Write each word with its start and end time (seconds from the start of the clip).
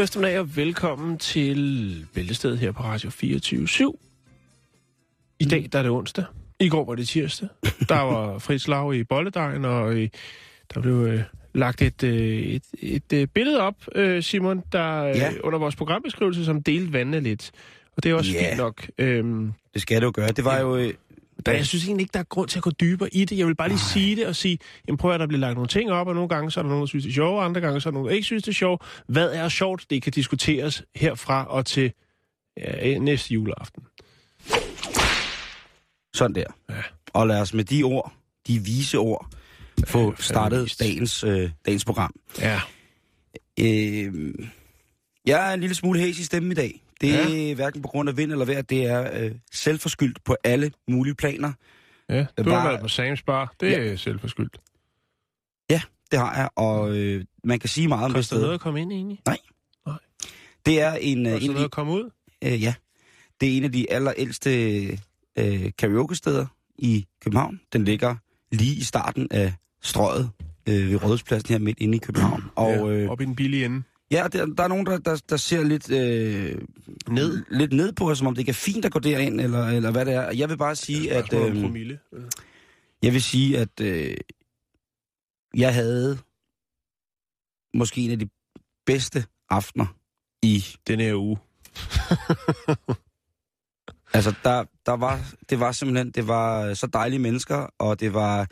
God 0.00 0.04
eftermiddag 0.04 0.38
og 0.40 0.56
velkommen 0.56 1.18
til 1.18 2.06
Bæltestedet 2.14 2.58
her 2.58 2.72
på 2.72 2.82
Radio 2.82 3.10
24 3.10 3.68
I 5.38 5.44
dag 5.44 5.68
der 5.72 5.78
er 5.78 5.82
det 5.82 5.92
onsdag. 5.92 6.24
I 6.60 6.68
går 6.68 6.84
var 6.84 6.94
det 6.94 7.08
tirsdag. 7.08 7.48
Der 7.88 8.00
var 8.00 8.38
frit 8.44 8.60
slag 8.62 8.94
i 8.94 9.04
bolledejen, 9.04 9.64
og 9.64 9.92
øh, 9.94 10.08
der 10.74 10.80
blev 10.80 10.94
øh, 10.94 11.20
lagt 11.54 11.82
et, 11.82 12.02
øh, 12.02 12.38
et, 12.38 12.62
et 12.78 13.12
øh, 13.12 13.26
billede 13.26 13.60
op, 13.60 13.74
øh, 13.94 14.22
Simon, 14.22 14.62
der 14.72 15.04
øh, 15.04 15.16
Ja. 15.16 15.30
under 15.44 15.58
vores 15.58 15.76
programbeskrivelse, 15.76 16.44
som 16.44 16.62
delte 16.62 16.92
vandene 16.92 17.20
lidt. 17.20 17.50
Og 17.96 18.02
det 18.02 18.10
er 18.10 18.14
også 18.14 18.32
Ja. 18.32 18.48
fint 18.48 18.56
nok. 18.58 18.86
Øhm, 18.98 19.52
Det 19.74 19.82
skal 19.82 20.02
jo 20.02 20.12
gøre. 20.14 20.32
Det 20.32 20.44
var 20.44 20.58
jo... 20.60 20.76
øh, 20.76 20.94
men 21.46 21.56
jeg 21.56 21.66
synes 21.66 21.84
egentlig 21.84 22.02
ikke, 22.02 22.12
der 22.12 22.18
er 22.18 22.24
grund 22.24 22.48
til 22.48 22.58
at 22.58 22.62
gå 22.62 22.70
dybere 22.70 23.14
i 23.14 23.24
det. 23.24 23.38
Jeg 23.38 23.46
vil 23.46 23.54
bare 23.54 23.68
lige 23.68 23.78
sige 23.78 24.16
det 24.16 24.26
og 24.26 24.36
sige, 24.36 24.58
jamen 24.88 24.96
prøv 24.98 25.12
at 25.12 25.20
der 25.20 25.26
bliver 25.26 25.40
lagt 25.40 25.54
nogle 25.54 25.68
ting 25.68 25.90
op, 25.92 26.06
og 26.06 26.14
nogle 26.14 26.28
gange 26.28 26.50
så 26.50 26.60
er 26.60 26.62
der 26.62 26.68
nogen, 26.68 26.80
der 26.80 26.86
synes, 26.86 27.04
det 27.04 27.10
er 27.10 27.14
sjovt, 27.14 27.38
og 27.38 27.44
andre 27.44 27.60
gange 27.60 27.80
så 27.80 27.88
er 27.88 27.90
der 27.90 27.94
nogen, 27.94 28.08
der 28.08 28.14
ikke 28.14 28.24
synes, 28.24 28.42
det 28.42 28.50
er 28.50 28.54
sjovt. 28.54 28.82
Hvad 29.06 29.32
er 29.32 29.48
sjovt? 29.48 29.86
Det 29.90 30.02
kan 30.02 30.12
diskuteres 30.12 30.82
herfra 30.96 31.44
og 31.44 31.66
til 31.66 31.92
ja, 32.56 32.98
næste 32.98 33.34
juleaften. 33.34 33.82
Sådan 36.14 36.34
der. 36.34 36.44
Ja. 36.70 36.82
Og 37.12 37.26
lad 37.26 37.40
os 37.40 37.54
med 37.54 37.64
de 37.64 37.82
ord, 37.82 38.12
de 38.46 38.58
vise 38.58 38.98
ord, 38.98 39.30
få 39.86 40.14
startet 40.18 40.76
dagens, 40.80 41.24
øh, 41.24 41.50
dagens 41.66 41.84
program. 41.84 42.14
Ja. 42.38 42.60
Øh, 43.60 44.34
jeg 45.26 45.50
er 45.50 45.54
en 45.54 45.60
lille 45.60 45.74
smule 45.74 46.00
hæs 46.00 46.18
i 46.18 46.24
stemmen 46.24 46.52
i 46.52 46.54
dag. 46.54 46.82
Det 47.00 47.10
er 47.14 47.28
Ja. 47.28 47.28
ja. 47.28 47.54
hverken 47.54 47.82
på 47.82 47.88
grund 47.88 48.08
af 48.08 48.16
vind 48.16 48.32
eller 48.32 48.44
vejr. 48.44 48.62
Det 48.62 48.84
er 48.86 49.24
øh, 49.24 49.30
selvforskyldt 49.52 50.24
på 50.24 50.36
alle 50.44 50.72
mulige 50.88 51.14
planer. 51.14 51.52
Ja, 52.08 52.26
du 52.38 52.42
Bare- 52.44 52.60
har 52.60 52.68
været 52.68 52.80
på 52.80 52.86
Sam's 52.86 53.22
Bar. 53.26 53.54
Det 53.60 53.76
er 53.78 53.82
ja. 53.82 53.96
selvforskyldt. 53.96 54.56
Det 56.10 56.18
har 56.18 56.36
jeg, 56.36 56.48
og 56.56 56.96
øh, 56.96 57.24
man 57.44 57.58
kan 57.58 57.68
sige 57.68 57.88
meget 57.88 58.04
om 58.04 58.10
det 58.10 58.16
Koster 58.16 58.36
det 58.36 58.40
noget 58.42 58.48
sted. 58.50 58.54
at 58.54 58.60
komme 58.60 58.80
ind 58.80 58.92
egentlig? 58.92 59.18
Det 60.66 60.80
er 60.80 60.92
en, 60.94 61.26
øh, 61.26 61.32
Koster 61.32 61.44
en 61.44 61.50
noget 61.50 61.60
de, 61.60 61.64
at 61.64 61.70
komme 61.70 61.92
ud? 61.92 62.10
øh, 62.44 62.62
ja, 62.62 62.74
det 63.40 63.48
er 63.52 63.56
en 63.56 63.64
af 63.64 63.72
de 63.72 63.92
allerældste 63.92 64.50
øh, 65.38 65.70
karaoke-steder 65.78 66.46
i 66.78 67.06
København. 67.24 67.60
Den 67.72 67.84
ligger 67.84 68.16
lige 68.52 68.74
i 68.76 68.82
starten 68.82 69.28
af 69.30 69.54
strøget 69.82 70.30
øh, 70.68 70.90
ved 70.90 71.02
Rådhuspladsen 71.04 71.48
her 71.48 71.58
midt 71.58 71.78
inde 71.80 71.96
i 71.96 71.98
København. 71.98 72.44
Og 72.54 72.70
ja, 72.70 72.86
øh, 72.88 73.10
op 73.10 73.20
i 73.20 73.24
den 73.24 73.36
billige 73.36 73.64
ende. 73.64 73.82
Ja, 74.10 74.28
der, 74.32 74.46
der 74.46 74.64
er 74.64 74.68
nogen, 74.68 74.86
der, 74.86 74.98
der, 74.98 75.22
der 75.28 75.36
ser 75.36 75.62
lidt, 75.62 75.90
øh, 75.90 76.58
Ned? 77.08 77.44
lidt 77.50 77.72
ned 77.72 77.92
på 77.92 78.10
os, 78.10 78.18
som 78.18 78.26
om 78.26 78.34
det 78.34 78.40
ikke 78.40 78.50
er 78.50 78.54
fint 78.54 78.84
at 78.84 78.92
gå 78.92 78.98
derind, 78.98 79.40
eller, 79.40 79.66
eller 79.66 79.90
hvad 79.90 80.04
det 80.04 80.14
er. 80.14 80.32
Jeg 80.32 80.48
vil 80.48 80.56
bare 80.56 80.76
sige, 80.76 81.12
at... 81.12 81.32
Øh, 81.32 81.62
promille. 81.62 81.98
jeg 83.02 83.12
vil 83.12 83.22
sige, 83.22 83.58
at 83.58 83.80
øh, 83.80 84.16
jeg 85.56 85.74
havde 85.74 86.18
måske 87.74 88.00
en 88.00 88.10
af 88.10 88.18
de 88.18 88.28
bedste 88.86 89.24
aftener 89.50 89.86
i... 90.42 90.64
Den 90.86 91.00
her 91.00 91.14
uge. 91.14 91.38
Altså, 94.12 94.34
der, 94.44 94.64
der 94.86 94.92
var, 94.92 95.20
det 95.50 95.60
var 95.60 95.72
simpelthen, 95.72 96.10
det 96.10 96.28
var 96.28 96.74
så 96.74 96.86
dejlige 96.86 97.18
mennesker, 97.18 97.66
og 97.78 98.00
det 98.00 98.14
var 98.14 98.46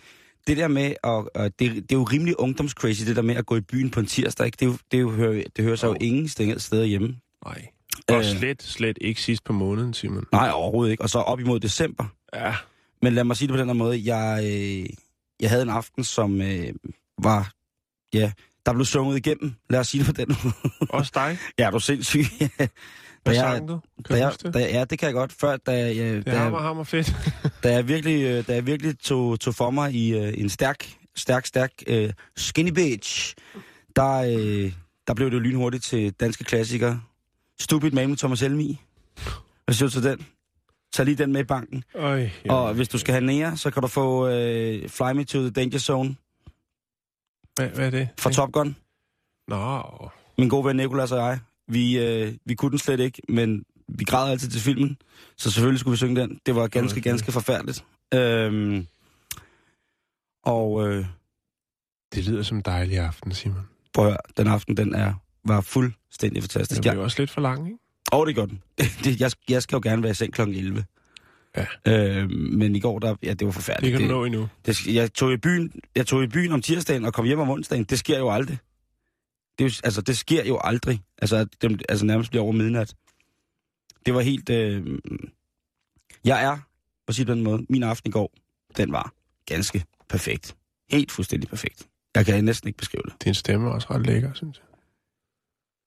det 0.49 0.57
der 0.57 0.69
med, 0.69 0.95
og, 1.03 1.31
og 1.35 1.45
det, 1.59 1.75
det 1.75 1.93
er 1.93 1.97
jo 1.97 2.03
rimelig 2.05 2.41
ungdomscrazy, 2.41 3.03
det 3.07 3.17
der 3.17 3.23
med 3.23 3.35
at 3.37 3.47
gå 3.47 3.57
i 3.57 3.61
byen 3.61 3.91
på 3.91 4.01
en 4.01 4.07
tirsdag, 4.07 4.47
ikke? 4.47 4.57
Det, 4.57 4.63
er 4.63 4.71
jo, 4.71 4.77
det, 4.91 4.97
er 4.97 5.01
jo, 5.01 5.11
hører, 5.11 5.43
det 5.57 5.65
hører 5.65 5.77
sig 5.77 5.87
jo 5.87 5.93
Jo. 5.93 5.99
ingen 6.01 6.29
steder, 6.59 6.85
hjemme. 6.85 7.17
Nej. 7.45 7.67
Og 8.09 8.15
Øh. 8.19 8.25
slet, 8.25 8.63
slet 8.63 8.99
ikke 9.01 9.23
sidst 9.23 9.45
på 9.45 9.53
måneden, 9.53 9.95
Simon. 9.95 10.25
Nej, 10.33 10.51
overhovedet 10.53 10.91
ikke. 10.91 11.03
Og 11.03 11.11
så 11.11 11.19
op 11.19 11.41
imod 11.41 11.61
december. 11.61 12.05
Ja. 12.35 12.55
Men 13.03 13.13
lad 13.13 13.25
mig 13.25 13.37
sige 13.37 13.49
det 13.49 13.55
på 13.55 13.59
den 13.61 13.67
her 13.67 13.75
måde. 13.75 14.15
Jeg, 14.15 14.41
øh, 14.45 14.87
jeg 15.41 15.51
havde 15.51 15.63
en 15.63 15.69
aften, 15.69 16.05
som 16.05 16.43
øh, 16.43 16.73
var... 17.23 17.53
Ja, 18.15 18.33
der 18.67 18.73
blev 18.73 18.85
sunget 18.85 19.17
igennem. 19.17 19.53
Lad 19.71 19.81
os 19.81 19.89
sige 19.89 20.05
det 20.05 20.07
på 20.07 20.13
den 20.13 20.37
måde. 20.45 20.55
Også 20.91 21.13
dig. 21.15 21.39
ja, 21.59 21.67
er 21.67 21.71
du 21.71 21.81
sindssyg? 21.81 22.25
Hvad 23.29 23.35
Da 23.35 23.41
sang 23.41 23.69
du? 23.69 23.81
Kan 24.05 24.05
da 24.09 24.15
du 24.15 24.25
jeg, 24.25 24.33
det? 24.43 24.55
da, 24.55 24.59
ja, 24.79 24.85
det 24.85 24.99
kan 24.99 25.07
jeg 25.07 25.15
godt. 25.15 25.33
Før, 25.33 25.57
da, 25.57 25.73
jeg, 25.73 25.95
Det 25.97 26.27
da, 26.27 26.31
er 26.31 26.39
hammer, 26.39 26.59
hammer 26.61 26.85
fedt. 26.85 27.17
da 27.63 27.73
jeg 27.73 27.89
virkelig, 27.89 28.23
øh, 28.23 28.47
da 28.47 28.55
jeg 28.55 28.67
virkelig 28.67 28.99
tog, 28.99 29.41
tog 29.41 29.55
for 29.55 29.71
mig 29.71 29.93
i 29.95 30.15
øh, 30.19 30.35
en 30.37 30.49
stærk, 30.49 30.91
stærk, 31.17 31.47
stærk 31.47 31.71
uh, 31.91 32.11
skinny 32.37 32.71
bitch, 32.71 33.35
der, 33.97 34.13
øh, 34.15 34.73
der 35.07 35.15
blev 35.15 35.31
det 35.31 35.35
jo 35.35 35.41
lynhurtigt 35.41 35.85
til 35.85 36.13
danske 36.13 36.45
klassikere. 36.45 37.01
Stupid 37.61 37.91
Man 37.91 38.09
med 38.09 38.17
Thomas 38.17 38.41
Helmi. 38.41 38.81
Hvad 39.65 39.75
siger 39.75 39.89
du 39.89 39.93
til 39.93 40.03
den? 40.03 40.27
Tag 40.93 41.05
lige 41.05 41.15
den 41.17 41.33
med 41.33 41.41
i 41.41 41.45
banken. 41.45 41.85
Øj, 41.95 42.29
Ja. 42.45 42.53
Og 42.55 42.75
hvis 42.75 42.89
du 42.89 42.99
skal 42.99 43.13
have 43.15 43.25
nære, 43.27 43.57
så 43.57 43.71
kan 43.71 43.83
du 43.83 43.89
få 43.89 44.25
uh, 44.27 44.89
Fly 44.91 45.13
Me 45.15 45.25
to 45.25 45.39
the 45.41 45.51
Danger 45.51 45.79
Zone 45.79 46.17
Hvad, 47.57 47.69
hvad 47.69 47.87
er 47.87 47.91
det? 47.91 48.09
fra 48.19 48.31
Top 48.31 48.53
Gun. 48.53 48.77
Nå, 49.49 49.83
Min 50.39 50.49
gode 50.49 50.65
ven 50.65 50.77
Nikolas 50.77 51.13
og 51.13 51.19
jeg, 51.19 51.39
vi, 51.69 51.99
øh, 51.99 52.33
vi 52.45 52.55
kunne 52.55 52.71
den 52.71 52.79
slet 52.79 53.01
ikke, 53.01 53.23
men 53.29 53.65
vi 53.89 54.05
græd 54.05 54.31
altid 54.31 54.49
til 54.51 54.61
filmen, 54.61 54.97
så 55.37 55.51
selvfølgelig 55.51 55.81
skulle 55.81 55.93
vi 55.93 55.97
synge 55.97 56.21
den. 56.21 56.41
Det 56.47 56.55
var 56.55 56.67
ganske, 56.69 57.01
ganske 57.01 57.33
forfærdeligt. 57.33 57.85
Øhm, 58.15 58.87
og 60.45 60.89
øh, 60.89 61.07
det 62.15 62.27
lyder 62.29 62.43
som 62.43 62.57
en 62.57 62.63
dejlig 62.67 62.99
aften, 62.99 63.33
Simon. 63.35 63.63
prøv 63.95 64.05
at 64.07 64.11
høre, 64.11 64.19
den 64.37 64.47
aften, 64.47 64.77
den 64.77 64.95
er, 64.95 65.15
var 65.45 65.61
fuldstændig 65.61 66.43
fantastisk. 66.43 66.79
Det 66.79 66.87
Ja. 66.87 66.91
bliver 66.93 67.05
også 67.05 67.17
lidt 67.23 67.31
for 67.31 67.41
lang, 67.41 67.67
ikke? 67.67 67.79
Og 68.13 68.27
det 68.27 68.35
gør 68.35 68.47
den. 68.47 68.63
det, 69.05 69.21
jeg, 69.21 69.31
jeg 69.49 69.63
skal 69.63 69.77
jo 69.77 69.81
gerne 69.85 70.03
være 70.03 70.11
i 70.11 70.15
seng 70.15 70.33
kl. 70.33 70.41
11. 70.41 70.85
Ja. 71.57 71.67
Øhm, 72.21 72.31
men 72.31 72.77
i 72.77 72.81
går, 72.81 72.99
der, 72.99 73.15
ja, 73.23 73.33
det 73.33 73.45
var 73.47 73.53
forfærdeligt. 73.53 73.93
Det 73.93 74.01
kan 74.01 74.09
du 74.11 74.15
nå 74.17 74.25
endnu. 74.25 74.49
Det, 74.67 74.87
jeg, 74.87 75.13
tog 75.15 75.33
i 75.33 75.37
byen, 75.37 75.73
jeg 75.97 76.07
tog 76.07 76.25
i 76.25 76.27
byen 76.27 76.53
om 76.53 76.63
tirsdagen 76.63 77.05
og 77.05 77.15
kom 77.15 77.25
hjem 77.25 77.39
om 77.39 77.51
onsdagen. 77.51 77.85
Det 77.85 77.99
sker 77.99 78.19
jo 78.19 78.31
aldrig. 78.31 78.59
Det, 79.59 79.65
er 79.65 79.69
jo, 79.69 79.75
altså, 79.85 80.01
det 80.01 80.19
sker 80.19 80.45
jo 80.45 80.59
aldrig. 80.65 81.03
Altså, 81.19 81.37
at 81.37 81.49
dem, 81.63 81.79
altså 81.89 82.07
nærmest 82.07 82.31
bliver 82.31 82.43
over 82.43 82.53
midnat. 82.53 82.95
Det 84.07 84.15
var 84.15 84.21
helt... 84.21 84.51
Øh, 84.51 84.99
jeg 86.25 86.45
er, 86.45 86.59
på 87.07 87.13
sige 87.13 87.25
det 87.25 87.31
på 87.31 87.35
den 87.35 87.43
måde, 87.43 87.67
min 87.69 87.83
aften 87.83 88.09
i 88.09 88.13
går, 88.13 88.33
den 88.77 88.93
var 88.93 89.13
ganske 89.47 89.85
perfekt. 90.09 90.57
Helt 90.91 91.13
fuldstændig 91.13 91.49
perfekt. 91.49 91.89
Jeg 92.15 92.27
kan 92.27 92.45
næsten 92.45 92.69
ikke 92.69 92.79
beskrive 92.79 93.03
det. 93.05 93.25
Din 93.25 93.35
stemme 93.35 93.69
er 93.69 93.73
også 93.73 93.89
ret 93.91 94.07
lækker, 94.07 94.35
synes 94.35 94.59
jeg. 94.59 94.65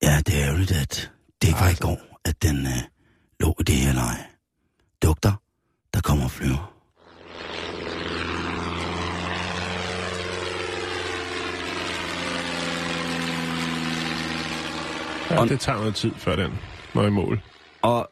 Ja, 0.03 0.21
det 0.25 0.41
er 0.41 0.47
ærgerligt, 0.47 0.71
at 0.71 1.11
det 1.41 1.47
ikke 1.47 1.59
var 1.59 1.69
i 1.69 1.75
går, 1.81 2.19
at 2.25 2.41
den 2.41 2.57
øh, 2.65 2.83
lå 3.39 3.55
i 3.59 3.63
det 3.63 3.75
her 3.75 3.93
leje. 3.93 4.25
Dugter, 5.03 5.33
der 5.93 6.01
kommer 6.01 6.23
og 6.25 6.31
flyver. 6.31 6.71
Ja, 15.31 15.39
Og- 15.42 15.50
det 15.50 15.60
tager 15.60 15.78
noget 15.80 15.95
tid, 15.95 16.12
før 16.18 16.36
den 16.36 16.51
når 16.95 17.07
i 17.07 17.10
mål. 17.10 17.42
Og 17.81 18.12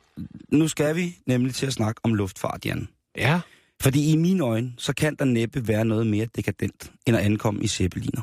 nu 0.52 0.68
skal 0.68 0.96
vi 0.96 1.16
nemlig 1.26 1.54
til 1.56 1.66
at 1.66 1.74
snakke 1.74 2.02
om 2.04 2.14
luftfart, 2.16 2.66
Jan. 2.66 2.88
Ja. 3.18 3.42
Fordi 3.82 4.12
i 4.12 4.16
mine 4.16 4.44
øjne, 4.44 4.74
så 4.78 4.94
kan 4.94 5.16
der 5.16 5.26
næppe 5.26 5.68
være 5.68 5.86
noget 5.86 6.08
mere 6.08 6.26
dekadent, 6.36 6.92
end 7.08 7.18
at 7.18 7.24
ankomme 7.24 7.64
i 7.64 7.68
zeppeliner. 7.68 8.22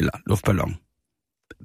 Eller 0.00 0.12
luftballon. 0.26 0.76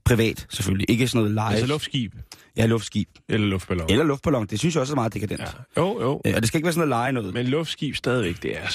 Privat, 0.05 0.47
selvfølgelig. 0.49 0.89
Ikke 0.89 1.07
sådan 1.07 1.17
noget 1.19 1.31
live. 1.31 1.45
Altså 1.51 1.65
luftskib 1.67 2.13
Ja, 2.57 2.65
luftskib. 2.65 3.09
eller 3.29 3.47
luftballon. 3.47 3.89
Eller 3.91 4.03
luftballon. 4.05 4.47
Det 4.47 4.59
synes 4.59 4.75
jeg 4.75 4.81
også 4.81 4.93
er 4.93 4.95
meget 4.95 5.13
dekadent. 5.13 5.41
Ja. 5.41 5.81
Jo, 5.81 6.01
jo. 6.01 6.11
Og 6.13 6.23
det 6.41 6.47
skal 6.47 6.57
ikke 6.57 6.65
være 6.65 6.73
sådan 6.73 6.87
noget 6.89 7.01
lege 7.01 7.11
noget. 7.11 7.33
Men 7.33 7.45
luftskib 7.47 7.95
stadigvæk, 7.95 8.43
det 8.43 8.57
er, 8.57 8.67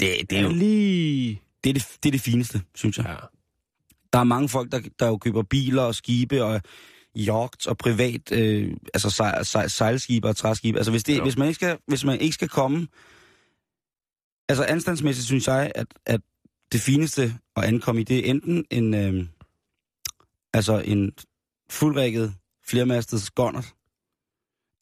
det, 0.00 0.08
det, 0.30 0.38
er 0.38 0.42
jo, 0.42 0.48
lige... 0.48 1.40
det, 1.64 1.70
er 1.70 1.74
det, 1.74 1.88
det 2.02 2.08
er 2.08 2.12
det 2.12 2.20
fineste, 2.20 2.60
synes 2.74 2.98
jeg. 2.98 3.06
Ja. 3.08 3.14
Der 4.12 4.18
er 4.18 4.24
mange 4.24 4.48
folk, 4.48 4.72
der, 4.72 4.80
der 4.98 5.06
jo 5.06 5.16
køber 5.16 5.42
biler 5.42 5.82
og 5.82 5.94
skibe 5.94 6.44
og 6.44 6.60
yachts 7.16 7.66
og 7.66 7.78
privat, 7.78 8.32
øh, 8.32 8.76
altså 8.94 9.10
sej, 9.10 9.42
sej, 9.42 9.68
sejlskibe 9.68 10.28
og 10.28 10.36
træskibe. 10.36 10.78
Altså 10.78 10.90
hvis, 10.90 11.04
det, 11.04 11.18
Jo. 11.18 11.22
hvis, 11.22 11.36
man 11.36 11.48
ikke 11.48 11.54
skal, 11.54 11.78
hvis 11.86 12.04
man 12.04 12.20
ikke 12.20 12.34
skal 12.34 12.48
komme... 12.48 12.88
Altså 14.48 14.64
anstandsmæssigt 14.64 15.26
synes 15.26 15.48
jeg, 15.48 15.72
at, 15.74 15.86
at 16.06 16.20
det 16.72 16.80
fineste 16.80 17.34
at 17.56 17.64
ankomme 17.64 18.00
i, 18.00 18.04
det 18.04 18.18
er 18.18 18.30
enten 18.30 18.64
en, 18.70 18.94
øh, 18.94 19.26
Altså 20.54 20.78
en 20.78 21.12
fuldrækket, 21.70 22.34
flermastet 22.66 23.22
skåndert. 23.22 23.74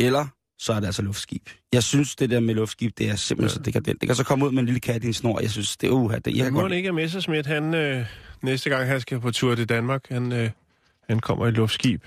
Eller 0.01 0.27
så 0.61 0.73
er 0.73 0.81
det 0.81 0.87
altså 0.87 1.03
luftskib. 1.03 1.49
Jeg 1.73 1.83
synes, 1.83 2.17
det 2.17 2.31
der 2.31 2.41
med 2.41 2.55
luftskib, 2.55 2.99
det 2.99 3.09
er 3.11 3.17
simpelthen 3.17 3.49
ja. 3.49 3.55
så 3.55 3.61
dekadent. 3.63 4.01
Det 4.01 4.09
kan 4.09 4.17
så 4.17 4.25
komme 4.25 4.47
ud 4.47 4.53
med 4.53 4.59
en 4.61 4.67
lille 4.67 4.81
kat 4.81 5.05
i 5.05 5.07
en 5.07 5.13
snor. 5.13 5.41
Jeg 5.41 5.51
synes, 5.51 5.77
det 5.77 5.87
er 5.87 5.91
uha. 5.91 6.19
Det, 6.19 6.37
jeg 6.37 6.45
kan 6.45 6.53
må 6.53 6.61
godt... 6.61 6.73
ikke, 6.73 6.89
at 6.89 6.95
Messerschmidt, 6.95 7.47
han 7.47 7.75
øh, 7.75 8.07
næste 8.43 8.71
gang, 8.71 8.87
han 8.89 9.01
skal 9.01 9.21
på 9.21 9.31
tur 9.31 9.55
til 9.55 9.69
Danmark, 9.69 10.07
han, 10.11 10.33
øh, 10.33 10.51
han 11.09 11.21
kommer 11.21 11.47
i 11.47 11.51
luftskib. 11.51 12.05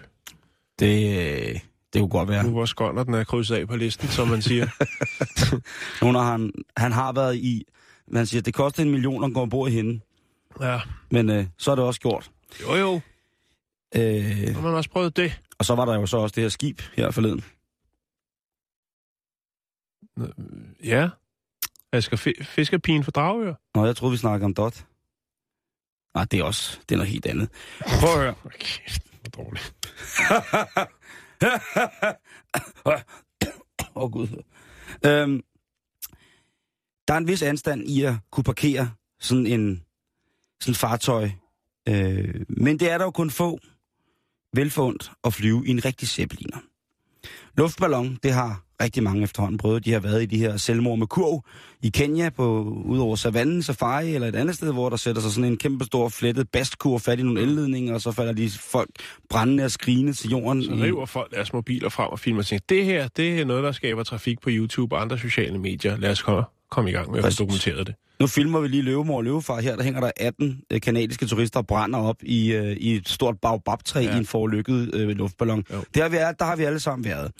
Det, 0.79 1.61
det 1.93 1.99
kunne 2.01 2.09
godt 2.09 2.29
være. 2.29 2.43
Nu 2.43 2.49
hvor 2.49 2.65
skånder 2.65 3.03
den 3.03 3.13
er 3.13 3.23
krydset 3.23 3.55
af 3.55 3.67
på 3.67 3.75
listen, 3.75 4.07
som 4.07 4.27
man 4.27 4.41
siger. 4.41 4.67
Nogle 6.05 6.19
har 6.19 6.31
han, 6.31 6.51
han 6.77 6.91
har 6.91 7.13
været 7.13 7.35
i... 7.35 7.63
Men 8.07 8.17
han 8.17 8.25
siger, 8.25 8.41
det 8.41 8.53
koster 8.53 8.83
en 8.83 8.91
million 8.91 9.23
at 9.23 9.33
gå 9.33 9.41
ombord 9.41 9.69
i 9.69 9.71
hende. 9.71 9.99
ja. 10.61 10.79
Men 11.11 11.29
øh, 11.29 11.45
så 11.57 11.71
er 11.71 11.75
det 11.75 11.85
også 11.85 11.99
gjort. 11.99 12.31
Jo, 12.61 12.75
jo. 12.75 13.01
Øh, 13.95 14.55
Har 14.55 14.61
man 14.61 14.73
også 14.73 14.89
prøvet 14.89 15.17
det? 15.17 15.39
og 15.59 15.65
så 15.65 15.75
var 15.75 15.85
der 15.85 15.95
jo 15.95 16.05
så 16.05 16.17
også 16.17 16.33
det 16.33 16.43
her 16.43 16.49
skib 16.49 16.81
her 16.95 17.11
forleden. 17.11 17.43
Ja. 20.83 21.09
Asger 21.91 22.17
Fi- 22.17 22.43
Fiskerpigen 22.43 23.03
for 23.03 23.11
Dragør. 23.11 23.53
Nå, 23.75 23.85
jeg 23.85 23.95
troede, 23.95 24.11
vi 24.11 24.17
snakkede 24.17 24.45
om 24.45 24.53
Dot. 24.53 24.85
Nej, 26.15 26.25
det 26.25 26.39
er 26.39 26.43
også 26.43 26.79
det 26.89 26.95
er 26.95 26.97
noget 26.97 27.11
helt 27.11 27.25
andet. 27.25 27.49
Prøv 27.99 28.09
at 28.13 28.19
høre. 28.19 28.35
Okay, 28.45 28.79
hvor 29.21 29.43
dårligt. 29.43 29.73
Åh, 32.85 32.93
oh, 33.95 34.11
Gud. 34.11 34.27
Øhm, 35.05 35.41
der 37.07 37.13
er 37.13 37.17
en 37.17 37.27
vis 37.27 37.41
anstand 37.43 37.89
i 37.89 38.03
at 38.03 38.13
kunne 38.31 38.43
parkere 38.43 38.91
sådan 39.19 39.47
en 39.47 39.83
sådan 40.61 40.75
fartøj. 40.75 41.29
Øh, 41.89 42.45
men 42.49 42.79
det 42.79 42.91
er 42.91 42.97
der 42.97 43.05
jo 43.05 43.11
kun 43.11 43.29
få 43.29 43.59
velfundt 44.53 45.11
at 45.23 45.33
flyve 45.33 45.67
i 45.67 45.69
en 45.69 45.85
rigtig 45.85 46.07
zeppeliner. 46.07 46.57
Luftballon, 47.57 48.19
det 48.23 48.33
har 48.33 48.62
rigtig 48.81 49.03
mange 49.03 49.23
efterhånden 49.23 49.57
prøvet. 49.57 49.85
De 49.85 49.91
har 49.91 49.99
været 49.99 50.23
i 50.23 50.25
de 50.25 50.37
her 50.37 50.57
selvmord 50.57 50.99
med 50.99 51.07
kurv 51.07 51.43
i 51.81 51.89
Kenya, 51.89 52.29
på, 52.29 52.63
ud 52.85 52.99
over 52.99 53.15
savannen, 53.15 53.63
safari 53.63 54.15
eller 54.15 54.27
et 54.27 54.35
andet 54.35 54.55
sted, 54.55 54.73
hvor 54.73 54.89
der 54.89 54.97
sætter 54.97 55.21
sig 55.21 55.31
sådan 55.31 55.51
en 55.51 55.57
kæmpe 55.57 55.85
stor 55.85 56.09
flettet 56.09 56.49
bastkur 56.49 56.97
fat 56.97 57.19
i 57.19 57.23
nogle 57.23 57.41
elledninger, 57.41 57.93
og 57.93 58.01
så 58.01 58.11
falder 58.11 58.33
de 58.33 58.49
folk 58.49 58.89
brændende 59.29 59.63
og 59.65 59.71
skrigende 59.71 60.13
til 60.13 60.29
jorden. 60.29 60.63
Så 60.63 60.71
river 60.71 61.05
folk 61.05 61.31
deres 61.31 61.53
mobiler 61.53 61.89
frem 61.89 62.09
og 62.09 62.19
filmer 62.19 62.41
og 62.41 62.45
tænker, 62.45 62.65
det 62.69 62.85
her, 62.85 63.07
det 63.07 63.41
er 63.41 63.45
noget, 63.45 63.63
der 63.63 63.71
skaber 63.71 64.03
trafik 64.03 64.41
på 64.41 64.49
YouTube 64.51 64.95
og 64.95 65.01
andre 65.01 65.19
sociale 65.19 65.59
medier. 65.59 65.97
Lad 65.97 66.11
os 66.11 66.21
komme, 66.21 66.43
komme 66.71 66.89
i 66.89 66.93
gang 66.93 67.11
med 67.11 67.23
at 67.23 67.39
dokumenteret 67.39 67.87
det. 67.87 67.95
Nu 68.19 68.27
filmer 68.27 68.59
vi 68.59 68.67
lige 68.67 68.83
løvemor 68.83 69.17
og 69.17 69.23
løvefar. 69.23 69.61
Her 69.61 69.75
der 69.75 69.83
hænger 69.83 70.01
der 70.01 70.11
18 70.17 70.61
øh, 70.71 70.81
kanadiske 70.81 71.25
turister 71.25 71.59
og 71.59 71.67
brænder 71.67 71.99
op 71.99 72.15
i, 72.21 72.53
øh, 72.53 72.77
i 72.77 72.95
et 72.95 73.09
stort 73.09 73.35
baobabtræ 73.41 73.99
ja. 73.99 74.15
I 74.15 74.17
en 74.17 74.25
forlykket 74.25 74.95
øh, 74.95 75.09
luftballon. 75.09 75.63
Jo. 75.73 75.83
Der 75.95 76.09
vi, 76.09 76.17
der 76.17 76.45
har 76.45 76.55
vi 76.55 76.63
alle 76.63 76.79
sammen 76.79 77.05
været. 77.05 77.31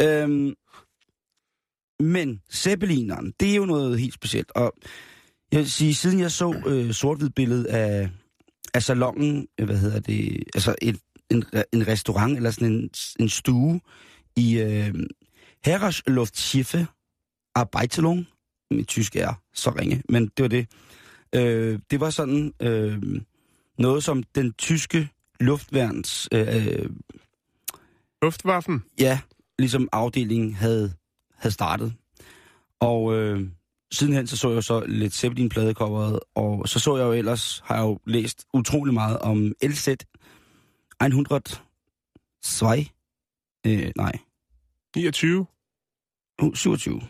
Øhm, 0.00 0.54
men 2.00 2.42
Zeppelineren, 2.52 3.32
det 3.40 3.50
er 3.50 3.54
jo 3.54 3.64
noget 3.64 4.00
helt 4.00 4.14
specielt. 4.14 4.50
Og 4.54 4.72
jeg 5.52 5.60
vil 5.60 5.70
sige, 5.70 5.94
siden 5.94 6.20
jeg 6.20 6.30
så 6.30 6.62
øh, 6.66 6.92
sort 6.92 7.34
billede 7.36 7.70
af, 7.70 8.10
af 8.74 8.82
salongen, 8.82 9.46
øh, 9.60 9.66
hvad 9.66 9.78
hedder 9.78 10.00
det, 10.00 10.44
altså 10.54 10.74
et, 10.82 10.98
en, 11.30 11.44
en 11.72 11.88
restaurant 11.88 12.36
eller 12.36 12.50
sådan 12.50 12.72
en, 12.72 12.90
en 13.20 13.28
stue 13.28 13.80
i 14.36 14.58
øh, 14.58 14.94
Herresluftsschiffe 15.64 16.86
Arbeitelung, 17.54 18.26
mit 18.70 18.88
tysk 18.88 19.16
er 19.16 19.42
så 19.54 19.70
ringe, 19.70 20.02
men 20.08 20.26
det 20.36 20.42
var 20.42 20.48
det. 20.48 20.66
Øh, 21.34 21.78
det 21.90 22.00
var 22.00 22.10
sådan 22.10 22.52
øh, 22.62 23.02
noget, 23.78 24.04
som 24.04 24.22
den 24.22 24.52
tyske 24.52 25.08
luftværns, 25.40 26.28
øh, 26.32 26.66
øh, 26.66 26.90
Luftwaffen. 28.22 28.84
ja, 29.00 29.20
ligesom 29.58 29.88
afdelingen 29.92 30.54
havde, 30.54 30.92
havde 31.36 31.54
startet. 31.54 31.94
Og 32.80 33.14
øh, 33.14 33.48
sidenhen 33.92 34.26
så 34.26 34.36
så 34.36 34.52
jeg 34.52 34.64
så 34.64 34.80
lidt 34.80 35.14
Zeppelin 35.14 35.48
pladecoveret, 35.48 36.20
og 36.34 36.68
så 36.68 36.78
så 36.78 36.96
jeg 36.96 37.04
jo 37.04 37.12
ellers, 37.12 37.62
har 37.64 37.74
jeg 37.74 37.82
jo 37.82 37.98
læst 38.06 38.46
utrolig 38.54 38.94
meget 38.94 39.18
om 39.18 39.52
LZ 39.62 39.88
102, 41.02 41.60
øh, 43.66 43.92
nej, 43.96 44.12
29. 44.96 45.46
uh, 46.42 46.54
27. 46.54 47.00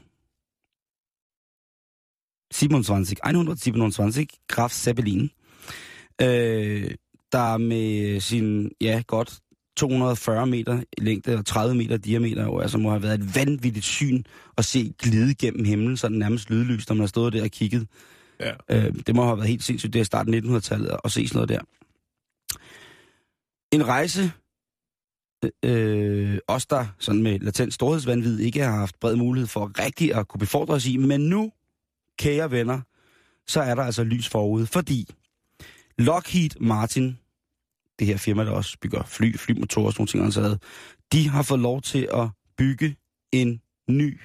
27, 2.53 3.17
127 3.27 4.27
Graf 4.49 4.71
Zeppelin, 4.71 5.31
øh, 6.21 6.95
der 7.33 7.57
med 7.57 8.21
sin, 8.21 8.71
ja, 8.81 9.03
godt 9.07 9.41
240 9.77 10.47
meter 10.47 10.83
i 10.99 11.01
længde 11.01 11.35
og 11.39 11.47
30 11.47 11.75
meter 11.75 11.97
diameter, 11.97 12.43
jo 12.43 12.59
altså 12.59 12.79
må 12.79 12.91
have 12.91 13.03
været 13.03 13.21
et 13.21 13.37
vanvittigt 13.37 13.85
syn 13.85 14.23
at 14.59 14.65
se 14.65 14.95
glide 14.99 15.35
gennem 15.35 15.65
himlen, 15.65 15.97
sådan 15.97 16.19
nærmest 16.19 16.51
lydløst, 16.51 16.89
når 16.89 16.95
man 16.95 17.01
har 17.01 17.07
stået 17.07 17.33
der 17.33 17.43
og 17.43 17.51
kigget. 17.51 17.89
Ja. 18.41 18.53
Øh, 18.71 18.95
det 19.07 19.15
må 19.15 19.25
have 19.25 19.37
været 19.37 19.49
helt 19.49 19.63
sindssygt, 19.63 19.93
det 19.93 19.99
er 19.99 20.03
i 20.03 20.05
starten 20.05 20.35
af 20.35 20.41
1900-tallet 20.41 20.97
at 21.05 21.13
se 21.13 21.29
sådan 21.29 21.37
noget 21.37 21.49
der. 21.49 21.61
En 23.73 23.89
rejse, 23.89 24.33
øh, 25.63 26.39
os 26.49 26.67
der 26.67 26.87
sådan 26.99 27.23
med 27.23 27.39
latent 27.39 27.75
storhedsvandvid 27.75 28.39
ikke 28.39 28.61
har 28.63 28.77
haft 28.77 29.01
bred 29.01 29.17
mulighed 29.17 29.49
for 29.49 29.81
rigtig 29.85 30.15
at 30.15 30.29
kunne 30.29 30.39
befordre 30.39 30.75
os 30.75 30.87
i, 30.87 30.97
men 30.97 31.21
nu, 31.21 31.53
kære 32.19 32.51
venner, 32.51 32.81
så 33.47 33.61
er 33.61 33.75
der 33.75 33.83
altså 33.83 34.05
lys 34.05 34.29
forude, 34.29 34.67
fordi 34.67 35.09
Lockheed 35.99 36.51
Martin, 36.61 37.19
det 37.99 38.07
her 38.07 38.17
firma, 38.17 38.45
der 38.45 38.51
også 38.51 38.77
bygger 38.81 39.03
fly, 39.05 39.37
flymotorer 39.37 39.87
og 39.87 39.93
sådan 39.93 40.03
nogle 40.19 40.33
ting, 40.33 40.45
altså, 40.45 40.59
de 41.13 41.29
har 41.29 41.43
fået 41.43 41.61
lov 41.61 41.83
til 41.83 42.09
at 42.15 42.29
bygge 42.59 42.97
en 43.33 43.61
ny 43.89 44.21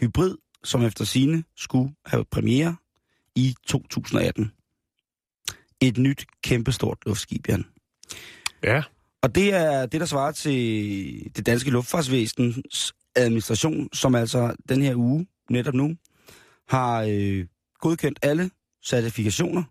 hybrid, 0.00 0.36
som 0.64 0.82
efter 0.82 1.04
sine 1.04 1.44
skulle 1.56 1.94
have 2.06 2.24
premiere 2.24 2.76
i 3.36 3.54
2018. 3.66 4.52
Et 5.80 5.98
nyt, 5.98 6.26
kæmpestort 6.42 6.98
luftskib, 7.06 7.48
Jan. 7.48 7.64
Ja. 8.62 8.82
Og 9.22 9.34
det 9.34 9.54
er 9.54 9.86
det, 9.86 10.00
der 10.00 10.06
svarer 10.06 10.32
til 10.32 11.36
det 11.36 11.46
danske 11.46 11.70
luftfartsvæsens 11.70 12.94
administration, 13.16 13.88
som 13.92 14.14
altså 14.14 14.54
den 14.68 14.82
her 14.82 14.96
uge, 14.96 15.26
netop 15.50 15.74
nu, 15.74 15.96
har 16.68 17.06
øh, 17.08 17.46
godkendt 17.80 18.18
alle 18.22 18.50
certifikationer, 18.84 19.62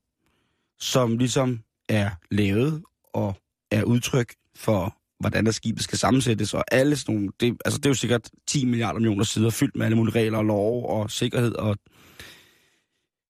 som 0.80 1.18
ligesom 1.18 1.60
er 1.90 2.10
lavet 2.32 2.84
og 3.14 3.36
er 3.72 3.84
udtryk 3.84 4.34
for, 4.56 4.98
hvordan 5.20 5.46
der 5.46 5.52
skibet 5.52 5.84
skal 5.84 5.98
sammensættes, 5.98 6.54
og 6.54 6.64
alle 6.72 6.96
sådan 6.96 7.16
nogle, 7.16 7.30
det, 7.40 7.58
altså 7.66 7.78
det 7.78 7.86
er 7.86 7.90
jo 7.90 7.94
sikkert 7.94 8.30
10 8.48 8.66
milliarder 8.66 9.00
millioner 9.00 9.24
sider 9.24 9.50
fyldt 9.50 9.76
med 9.76 9.86
alle 9.86 9.98
mulige 9.98 10.16
regler 10.16 10.38
og 10.38 10.46
lov 10.46 10.90
og 10.90 11.12
sikkerhed 11.12 11.56
og 11.56 11.78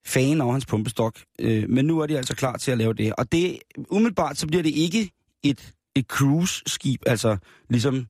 fan 0.05 0.41
over 0.41 0.51
hans 0.51 0.65
pumpestok. 0.65 1.19
Øh, 1.39 1.69
men 1.69 1.85
nu 1.85 1.99
er 1.99 2.05
de 2.05 2.17
altså 2.17 2.35
klar 2.35 2.57
til 2.57 2.71
at 2.71 2.77
lave 2.77 2.93
det. 2.93 3.13
Og 3.13 3.31
det, 3.31 3.59
umiddelbart 3.89 4.37
så 4.37 4.47
bliver 4.47 4.63
det 4.63 4.69
ikke 4.69 5.11
et, 5.43 5.73
et 5.95 6.05
cruise-skib, 6.05 7.01
altså 7.05 7.37
ligesom 7.69 8.07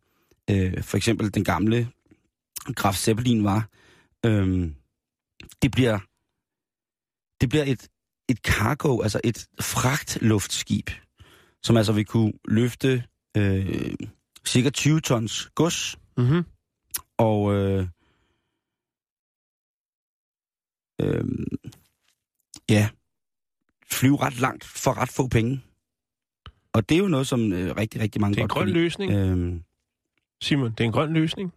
øh, 0.50 0.84
for 0.84 0.98
eksempel 0.98 1.34
den 1.34 1.44
gamle 1.44 1.90
Graf 2.76 2.96
Zeppelin 2.96 3.44
var. 3.44 3.70
Øh, 4.26 4.72
det 5.62 5.72
bliver, 5.72 6.00
det 7.42 7.50
bliver 7.50 7.64
et, 7.64 7.88
et 8.30 8.38
cargo, 8.38 9.02
altså 9.02 9.22
et 9.24 9.48
fragtluftskib, 9.62 10.90
som 11.64 11.78
altså 11.78 11.94
vil 11.94 12.06
kunne 12.06 12.34
løfte 12.48 13.04
øh, 13.38 13.94
cirka 14.48 14.70
20 14.70 15.02
tons 15.02 15.50
gods, 15.56 15.98
Mm-hmm. 16.18 16.44
og 17.18 17.54
øh, 17.54 17.88
øh, 21.02 21.24
ja, 22.70 22.90
flyve 23.92 24.18
ret 24.18 24.40
langt 24.40 24.64
for 24.64 24.98
ret 24.98 25.10
få 25.10 25.28
penge. 25.28 25.62
Og 26.74 26.90
det 26.90 26.96
er 26.96 27.00
jo 27.00 27.08
noget, 27.08 27.28
som 27.28 27.54
øh, 27.54 27.76
rigtig, 27.78 28.02
rigtig 28.02 28.22
mange 28.22 28.34
Det 28.36 28.40
er 28.40 28.44
en 28.44 28.48
godt 28.50 28.58
grøn 28.58 28.68
lide. 28.68 28.80
løsning, 28.80 29.12
Øh, 29.12 29.62
Simon. 30.42 30.72
Det 30.72 30.80
er 30.80 30.84
en 30.86 30.92
grøn 30.92 31.14
løsning. 31.14 31.54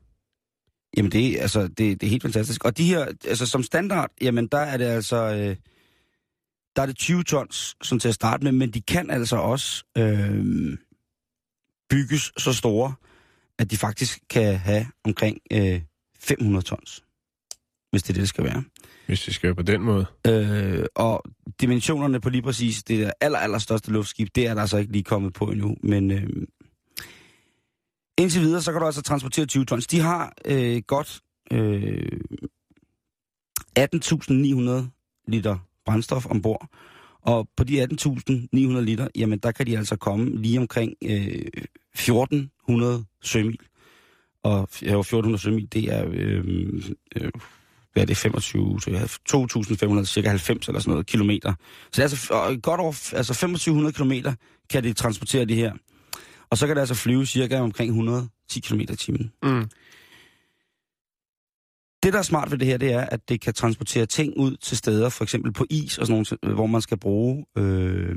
Jamen 0.96 1.12
det, 1.12 1.26
er- 1.38 1.42
altså, 1.42 1.62
det, 1.62 1.78
det 1.78 2.02
er 2.02 2.10
helt 2.10 2.22
fantastisk. 2.22 2.64
Og 2.64 2.78
de 2.78 2.84
her, 2.86 3.04
altså 3.24 3.46
som 3.46 3.62
standard, 3.62 4.10
jamen 4.20 4.46
der 4.46 4.58
er 4.58 4.76
det 4.76 4.84
altså, 4.84 5.16
øh, 5.16 5.56
der 6.76 6.82
er 6.82 6.86
det 6.86 6.96
20 6.96 7.24
tons, 7.24 7.76
som 7.82 7.98
til 7.98 8.08
at 8.08 8.14
starte 8.14 8.44
med, 8.44 8.52
men 8.52 8.70
de 8.70 8.80
kan 8.80 9.10
altså 9.10 9.36
også 9.36 9.84
øh, 9.98 10.78
bygges 11.90 12.32
så 12.36 12.52
store, 12.52 12.94
at 13.58 13.70
de 13.70 13.76
faktisk 13.76 14.20
kan 14.30 14.58
have 14.58 14.86
omkring 15.04 15.38
øh, 15.52 15.80
500 16.18 16.64
tons, 16.64 17.04
hvis 17.90 18.02
det 18.02 18.10
er 18.10 18.14
det, 18.14 18.20
det 18.20 18.28
skal 18.28 18.44
være. 18.44 18.64
Hvis 19.06 19.24
det 19.24 19.34
skal 19.34 19.46
være 19.46 19.54
på 19.54 19.62
den 19.62 19.80
måde. 19.82 20.06
Øh, 20.26 20.86
og 20.94 21.24
dimensionerne 21.60 22.20
på 22.20 22.28
lige 22.28 22.42
præcis 22.42 22.82
det 22.82 22.98
der 22.98 23.12
aller, 23.20 23.38
aller 23.38 23.58
største 23.58 23.90
luftskib, 23.90 24.28
det 24.34 24.46
er 24.46 24.54
der 24.54 24.60
altså 24.60 24.76
ikke 24.78 24.92
lige 24.92 25.04
kommet 25.04 25.32
på 25.32 25.44
endnu. 25.44 25.76
Men 25.82 26.10
øh, 26.10 26.28
indtil 28.18 28.40
videre, 28.40 28.62
så 28.62 28.72
kan 28.72 28.80
du 28.80 28.86
altså 28.86 29.02
transportere 29.02 29.46
20 29.46 29.64
tons. 29.64 29.86
De 29.86 30.00
har 30.00 30.34
øh, 30.44 30.82
godt 30.86 31.20
øh, 31.52 32.20
18.900 33.78 35.24
liter 35.28 35.58
brændstof 35.86 36.26
ombord. 36.26 36.68
Og 37.22 37.48
på 37.56 37.64
de 37.64 37.82
18.900 37.82 38.80
liter, 38.80 39.08
jamen 39.16 39.38
der 39.38 39.52
kan 39.52 39.66
de 39.66 39.78
altså 39.78 39.96
komme 39.96 40.42
lige 40.42 40.58
omkring 40.58 40.94
øh, 41.02 41.46
1400 41.94 43.04
sømil. 43.22 43.58
Og 44.42 44.68
ja, 44.82 45.00
1400 45.00 45.42
sømil, 45.42 45.72
det 45.72 45.84
er, 45.84 46.04
øh, 46.10 46.44
øh, 47.16 47.30
hvad 47.92 48.02
er 48.02 48.06
det, 48.06 48.16
25, 48.16 48.80
så 48.80 49.18
2.500, 50.00 50.04
cirka 50.04 50.28
90 50.28 50.68
eller 50.68 50.80
sådan 50.80 50.90
noget, 50.90 51.06
kilometer. 51.06 51.54
Så 51.84 51.90
det 51.90 51.98
er 51.98 52.02
altså 52.02 52.34
og 52.34 52.62
godt 52.62 52.80
over, 52.80 53.12
altså 53.16 53.34
2500 53.34 53.92
kilometer 53.92 54.34
kan 54.70 54.82
det 54.82 54.96
transportere 54.96 55.44
det 55.44 55.56
her. 55.56 55.72
Og 56.50 56.58
så 56.58 56.66
kan 56.66 56.76
det 56.76 56.80
altså 56.80 56.94
flyve 56.94 57.26
cirka 57.26 57.60
omkring 57.60 57.90
110 57.90 58.60
km 58.60 58.80
i 58.80 58.86
timen. 58.86 59.32
Mm. 59.42 59.68
Det, 62.04 62.12
der 62.12 62.18
er 62.18 62.22
smart 62.22 62.50
ved 62.50 62.58
det 62.58 62.66
her, 62.66 62.76
det 62.76 62.92
er, 62.92 63.00
at 63.00 63.28
det 63.28 63.40
kan 63.40 63.54
transportere 63.54 64.06
ting 64.06 64.32
ud 64.36 64.56
til 64.56 64.76
steder, 64.76 65.08
for 65.08 65.24
eksempel 65.24 65.52
på 65.52 65.66
is 65.70 65.98
og 65.98 66.06
sådan 66.06 66.26
nogle, 66.42 66.54
hvor 66.54 66.66
man 66.66 66.80
skal 66.80 66.98
bruge 66.98 67.46
øh, 67.58 68.16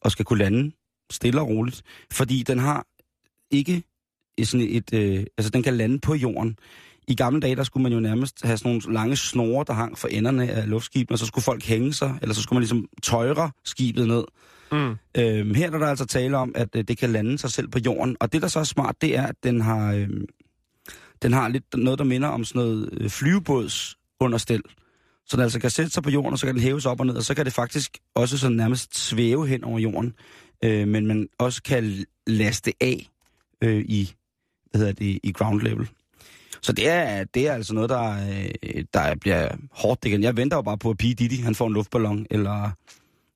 og 0.00 0.10
skal 0.10 0.24
kunne 0.24 0.38
lande 0.38 0.72
stille 1.10 1.40
og 1.40 1.48
roligt. 1.48 1.82
Fordi 2.12 2.42
den 2.42 2.58
har 2.58 2.86
ikke 3.50 3.82
sådan 4.44 4.66
et, 4.70 4.94
øh, 4.94 5.24
altså 5.38 5.50
den 5.50 5.62
kan 5.62 5.76
lande 5.76 5.98
på 5.98 6.14
jorden. 6.14 6.56
I 7.08 7.14
gamle 7.14 7.40
dage, 7.40 7.56
der 7.56 7.64
skulle 7.64 7.82
man 7.82 7.92
jo 7.92 8.00
nærmest 8.00 8.44
have 8.44 8.56
sådan 8.56 8.70
nogle 8.70 8.94
lange 8.94 9.16
snore, 9.16 9.64
der 9.66 9.72
hang 9.72 9.98
for 9.98 10.08
enderne 10.08 10.50
af 10.50 10.68
luftskibene, 10.68 11.14
og 11.14 11.18
så 11.18 11.26
skulle 11.26 11.44
folk 11.44 11.64
hænge 11.64 11.92
sig, 11.92 12.18
eller 12.22 12.34
så 12.34 12.42
skulle 12.42 12.56
man 12.56 12.62
ligesom 12.62 12.88
tøjre 13.02 13.50
skibet 13.64 14.08
ned. 14.08 14.24
Mm. 14.72 14.96
Øhm, 15.16 15.54
her 15.54 15.70
er 15.70 15.78
der 15.78 15.86
altså 15.86 16.06
tale 16.06 16.36
om, 16.36 16.52
at 16.54 16.68
øh, 16.76 16.84
det 16.88 16.98
kan 16.98 17.10
lande 17.10 17.38
sig 17.38 17.50
selv 17.50 17.68
på 17.68 17.78
jorden. 17.78 18.16
Og 18.20 18.32
det, 18.32 18.42
der 18.42 18.48
så 18.48 18.60
er 18.60 18.64
smart, 18.64 18.96
det 19.00 19.16
er, 19.16 19.26
at 19.26 19.36
den 19.42 19.60
har, 19.60 19.92
øh, 19.92 20.08
den 21.22 21.32
har 21.32 21.48
lidt 21.48 21.64
noget, 21.76 21.98
der 21.98 22.04
minder 22.04 22.28
om 22.28 22.44
sådan 22.44 22.62
noget 22.62 22.88
øh, 22.92 23.10
flyvebådsunderstel. 23.10 24.62
Så 25.26 25.36
den 25.36 25.42
altså 25.42 25.60
kan 25.60 25.70
sætte 25.70 25.90
sig 25.90 26.02
på 26.02 26.10
jorden, 26.10 26.32
og 26.32 26.38
så 26.38 26.46
kan 26.46 26.54
den 26.54 26.62
hæves 26.62 26.86
op 26.86 27.00
og 27.00 27.06
ned, 27.06 27.16
og 27.16 27.22
så 27.22 27.34
kan 27.34 27.44
det 27.44 27.52
faktisk 27.52 27.98
også 28.14 28.38
sådan 28.38 28.56
nærmest 28.56 28.98
svæve 28.98 29.46
hen 29.46 29.64
over 29.64 29.78
jorden. 29.78 30.14
Øh, 30.64 30.88
men 30.88 31.06
man 31.06 31.28
også 31.38 31.62
kan 31.62 32.04
laste 32.26 32.72
af 32.80 33.08
øh, 33.62 33.84
i, 33.88 34.14
hvad 34.70 34.80
hedder 34.80 34.92
det, 34.92 35.18
i 35.22 35.32
ground 35.32 35.60
level. 35.60 35.88
Så 36.62 36.72
det 36.72 36.88
er, 36.88 37.24
det 37.24 37.48
er 37.48 37.52
altså 37.52 37.74
noget, 37.74 37.90
der, 37.90 38.10
øh, 38.62 38.84
der 38.94 39.14
bliver 39.14 39.48
hårdt 39.70 40.04
igen. 40.04 40.22
Jeg 40.22 40.36
venter 40.36 40.56
jo 40.56 40.62
bare 40.62 40.78
på, 40.78 40.90
at 40.90 40.98
P. 40.98 41.02
Diddy, 41.02 41.42
han 41.42 41.54
får 41.54 41.66
en 41.66 41.72
luftballon, 41.72 42.26
eller 42.30 42.70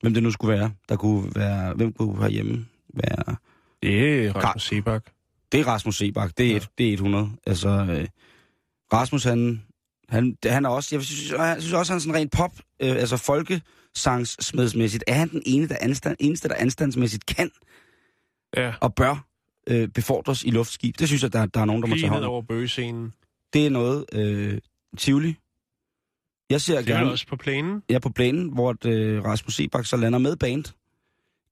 hvem 0.01 0.15
det 0.15 0.23
nu 0.23 0.31
skulle 0.31 0.59
være. 0.59 0.73
Der 0.89 0.97
kunne 0.97 1.31
være, 1.35 1.75
hvem 1.75 1.93
kunne 1.93 2.23
herhjemme 2.23 2.67
være... 2.95 3.37
Det 3.83 4.27
er 4.27 4.33
Rasmus 4.33 4.63
Sebak. 4.63 5.03
Det 5.53 5.61
er 5.61 5.65
Rasmus 5.67 5.97
Sebak. 5.99 6.39
Det 6.39 6.47
er, 6.47 6.51
Ja. 6.51 6.57
et, 6.57 6.69
det 6.79 6.89
er 6.89 6.93
100. 6.93 7.31
Altså, 7.47 7.69
øh, 7.69 8.09
Rasmus, 8.93 9.25
han, 9.25 9.63
han, 10.09 10.37
det- 10.43 10.51
han 10.53 10.65
er 10.65 10.69
også, 10.69 10.95
jeg 10.97 11.03
synes, 11.03 11.31
jeg 11.33 11.57
synes 11.61 11.73
også, 11.75 11.93
han 11.93 11.97
er 11.97 12.01
sådan 12.01 12.15
rent 12.15 12.33
pop, 12.33 12.53
øh, 12.83 12.91
altså 12.91 13.17
folkesangssmedsmæssigt, 13.17 15.05
er 15.07 15.15
han 15.15 15.29
den 15.29 15.43
ene, 15.47 15.69
der 15.69 15.77
anstand, 15.81 16.17
eneste, 16.21 16.49
der 16.49 16.55
anstandsmæssigt 16.55 17.27
kan 17.27 17.51
Ja. 18.57 18.73
og 18.81 18.95
bør 18.95 19.27
øh, 19.69 19.89
befordres 19.89 20.45
i 20.45 20.51
luftskib. 20.51 20.99
Det 20.99 21.09
synes 21.09 21.23
jeg, 21.23 21.33
der, 21.33 21.47
der 21.47 21.61
er 21.61 21.65
nogen, 21.65 21.83
der 21.83 21.89
må 21.89 21.95
tage 21.95 22.01
Lige 22.01 22.11
hånd 22.11 22.25
over 22.25 22.43
bøgescenen. 22.43 23.13
Det 23.53 23.67
er 23.67 23.71
noget, 23.71 24.05
øh, 24.13 24.59
Tivoli. 24.99 25.37
Jeg 26.51 26.61
ser 26.61 26.81
Det 26.81 26.91
er 26.91 26.95
gerne, 26.97 27.11
også 27.11 27.27
på 27.27 27.37
plænen. 27.37 27.83
jeg 27.89 27.95
er 27.95 27.99
på 27.99 28.11
planen, 28.11 28.53
hvor 28.53 28.71
at, 28.71 28.87
øh, 28.87 29.25
Rasmus 29.25 29.55
Sebak 29.57 29.87
så 29.87 29.97
lander 29.97 30.19
med 30.19 30.37
band 30.37 30.65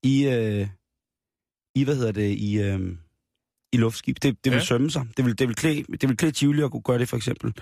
i, 0.03 0.26
øh, 0.26 0.69
i 1.75 1.85
hvad 1.85 1.97
hedder 1.97 2.12
det, 2.12 2.38
i, 2.38 2.59
øh, 2.61 2.97
i 3.76 3.80
luftskib. 3.80 4.16
Det, 4.23 4.45
det 4.45 4.52
vil 4.52 4.59
Ja. 4.59 4.64
sømme 4.64 4.90
sig. 4.90 5.06
Det 5.16 5.25
vil, 5.25 5.38
det 5.38 5.49
vil 5.49 5.56
klæde, 5.56 5.83
det 6.00 6.09
vil 6.09 6.16
klæde 6.16 6.33
Tivoli 6.33 6.62
at 6.62 6.71
kunne 6.71 6.83
gøre 6.83 6.99
det, 6.99 7.09
for 7.09 7.16
eksempel. 7.16 7.52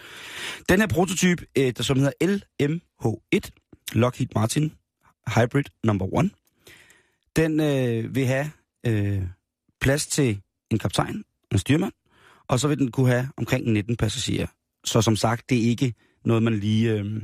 Den 0.69 0.81
her 0.81 0.87
prototype, 0.87 1.47
øh, 1.59 1.73
der 1.77 1.83
som 1.83 1.99
hedder 1.99 2.13
LMH1, 2.63 3.51
Lockheed 3.93 4.29
Martin 4.35 4.73
Hybrid 5.37 5.65
Number 5.85 6.21
1, 6.21 6.31
den 7.37 7.61
øh, 7.61 8.15
vil 8.15 8.27
have 8.27 8.51
øh, 8.87 9.23
plads 9.81 10.07
til 10.07 10.41
en 10.71 10.79
kaptajn, 10.79 11.25
en 11.53 11.59
styrmand, 11.59 11.93
og 12.49 12.61
så 12.61 12.69
vil 12.69 12.79
den 12.79 12.91
kunne 12.91 13.09
have 13.09 13.29
omkring 13.37 13.73
19 13.73 13.97
passagerer. 13.97 14.47
Så 14.85 15.03
som 15.03 15.17
sagt, 15.17 15.51
det 15.51 15.59
er 15.59 15.63
ikke 15.63 15.95
noget, 16.25 16.43
man 16.43 16.55
lige 16.55 16.93
øh, 16.93 17.23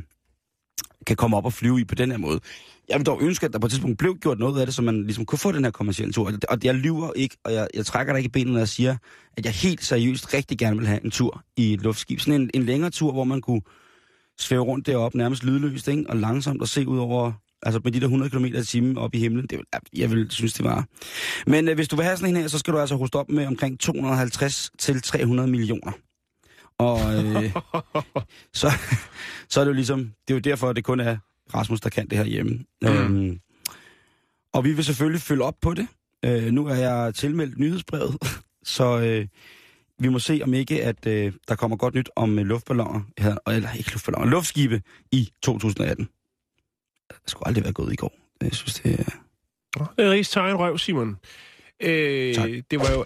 kan 1.07 1.16
komme 1.16 1.37
op 1.37 1.45
og 1.45 1.52
flyve 1.52 1.80
i 1.80 1.85
på 1.85 1.95
den 1.95 2.11
her 2.11 2.19
måde. 2.19 2.40
Jeg 2.88 2.99
vil 2.99 3.07
dog 3.07 3.23
ønske, 3.23 3.47
at 3.47 3.52
der 3.52 3.59
på 3.59 3.66
et 3.66 3.71
tidspunkt 3.71 3.99
blev 3.99 4.16
gjort 4.21 4.38
noget 4.38 4.61
af 4.61 4.66
det, 4.66 4.75
så 4.75 4.83
man 4.83 5.02
ligesom 5.02 5.25
kunne 5.25 5.38
få 5.38 5.52
den 5.52 5.64
her 5.64 5.71
kommercielle 5.71 6.12
tur. 6.12 6.33
Og 6.49 6.59
jeg 6.64 6.75
lyver 6.75 7.12
ikke, 7.16 7.37
og 7.45 7.52
jeg, 7.52 7.69
jeg 7.75 7.87
trækker 7.87 8.12
dig 8.12 8.19
ikke 8.19 8.26
i 8.28 8.30
benene, 8.30 8.52
når 8.52 8.59
jeg 8.61 8.69
siger, 8.69 8.97
at 9.37 9.45
jeg 9.45 9.52
helt 9.52 9.85
seriøst 9.85 10.35
rigtig 10.35 10.59
gerne 10.59 10.76
vil 10.78 10.87
have 10.87 11.04
en 11.04 11.11
tur 11.11 11.42
i 11.57 11.73
et 11.73 11.83
luftskib. 11.83 12.21
Sådan 12.21 12.40
en, 12.40 12.50
en 12.54 12.62
længere 12.62 12.90
tur, 12.90 13.12
hvor 13.12 13.25
man 13.25 13.40
kunne 13.40 13.61
svæve 14.38 14.62
rundt 14.62 14.87
deroppe 14.87 15.19
nærmest 15.19 15.45
lydløst, 15.45 15.88
ikke? 15.88 16.04
og 16.09 16.16
langsomt 16.16 16.61
og 16.62 16.69
se 16.69 16.88
ud 16.88 16.99
over, 16.99 17.33
altså 17.62 17.80
med 17.85 17.92
de 17.92 18.00
der 18.00 18.07
100 18.07 18.30
km 18.30 18.45
i 18.45 18.62
timen 18.64 18.99
op 18.99 19.14
i 19.14 19.19
himlen. 19.19 19.47
Det, 19.47 19.59
vil- 19.59 19.66
jeg 20.00 20.11
vil 20.11 20.26
synes, 20.30 20.52
det 20.52 20.64
var. 20.64 20.85
Men 21.47 21.69
øh, 21.69 21.75
hvis 21.75 21.88
du 21.88 21.97
vil 21.97 22.04
have 22.04 22.16
sådan 22.16 22.35
en 22.35 22.40
her, 22.40 22.49
så 22.49 22.59
skal 22.59 22.75
du 22.75 22.78
altså 22.78 22.97
hoste 22.97 23.16
op 23.16 23.28
med 23.30 23.47
omkring 23.47 23.80
250 23.80 24.71
til 24.78 25.02
300 25.02 25.49
millioner. 25.50 25.92
Og 26.80 27.14
øh, 27.14 27.54
så, 28.60 28.70
så 29.49 29.60
er 29.60 29.64
det 29.64 29.70
jo 29.70 29.75
ligesom, 29.75 29.99
det 29.99 30.34
er 30.34 30.34
jo 30.34 30.40
derfor, 30.40 30.68
at 30.68 30.76
det 30.76 30.84
kun 30.84 31.00
er 31.00 31.16
Rasmus, 31.54 31.80
der 31.80 31.90
kan 31.90 32.08
det 32.08 32.18
her 32.18 32.25
hjemme. 32.25 32.64
Mm. 32.82 32.88
Øhm, 32.88 33.40
og 34.52 34.64
vi 34.64 34.72
vil 34.72 34.84
selvfølgelig 34.84 35.20
følge 35.20 35.44
op 35.44 35.56
på 35.60 35.75
det. 35.75 35.87
Øh, 36.25 36.44
nu 36.44 36.66
er 36.66 36.75
jeg 36.75 37.14
tilmeldt 37.14 37.58
nyhedsbrevet, 37.58 38.16
så 38.76 38.99
øh, 39.00 39.26
vi 39.99 40.08
må 40.08 40.18
se 40.18 40.40
om 40.44 40.54
ikke, 40.54 40.84
at 40.84 41.06
øh, 41.06 41.32
der 41.49 41.54
kommer 41.54 41.76
godt 41.76 41.94
nyt 41.94 42.10
om 42.16 42.38
øh, 42.38 42.46
luftballoner, 42.46 43.00
her, 43.18 43.37
eller 43.50 43.72
ikke 43.72 43.92
luftballoner, 43.92 44.26
luftskibe 44.26 44.82
i 45.12 45.30
2018. 45.42 46.08
Det 47.08 47.16
skulle 47.26 47.46
aldrig 47.46 47.64
være 47.64 47.72
gået 47.72 47.92
i 47.92 47.96
går. 47.96 48.12
Jeg 48.40 48.54
synes, 48.54 48.75
det 48.75 49.00
er... 49.00 49.04
Det 49.96 50.06
er 50.06 50.10
Rigs 50.10 50.30
tegn 50.30 50.56
røv, 50.56 50.78
Simon. 50.78 51.16
Øh, 51.80 52.34
Tak. 52.34 52.50
det 52.70 52.80
var 52.80 52.90
jo... 52.90 53.04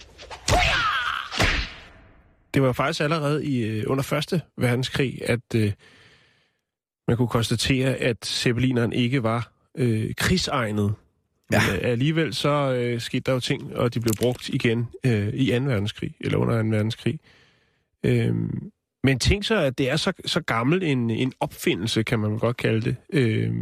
Det 2.54 2.62
var 2.62 2.72
faktisk 2.72 3.00
allerede 3.00 3.44
i 3.46 3.64
øh, 3.64 3.84
under 3.86 4.02
Første 4.02 4.40
Verdenskrig, 4.58 5.20
at 5.24 5.54
øh, 5.56 5.72
man 7.08 7.16
kunne 7.16 7.28
konstatere, 7.28 7.94
at 7.94 8.26
zeppelineren 8.26 8.92
ikke 8.92 9.22
var 9.22 9.52
øh, 9.78 10.14
krigsegnet. 10.16 10.94
Ja. 11.52 11.60
Men, 11.72 11.80
øh, 11.80 11.90
alligevel 11.90 12.34
så 12.34 12.74
øh, 12.74 13.00
skete 13.00 13.20
der 13.20 13.32
jo 13.32 13.40
ting, 13.40 13.76
og 13.76 13.94
de 13.94 14.00
blev 14.00 14.14
brugt 14.20 14.48
igen 14.48 14.88
øh, 15.06 15.28
i 15.28 15.58
2. 15.58 15.64
verdenskrig, 15.64 16.14
eller 16.20 16.38
under 16.38 16.62
2. 16.62 16.68
verdenskrig. 16.68 17.20
Øh, 18.04 18.34
men 19.04 19.18
tænk 19.18 19.44
så, 19.44 19.56
at 19.56 19.78
det 19.78 19.90
er 19.90 19.96
så, 19.96 20.12
så 20.26 20.40
gammel 20.40 20.82
en, 20.82 21.10
en 21.10 21.32
opfindelse, 21.40 22.02
kan 22.02 22.18
man 22.18 22.38
godt 22.38 22.56
kalde 22.56 22.80
det. 22.80 22.96
Øh, 23.12 23.52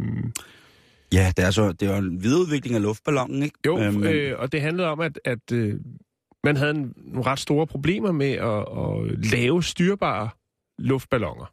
Ja, 1.13 1.31
det 1.37 1.45
er, 1.45 1.51
så, 1.51 1.71
det 1.71 1.87
er 1.87 1.91
jo 1.91 1.97
en 1.97 2.23
videreudvikling 2.23 2.75
af 2.75 2.81
luftballonen, 2.81 3.43
ikke? 3.43 3.57
Jo, 3.65 3.79
Øhm, 3.79 4.03
øh, 4.03 4.39
og 4.39 4.51
det 4.51 4.61
handlede 4.61 4.87
om, 4.87 4.99
at, 4.99 5.19
at 5.25 5.51
øh, 5.51 5.79
man 6.43 6.57
havde 6.57 6.71
en, 6.71 6.93
nogle 6.95 7.25
ret 7.31 7.39
store 7.39 7.67
problemer 7.67 8.11
med 8.11 8.31
at, 8.31 8.59
at 8.59 9.25
lave 9.31 9.63
styrbare 9.63 10.29
luftballoner. 10.79 11.45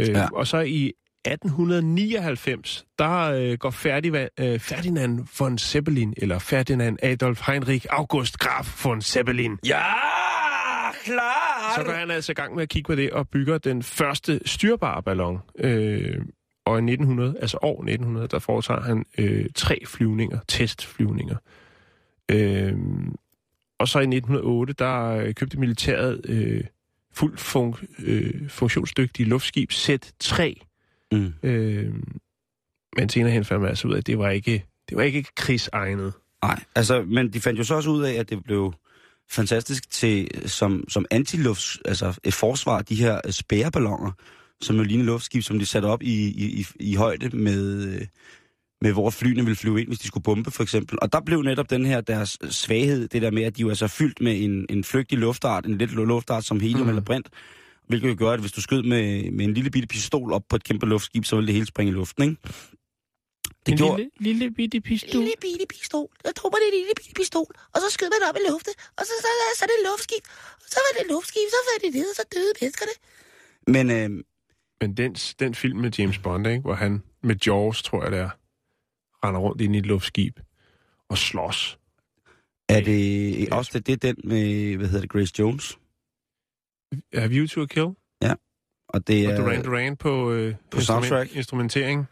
Øh, 0.00 0.08
ja. 0.08 0.28
Og 0.32 0.46
så 0.46 0.58
i 0.60 0.92
1899, 1.26 2.84
der 2.98 3.20
øh, 3.20 3.58
går 3.58 3.70
Ferdinand, 3.70 4.30
øh, 4.40 4.60
Ferdinand 4.60 5.26
von 5.38 5.58
Zeppelin, 5.58 6.14
eller 6.16 6.38
Ferdinand 6.38 6.98
Adolf 7.02 7.46
Heinrich 7.46 7.86
August 7.90 8.38
Graf 8.38 8.84
von 8.84 9.02
Zeppelin, 9.02 9.58
Ja, 9.66 9.82
klar! 11.04 11.72
så 11.76 11.82
går 11.84 11.92
han 11.92 12.10
altså 12.10 12.32
i 12.32 12.34
gang 12.34 12.54
med 12.54 12.62
at 12.62 12.68
kigge 12.68 12.86
på 12.86 12.94
det 12.94 13.10
og 13.10 13.28
bygger 13.28 13.58
den 13.58 13.82
første 13.82 14.40
styrbare 14.46 15.02
ballon. 15.02 15.38
Øh, 15.58 16.20
og 16.66 16.74
i 16.74 16.78
1900, 16.78 17.36
altså 17.40 17.58
år 17.62 17.82
1900, 17.82 18.28
der 18.28 18.38
foretager 18.38 18.80
han 18.80 19.04
øh, 19.18 19.46
tre 19.54 19.80
flyvninger, 19.86 20.38
testflyvninger. 20.48 21.36
Øh, 22.30 22.74
og 23.78 23.88
så 23.88 23.98
i 23.98 24.02
1908, 24.02 24.72
der 24.72 25.06
øh, 25.06 25.34
købte 25.34 25.58
militæret 25.60 26.20
øh, 26.24 26.64
fuldt 27.12 27.40
fun- 27.40 28.04
øh, 28.04 28.50
funktionsdygtige 28.50 29.28
luftskib 29.28 29.72
Z3. 29.72 30.54
Mm. 31.12 31.34
Øh, 31.42 31.94
men 32.96 33.08
senere 33.08 33.32
hen 33.32 33.44
fandt 33.44 33.60
man 33.60 33.68
altså 33.68 33.88
ud 33.88 33.94
af, 33.94 33.98
at 33.98 34.06
det 34.06 34.18
var 34.18 34.30
ikke, 34.30 34.64
det 34.88 34.96
var 34.96 35.02
ikke 35.02 35.24
krigsegnet. 35.36 36.12
Nej, 36.42 36.60
altså, 36.74 37.02
men 37.02 37.32
de 37.32 37.40
fandt 37.40 37.58
jo 37.58 37.64
så 37.64 37.74
også 37.74 37.90
ud 37.90 38.02
af, 38.02 38.12
at 38.12 38.30
det 38.30 38.44
blev 38.44 38.74
fantastisk 39.30 39.90
til, 39.90 40.48
som, 40.48 40.84
som 40.88 41.06
antilufts, 41.10 41.78
altså 41.84 42.18
et 42.24 42.34
forsvar, 42.34 42.82
de 42.82 42.94
her 42.94 43.20
øh, 43.24 43.32
spæreballoner, 43.32 44.12
som 44.60 44.76
jo 44.76 44.82
ligner 44.82 45.04
luftskib, 45.04 45.42
som 45.42 45.58
de 45.58 45.66
satte 45.66 45.86
op 45.86 46.02
i, 46.02 46.28
i, 46.28 46.60
i, 46.60 46.66
i 46.80 46.94
højde 46.94 47.36
med, 47.36 47.94
øh, 47.94 48.06
med, 48.84 48.92
hvor 48.92 49.10
flyene 49.10 49.42
ville 49.44 49.56
flyve 49.56 49.80
ind, 49.80 49.88
hvis 49.88 49.98
de 49.98 50.06
skulle 50.06 50.24
bombe, 50.24 50.50
for 50.50 50.62
eksempel. 50.62 50.98
Og 51.02 51.12
der 51.12 51.20
blev 51.20 51.42
netop 51.42 51.70
den 51.70 51.86
her 51.86 52.00
deres 52.00 52.38
svaghed, 52.50 53.08
det 53.08 53.22
der 53.22 53.30
med, 53.30 53.42
at 53.42 53.56
de 53.56 53.60
jo 53.60 53.68
altså 53.68 53.84
er 53.84 53.94
fyldt 54.00 54.20
med 54.20 54.34
en, 54.44 54.66
en 54.70 54.84
flygtig 54.84 55.18
luftart, 55.18 55.66
en 55.66 55.78
lidt 55.78 55.92
luftart 55.92 56.44
som 56.44 56.60
helium 56.60 56.82
mm. 56.82 56.88
eller 56.88 57.02
brint, 57.02 57.28
hvilket 57.88 58.08
jo 58.08 58.16
gør, 58.18 58.30
at 58.30 58.40
hvis 58.40 58.52
du 58.52 58.60
skød 58.60 58.82
med, 58.82 59.30
med 59.36 59.44
en 59.44 59.54
lille 59.54 59.70
bitte 59.70 59.88
pistol 59.88 60.32
op 60.32 60.44
på 60.48 60.56
et 60.56 60.64
kæmpe 60.64 60.86
luftskib, 60.86 61.24
så 61.24 61.36
ville 61.36 61.46
det 61.46 61.54
hele 61.54 61.66
springe 61.66 61.90
i 61.92 61.94
luften, 61.94 62.22
ikke? 62.22 62.36
Det 63.66 63.72
en 63.72 63.78
gjorde, 63.78 63.96
lille, 63.96 64.12
lille 64.20 64.50
bitte 64.58 64.80
pistol. 64.80 65.20
lille 65.20 65.36
bitte 65.40 65.66
pistol. 65.74 66.08
Der 66.24 66.32
tog 66.40 66.48
man 66.54 66.60
en 66.68 66.72
lille 66.78 66.94
bitte 66.98 67.14
pistol, 67.20 67.50
og 67.74 67.78
så 67.82 67.88
skød 67.94 68.08
man 68.14 68.22
op 68.28 68.36
i 68.40 68.44
luften, 68.50 68.74
og 68.98 69.02
så, 69.08 69.14
så, 69.24 69.30
så, 69.38 69.44
så 69.58 69.62
er 69.64 69.68
det 69.70 69.76
et 69.82 69.86
luftskib. 69.90 70.24
Og 70.62 70.68
så 70.72 70.78
var 70.84 70.90
det 70.94 71.00
et 71.04 71.10
luftskib, 71.14 71.46
så 71.54 71.58
faldt 71.68 71.82
det 71.84 71.92
ned, 71.98 72.08
og 72.12 72.16
så 72.20 72.24
døde 72.34 72.52
menneskerne. 72.60 72.94
men 73.74 73.84
øh, 73.98 74.10
Men 74.80 74.90
den, 75.00 75.12
den 75.42 75.52
film 75.62 75.78
med 75.84 75.90
James 75.98 76.18
Bond, 76.24 76.46
ikke, 76.46 76.64
hvor 76.68 76.78
han 76.84 76.92
med 77.28 77.36
Jaws, 77.46 77.78
tror 77.82 78.02
jeg 78.04 78.12
det 78.12 78.20
er, 78.26 78.30
render 79.28 79.40
rundt 79.40 79.60
ind 79.60 79.74
i 79.74 79.78
et 79.78 79.86
luftskib 79.86 80.40
og 81.08 81.18
slås. 81.18 81.78
Er 82.68 82.80
det 82.80 83.52
også 83.52 83.70
det, 83.78 83.86
det 83.86 83.92
er 84.08 84.12
den 84.12 84.28
med, 84.28 84.76
hvad 84.76 84.86
hedder 84.86 85.00
det, 85.00 85.10
Grace 85.10 85.32
Jones? 85.38 85.78
Er 87.12 87.28
View 87.28 87.46
to 87.46 87.62
a 87.62 87.66
Kill? 87.66 87.86
Og 88.88 89.06
det 89.06 89.26
Og 89.26 89.32
er, 89.32 89.36
Duran 89.36 89.64
Duran 89.64 89.96
på, 89.96 90.30
øh, 90.32 90.54
på 90.70 90.80
soundtrack. 90.80 91.36
instrumentering. 91.36 92.06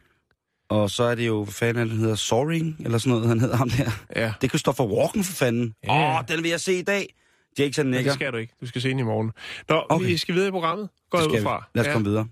og 0.68 0.90
så 0.90 1.02
er 1.02 1.14
det 1.14 1.26
jo, 1.26 1.44
hvad 1.44 1.52
fanden 1.52 1.88
han 1.88 1.98
hedder, 1.98 2.14
Soaring, 2.14 2.76
eller 2.80 2.98
sådan 2.98 3.10
noget, 3.10 3.28
han 3.28 3.40
hedder 3.40 3.56
ham 3.56 3.70
der. 3.70 3.90
Ja, 4.16 4.32
Det 4.40 4.50
kan 4.50 4.58
stå 4.58 4.72
for 4.72 4.86
Walken, 4.96 5.24
for 5.24 5.32
fanden. 5.32 5.74
Åh, 5.88 5.88
Ja. 5.96 6.18
oh, 6.18 6.24
den 6.28 6.42
vil 6.42 6.50
jeg 6.50 6.60
se 6.60 6.78
i 6.78 6.82
dag. 6.82 7.14
Jackson 7.58 7.86
Nicker. 7.86 8.02
det 8.02 8.12
skal 8.12 8.32
du 8.32 8.36
ikke. 8.36 8.54
Du 8.60 8.66
skal 8.66 8.82
se 8.82 8.88
den 8.88 8.98
i 8.98 9.02
morgen. 9.02 9.32
Nå, 9.68 9.86
okay. 9.88 10.06
Vi 10.06 10.16
skal 10.16 10.34
videre 10.34 10.48
i 10.48 10.50
programmet. 10.50 10.88
Går 11.10 11.18
jeg 11.18 11.26
ud 11.26 11.30
skal 11.32 11.40
vi. 11.40 11.44
fra. 11.44 11.68
Lad 11.74 11.86
os 11.86 11.92
komme 11.92 12.08
videre. 12.08 12.28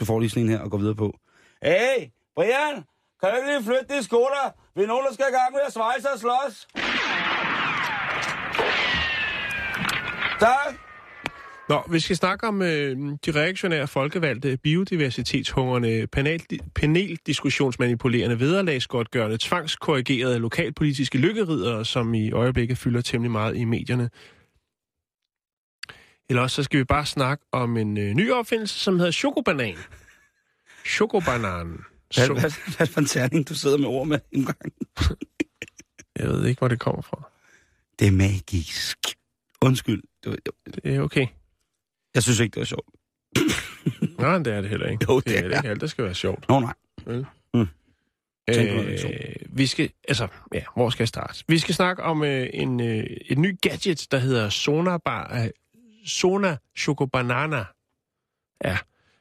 Du 0.00 0.04
får 0.04 0.20
lige 0.20 0.30
sådan 0.30 0.42
en 0.42 0.48
her 0.48 0.58
og 0.58 0.70
går 0.70 0.78
videre 0.78 0.94
på. 0.94 1.18
Hey, 1.62 2.06
Brian, 2.36 2.84
kan 3.24 3.32
du 3.32 3.36
ikke 3.36 3.52
lige 3.52 3.64
flytte 3.64 3.96
de 3.96 4.02
sko 4.02 4.16
der? 4.16 4.50
Vi 4.76 4.82
er 4.82 4.86
nogen, 4.86 5.06
der 5.06 5.14
skal 5.14 5.26
i 5.30 5.34
gang 5.34 5.52
med 5.52 5.60
at 5.66 5.72
svejse 5.72 6.08
og 6.10 6.18
slås. 6.18 6.68
Tak. 10.40 10.74
Nå, 11.68 11.82
vi 11.90 12.00
skal 12.00 12.16
snakke 12.16 12.46
om 12.46 12.62
øh, 12.62 12.96
de 13.26 13.32
reaktionære 13.34 13.86
folkevalgte, 13.86 14.56
biodiversitetshungerne, 14.56 16.06
panel, 16.06 16.42
paneldiskussionsmanipulerende, 16.74 18.40
vederlagsgodtgørende, 18.40 19.38
tvangskorrigerede 19.40 20.38
lokalpolitiske 20.38 21.18
lykkeridere, 21.18 21.84
som 21.84 22.14
i 22.14 22.32
øjeblikket 22.32 22.78
fylder 22.78 23.00
temmelig 23.00 23.30
meget 23.30 23.56
i 23.56 23.64
medierne. 23.64 24.10
Eller 26.28 26.42
også 26.42 26.56
så 26.56 26.62
skal 26.62 26.78
vi 26.78 26.84
bare 26.84 27.06
snakke 27.06 27.44
om 27.52 27.76
en 27.76 27.98
øh, 27.98 28.14
ny 28.14 28.32
opfindelse, 28.32 28.78
som 28.78 28.98
hedder 28.98 29.12
chokobanan. 29.12 29.76
Chokobanan. 30.86 31.93
Hvad, 32.16 32.40
hvad, 32.40 32.76
hvad 32.76 32.86
for 32.86 33.00
en 33.00 33.06
terning, 33.06 33.48
du 33.48 33.54
sidder 33.54 33.78
med 33.78 33.86
ord 33.86 34.06
med 34.06 34.18
en 34.32 34.44
gang? 34.44 34.58
jeg 36.18 36.28
ved 36.28 36.46
ikke, 36.46 36.58
hvor 36.58 36.68
det 36.68 36.80
kommer 36.80 37.02
fra. 37.02 37.30
Det 37.98 38.06
er 38.06 38.12
magisk. 38.12 38.98
Undskyld. 39.62 40.02
Det 40.24 40.30
var, 40.30 40.36
Det 40.74 40.94
er 40.94 41.00
okay. 41.00 41.26
jeg 42.14 42.22
synes 42.22 42.40
ikke, 42.40 42.54
det 42.54 42.60
var 42.60 42.66
sjovt. 42.66 42.88
Nej, 44.20 44.38
det 44.38 44.52
er 44.52 44.60
det 44.60 44.70
heller 44.70 44.86
ikke. 44.86 45.06
Jo, 45.08 45.16
det, 45.16 45.26
det 45.26 45.38
er 45.38 45.48
det 45.48 45.56
ikke 45.56 45.68
alt, 45.68 45.80
der 45.80 45.86
skal 45.86 46.04
være 46.04 46.14
sjovt. 46.14 46.48
Nå, 46.48 46.60
nej. 46.60 46.74
Tænk 48.52 48.70
på 48.70 48.82
Øh, 48.82 49.34
vi 49.48 49.66
skal, 49.66 49.90
altså, 50.08 50.28
ja, 50.54 50.62
hvor 50.74 50.90
skal 50.90 51.02
jeg 51.02 51.08
starte? 51.08 51.44
Vi 51.48 51.58
skal 51.58 51.74
snakke 51.74 52.02
om 52.02 52.24
øh, 52.24 52.48
en, 52.52 52.80
øh, 52.80 53.04
et 53.26 53.38
nyt 53.38 53.60
gadget, 53.60 54.06
der 54.10 54.18
hedder 54.18 54.48
Sonabar, 54.48 55.42
øh, 55.42 55.50
Sona 56.06 56.56
Choco 56.78 57.06
Banana. 57.06 57.64
Ja. 58.64 58.78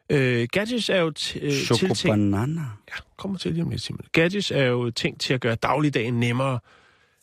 Øh, 0.09 0.47
gadgets 0.51 0.89
er 0.89 0.99
jo 0.99 1.13
t- 1.19 1.45
øh, 1.45 1.51
tiltænkt... 1.51 2.07
Ja, 2.89 2.95
kommer 3.17 3.37
til 3.37 3.51
lige 3.51 3.63
om 3.63 3.69
lidt, 3.69 3.81
Simon. 3.81 4.05
Gadgets 4.11 4.51
er 4.51 4.63
jo 4.63 4.91
tænkt 4.91 5.21
til 5.21 5.33
at 5.33 5.41
gøre 5.41 5.55
dagligdagen 5.55 6.19
nemmere, 6.19 6.59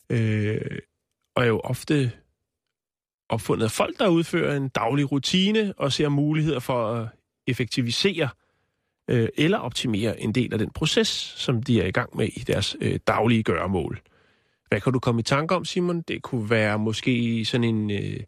øh, 0.09 0.61
og 1.35 1.43
er 1.43 1.47
jo 1.47 1.59
ofte 1.59 2.11
opfundet 3.29 3.65
af 3.65 3.71
folk, 3.71 3.99
der 3.99 4.07
udfører 4.07 4.57
en 4.57 4.69
daglig 4.69 5.11
rutine 5.11 5.73
og 5.77 5.93
ser 5.93 6.09
muligheder 6.09 6.59
for 6.59 6.93
at 6.93 7.07
effektivisere 7.47 8.29
øh, 9.07 9.29
eller 9.37 9.57
optimere 9.57 10.19
en 10.19 10.35
del 10.35 10.53
af 10.53 10.59
den 10.59 10.69
proces, 10.69 11.07
som 11.37 11.63
de 11.63 11.81
er 11.81 11.85
i 11.85 11.91
gang 11.91 12.17
med 12.17 12.27
i 12.27 12.39
deres 12.39 12.75
øh, 12.81 12.99
daglige 13.07 13.43
gøremål. 13.43 14.01
Hvad 14.67 14.81
kan 14.81 14.93
du 14.93 14.99
komme 14.99 15.19
i 15.19 15.23
tanke 15.23 15.55
om, 15.55 15.65
Simon? 15.65 16.01
Det 16.01 16.21
kunne 16.21 16.49
være 16.49 16.79
måske 16.79 17.45
sådan 17.45 17.63
en 17.63 17.91
øh, 17.91 18.19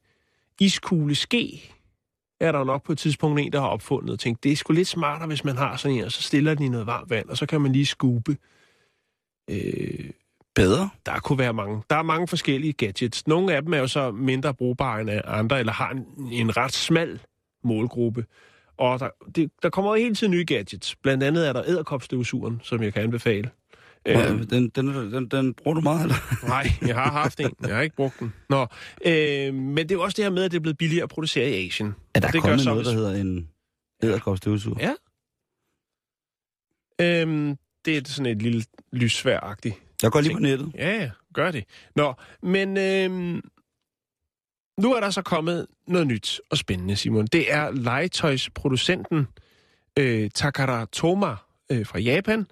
iskugle 0.60 1.16
ske. 1.16 1.73
Er 2.44 2.52
der 2.52 2.60
jo 2.60 2.66
nok 2.66 2.84
på 2.84 2.92
et 2.92 2.98
tidspunkt 2.98 3.40
en, 3.40 3.52
der 3.52 3.60
har 3.60 3.68
opfundet 3.68 4.10
og 4.10 4.20
tænkt, 4.20 4.44
det 4.44 4.52
er 4.52 4.56
sgu 4.56 4.74
lidt 4.74 4.88
smartere, 4.88 5.28
hvis 5.28 5.44
man 5.44 5.58
har 5.58 5.78
sådan 5.78 5.98
en, 5.98 6.04
og 6.04 6.12
så 6.12 6.22
stiller 6.22 6.54
den 6.54 6.66
i 6.66 6.70
noget 6.70 6.88
varmt 6.88 7.10
vand, 7.10 7.30
og 7.30 7.38
så 7.38 7.46
kan 7.46 7.62
man 7.62 7.72
lige 7.72 7.86
skube. 7.86 8.38
Øh, 9.50 10.10
Bedre. 10.56 10.90
der 11.06 11.20
kunne 11.20 11.40
være 11.40 11.54
mange. 11.54 11.84
Der 11.90 11.96
er 11.96 12.04
mange 12.04 12.28
forskellige 12.28 12.74
gadgets. 12.74 13.28
Nogle 13.28 13.56
af 13.56 13.62
dem 13.62 13.74
er 13.74 13.78
jo 13.78 13.88
så 13.88 14.12
mindre 14.12 14.54
brugbare 14.54 15.02
end 15.02 15.10
andre, 15.26 15.60
eller 15.60 15.74
har 15.74 15.90
en, 15.90 16.06
en 16.32 16.58
ret 16.58 16.74
smal 16.74 17.20
målgruppe. 17.64 18.26
Og 18.78 19.00
der, 19.00 19.10
det, 19.36 19.52
der 19.64 19.70
kommer 19.70 19.92
jo 19.92 20.04
hele 20.04 20.16
tiden 20.16 20.32
nye 20.32 20.46
gadgets. 20.46 20.96
Blandt 20.96 21.24
andet 21.24 21.48
er 21.48 21.54
der 21.54 21.64
æderkopstøvsugeren, 21.68 22.60
som 22.64 22.84
jeg 22.84 22.94
kan 22.94 23.04
anbefale. 23.04 23.50
Øh. 24.06 24.50
Den, 24.50 24.70
den, 24.70 24.88
den, 24.88 25.28
den 25.28 25.54
bruger 25.54 25.76
du 25.76 25.82
meget, 25.82 26.02
eller? 26.02 26.16
nej, 26.48 26.68
jeg 26.88 26.96
har 26.96 27.12
haft 27.12 27.40
en. 27.40 27.52
Jeg 27.62 27.76
har 27.76 27.82
ikke 27.82 27.96
brugt 27.96 28.20
den. 28.20 28.34
Nå, 28.50 28.68
øh, 29.06 29.54
men 29.54 29.78
det 29.78 29.92
er 29.92 29.96
jo 29.96 30.04
også 30.04 30.16
det 30.16 30.26
her 30.26 30.30
med, 30.30 30.44
at 30.44 30.52
det 30.52 30.58
er 30.58 30.62
blevet 30.62 30.78
billigere 30.78 31.04
at 31.04 31.10
producere 31.10 31.50
i 31.50 31.68
Asien. 31.68 31.96
Er 32.14 32.20
der 32.20 32.28
det 32.32 32.42
gør 32.42 32.50
kommet 32.50 32.62
så, 32.62 32.70
noget, 32.70 32.86
der 32.86 32.94
hedder 32.94 33.16
en 33.22 33.50
æderkopstøvsuger? 34.04 34.78
Ja. 34.80 34.94
Øh, 37.00 37.56
det 37.86 37.98
er 37.98 38.02
sådan 38.06 38.32
et 38.32 38.42
lille 38.42 38.64
lyssværagtigt 38.92 39.76
Jeg 40.04 40.12
går 40.12 40.22
lige 40.22 40.34
på 40.34 40.40
nettet. 40.40 40.72
Ja, 40.76 41.02
ja, 41.02 41.10
gør 41.34 41.52
det. 41.52 41.64
Nå, 41.96 42.14
men 42.44 42.78
øhm, 42.78 43.42
nu 44.78 44.94
er 44.94 45.00
der 45.00 45.10
så 45.10 45.22
kommet 45.22 45.68
noget 45.88 46.08
nyt 46.08 46.42
og 46.50 46.58
spændende, 46.58 46.96
Simon. 46.96 47.28
Det 47.28 47.54
er 47.54 47.72
legetøjsproducenten 47.72 49.28
øh, 50.00 50.30
Takara 50.30 50.86
Toma 50.92 51.36
øh, 51.72 51.86
fra 51.86 52.00
Japan, 52.00 52.48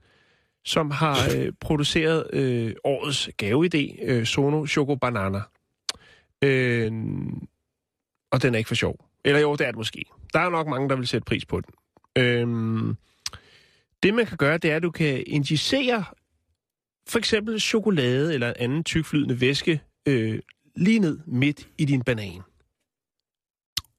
som 0.66 0.92
har 0.92 1.18
øh, 1.36 1.54
produceret 1.60 2.34
øh, 2.34 2.76
årets 2.84 3.30
gaveidé, 3.44 4.04
øh, 4.04 4.26
Sono 4.26 4.66
Choco 4.68 4.96
Banana. 4.96 5.42
Øh, 6.42 6.92
og 8.32 8.42
den 8.42 8.54
er 8.54 8.58
ikke 8.58 8.68
for 8.68 8.76
sjov. 8.76 9.06
Eller 9.26 9.40
jo, 9.40 9.56
det 9.56 9.62
er 9.62 9.72
det 9.72 9.78
måske. 9.78 10.06
Der 10.34 10.40
er 10.40 10.50
nok 10.50 10.68
mange, 10.68 10.90
der 10.90 10.96
vil 10.96 11.08
sætte 11.08 11.26
pris 11.26 11.46
på 11.46 11.62
den. 11.62 11.74
Øh, 12.18 12.96
det, 14.04 14.14
man 14.14 14.26
kan 14.26 14.38
gøre, 14.38 14.58
det 14.58 14.72
er, 14.72 14.76
at 14.76 14.84
du 14.84 14.92
kan 14.92 15.24
injicere 15.28 16.06
for 17.10 17.18
eksempel 17.18 17.60
chokolade 17.60 18.34
eller 18.34 18.54
anden 18.60 18.84
tykflydende 18.84 19.42
væske 19.42 19.82
øh, 20.06 20.40
lige 20.76 21.00
ned 21.00 21.20
midt 21.26 21.68
i 21.78 21.86
din 21.86 22.04
banan. 22.04 22.42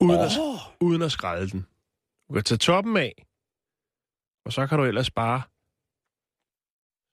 Uden, 0.01 0.19
oh. 0.19 0.25
at, 0.25 0.33
uden 0.81 1.03
at 1.03 1.13
skrælle 1.13 1.51
den. 1.51 1.67
Du 2.29 2.35
kan 2.35 2.43
tage 2.43 2.59
toppen 2.59 2.97
af, 2.97 3.27
og 4.45 4.53
så 4.53 4.67
kan 4.67 4.79
du 4.79 4.85
ellers 4.85 5.11
bare 5.11 5.43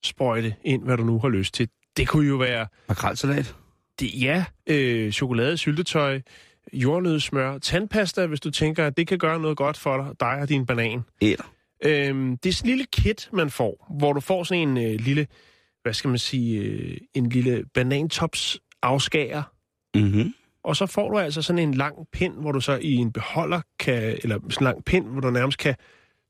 sprøjte 0.03 0.55
ind, 0.63 0.83
hvad 0.83 0.97
du 0.97 1.03
nu 1.03 1.19
har 1.19 1.29
lyst 1.29 1.53
til. 1.53 1.69
Det 1.97 2.07
kunne 2.07 2.27
jo 2.27 2.35
være, 2.35 2.67
makrelsalat. 2.87 3.55
det, 3.99 4.21
ja, 4.21 4.45
øh, 4.67 5.11
chokolade, 5.11 5.57
syltetøj, 5.57 6.21
jordnødsmør, 6.73 7.57
tandpasta, 7.57 8.25
hvis 8.25 8.39
du 8.39 8.51
tænker, 8.51 8.87
at 8.87 8.97
det 8.97 9.07
kan 9.07 9.17
gøre 9.17 9.39
noget 9.39 9.57
godt 9.57 9.77
for 9.77 9.97
dig, 9.97 10.15
dig 10.19 10.41
og 10.41 10.49
din 10.49 10.65
banan. 10.65 11.01
Æder. 11.21 11.53
Øhm, 11.85 12.37
det 12.37 12.49
er 12.49 12.53
sådan 12.53 12.69
en 12.69 12.77
lille 12.77 12.85
kit, 12.91 13.29
man 13.33 13.49
får, 13.49 13.95
hvor 13.97 14.13
du 14.13 14.19
får 14.19 14.43
sådan 14.43 14.69
en 14.69 14.77
øh, 14.77 14.99
lille, 14.99 15.27
hvad 15.83 15.93
skal 15.93 16.07
man 16.09 16.17
sige, 16.19 16.61
øh, 16.61 16.97
en 17.13 17.29
lille 17.29 17.63
banantops 17.73 18.59
afskærer, 18.81 19.43
Mm-hmm. 19.95 20.33
og 20.63 20.75
så 20.75 20.85
får 20.85 21.09
du 21.11 21.17
altså 21.19 21.41
sådan 21.41 21.59
en 21.59 21.73
lang 21.73 21.95
pind, 22.13 22.33
hvor 22.33 22.51
du 22.51 22.61
så 22.61 22.79
i 22.81 22.95
en 22.95 23.11
beholder 23.11 23.61
kan, 23.79 24.17
eller 24.23 24.39
sådan 24.49 24.57
en 24.59 24.63
lang 24.63 24.85
pind, 24.85 25.07
hvor 25.07 25.21
du 25.21 25.29
nærmest 25.29 25.57
kan 25.57 25.75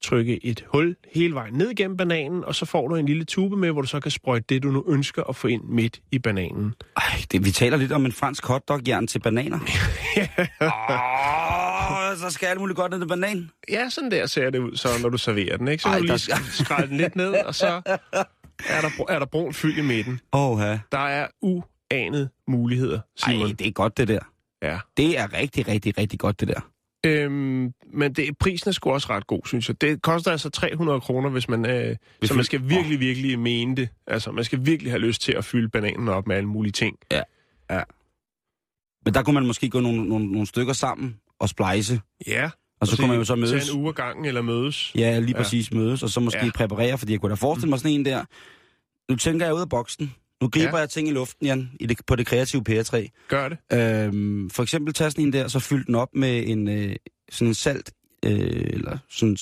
trykke 0.03 0.45
et 0.45 0.65
hul 0.67 0.95
hele 1.13 1.33
vejen 1.35 1.53
ned 1.53 1.75
gennem 1.75 1.97
bananen, 1.97 2.43
og 2.45 2.55
så 2.55 2.65
får 2.65 2.88
du 2.88 2.95
en 2.95 3.05
lille 3.05 3.25
tube 3.25 3.57
med, 3.57 3.71
hvor 3.71 3.81
du 3.81 3.88
så 3.88 3.99
kan 3.99 4.12
sprøjte 4.12 4.45
det, 4.49 4.63
du 4.63 4.71
nu 4.71 4.83
ønsker 4.88 5.23
at 5.23 5.35
få 5.35 5.47
ind 5.47 5.63
midt 5.63 5.99
i 6.12 6.19
bananen. 6.19 6.73
Ej, 6.97 7.03
det, 7.31 7.45
vi 7.45 7.51
taler 7.51 7.77
lidt 7.77 7.91
om 7.91 8.05
en 8.05 8.12
fransk 8.12 8.45
hotdog-jern 8.45 9.07
til 9.07 9.19
bananer. 9.19 9.59
Åh, 10.62 12.17
så 12.17 12.29
skal 12.29 12.47
alt 12.47 12.59
muligt 12.59 12.77
godt 12.77 12.91
ned 12.91 13.03
i 13.03 13.05
banan. 13.05 13.49
Ja, 13.69 13.89
sådan 13.89 14.12
der 14.12 14.25
ser 14.25 14.49
det 14.49 14.59
ud, 14.59 14.75
så 14.75 14.88
når 15.01 15.09
du 15.09 15.17
serverer 15.17 15.57
den, 15.57 15.67
ikke? 15.67 15.81
Så 15.83 15.89
Ej, 15.89 15.97
du 15.97 16.03
lige 16.03 16.17
skal- 16.19 16.38
skrælle 16.51 16.88
den 16.89 16.97
lidt 16.97 17.15
ned, 17.15 17.33
og 17.45 17.55
så 17.55 17.67
er 17.85 18.81
der, 18.81 18.89
er 19.09 19.19
der 19.19 19.25
brun 19.25 19.53
fyld 19.53 19.77
i 19.77 19.81
midten. 19.81 20.19
Åh, 20.33 20.59
ja. 20.62 20.79
Der 20.91 20.97
er 21.07 21.27
uanede 21.41 22.29
muligheder, 22.47 22.99
Simon. 23.17 23.47
Ej, 23.47 23.53
det 23.59 23.67
er 23.67 23.71
godt, 23.71 23.97
det 23.97 24.07
der. 24.07 24.19
Ja. 24.62 24.79
Det 24.97 25.19
er 25.19 25.33
rigtig, 25.33 25.67
rigtig, 25.67 25.97
rigtig 25.97 26.19
godt, 26.19 26.39
det 26.39 26.47
der. 26.47 26.59
Øhm, 27.05 27.73
men 27.93 28.13
det, 28.13 28.38
prisen 28.39 28.69
er 28.69 28.71
sgu 28.71 28.91
også 28.91 29.07
ret 29.09 29.27
god, 29.27 29.41
synes 29.45 29.67
jeg. 29.67 29.81
Det 29.81 30.01
koster 30.01 30.31
altså 30.31 30.49
300 30.49 31.01
kroner, 31.01 31.29
hvis 31.29 31.49
man, 31.49 31.65
øh, 31.65 31.95
Hvis 32.19 32.27
så 32.29 32.35
man 32.35 32.43
skal 32.45 32.69
virkelig, 32.69 32.99
virkelig 32.99 33.39
mene 33.39 33.75
det. 33.75 33.89
Altså, 34.07 34.31
man 34.31 34.43
skal 34.43 34.65
virkelig 34.65 34.91
have 34.91 34.99
lyst 35.01 35.21
til 35.21 35.31
at 35.31 35.45
fylde 35.45 35.69
bananen 35.69 36.07
op 36.07 36.27
med 36.27 36.35
alle 36.35 36.49
mulige 36.49 36.71
ting. 36.71 36.97
Men 39.05 39.13
der 39.13 39.23
kunne 39.23 39.33
man 39.33 39.45
måske 39.45 39.69
gå 39.69 39.79
nogle, 39.79 40.09
nogle, 40.09 40.31
nogle 40.31 40.47
stykker 40.47 40.73
sammen 40.73 41.15
og 41.39 41.49
splice. 41.49 42.01
Ja. 42.27 42.49
Og 42.81 42.88
så 42.88 42.97
kunne 42.97 43.07
man 43.07 43.17
jo 43.17 43.23
så 43.23 43.35
mødes. 43.35 43.51
Tage 43.65 43.77
en 43.77 43.81
uge 43.83 43.93
gangen 43.93 44.25
eller 44.25 44.41
mødes. 44.41 44.91
Ja, 44.95 45.19
lige 45.19 45.31
Ja. 45.31 45.38
præcis 45.38 45.73
mødes, 45.73 46.03
og 46.03 46.09
så 46.09 46.19
måske 46.19 46.39
Ja. 46.39 46.45
ja. 46.45 46.51
præparere, 46.55 46.97
fordi 46.97 47.12
jeg 47.12 47.19
kunne 47.21 47.29
da 47.29 47.35
forestille 47.35 47.69
mig 47.69 47.79
sådan 47.79 47.91
en 47.91 48.05
der. 48.05 48.25
Nu 49.12 49.15
tænker 49.15 49.45
jeg 49.45 49.55
ud 49.55 49.62
af 49.62 49.69
boksen. 49.69 50.13
Nu 50.41 50.49
griber 50.49 50.67
Ja. 50.67 50.75
ja. 50.75 50.78
jeg 50.78 50.89
ting 50.89 51.08
i 51.08 51.12
luften, 51.12 51.45
Jan, 51.45 51.71
i 51.80 51.86
det, 51.86 51.99
på 52.08 52.15
det 52.15 52.28
kreative 52.28 52.63
PR3. 52.69 53.25
Gør 53.28 53.49
det. 53.49 53.58
Øhm, 53.73 54.49
for 54.49 54.63
eksempel 54.63 54.93
tage 54.93 55.12
sådan 55.12 55.25
en 55.25 55.34
der, 55.34 55.47
så 55.47 55.60
fylde 55.60 55.86
den 55.86 55.95
op 55.95 56.15
med 56.15 56.47
en 56.47 56.67
øh, 56.67 56.95
sådan 57.30 57.47
en 57.47 57.54
salt, 57.54 57.91
øh, 58.25 58.32
eller 58.73 58.97
sådan 59.10 59.38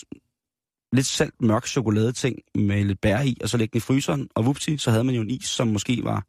lidt 0.92 1.06
salt 1.06 1.42
mørk 1.42 1.66
chokoladeting 1.66 2.40
med 2.56 2.84
lidt 2.84 3.02
bær 3.02 3.22
i, 3.22 3.38
og 3.42 3.50
så 3.50 3.58
lægge 3.58 3.72
den 3.72 3.78
i 3.78 3.82
fryseren, 3.82 4.30
og 4.36 4.46
vupti, 4.46 4.78
så 4.78 4.92
havde 4.92 5.04
man 5.04 5.16
jo 5.16 5.22
en 5.22 5.30
is, 5.30 5.46
som 5.46 5.68
måske 5.68 6.00
var 6.04 6.24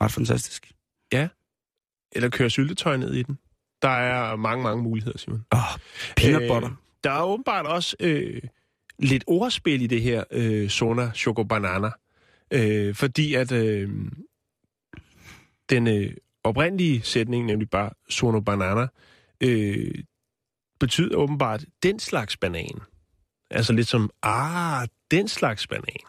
ret 0.00 0.12
fantastisk. 0.12 0.72
Eller 2.12 2.28
køre 2.28 2.50
syltetøj 2.50 2.96
ned 2.96 3.14
i 3.14 3.22
den. 3.22 3.38
Der 3.82 3.88
er 3.88 4.36
mange, 4.36 4.62
mange 4.62 4.82
muligheder, 4.82 5.18
Simon. 5.18 5.44
Åh, 5.52 5.58
oh, 5.58 5.78
peanut 6.16 6.42
butter. 6.48 6.70
Øh, 6.70 6.76
der 7.04 7.10
er 7.10 7.22
åbenbart 7.22 7.66
også 7.66 7.96
øh, 8.00 8.42
lidt 8.98 9.24
ordspil 9.26 9.82
i 9.82 9.86
det 9.86 10.02
her 10.02 10.24
øh, 10.30 10.70
Sona 10.70 11.10
Choco 11.14 11.42
Banana. 11.42 11.90
Øh, 12.50 12.94
fordi 12.94 13.34
at 13.34 13.52
øh, 13.52 13.90
den 15.70 15.86
øh, 15.86 16.14
oprindelige 16.44 17.02
sætning, 17.02 17.46
nemlig 17.46 17.70
bare 17.70 17.90
sono 18.08 18.40
banana, 18.40 18.86
øh, 19.40 19.94
betyder 20.80 21.16
åbenbart 21.16 21.64
den 21.82 21.98
slags 21.98 22.36
banan. 22.36 22.80
Altså 23.50 23.72
lidt 23.72 23.88
som, 23.88 24.10
ah, 24.22 24.88
den 25.10 25.28
slags 25.28 25.66
banan. 25.66 26.00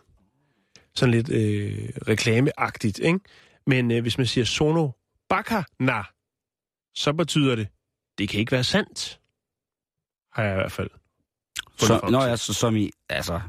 Sådan 0.95 1.13
lidt 1.13 1.30
øh, 1.30 1.89
reklameagtigt, 2.08 2.99
ikke? 2.99 3.19
Men 3.67 3.91
øh, 3.91 4.01
hvis 4.01 4.17
man 4.17 4.27
siger 4.27 4.45
sono 4.45 4.89
bakana, 5.30 6.04
så 6.95 7.13
betyder 7.13 7.56
det, 7.56 7.67
det 8.17 8.30
kan 8.30 8.39
ikke 8.39 8.51
være 8.51 8.63
sandt. 8.63 9.19
Har 10.34 10.43
jeg 10.43 10.51
i 10.51 10.56
hvert 10.56 10.71
fald. 10.71 10.89
Så, 11.77 11.88
frem 11.88 12.12
nå 12.12 12.21
til. 12.21 12.30
ja, 12.30 12.36
så, 12.36 12.54
som 12.54 12.75
i, 12.75 12.91
altså, 13.10 13.41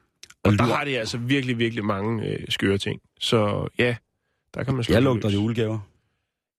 Og 0.45 0.47
Og 0.53 0.53
der 0.59 0.65
har 0.65 0.85
de 0.85 0.99
altså 0.99 1.19
virkelig, 1.19 1.59
virkelig 1.59 1.85
mange 1.85 2.27
øh, 2.29 2.47
skøre 2.49 2.79
ting. 2.79 3.01
Så 3.21 3.69
ja, 3.79 3.97
der 4.55 4.65
kan 4.65 4.75
man 4.75 4.85
slå 4.85 4.93
Jeg 4.95 5.03
lugter 5.03 5.29
løs. 5.29 5.35
julegaver. 5.35 5.79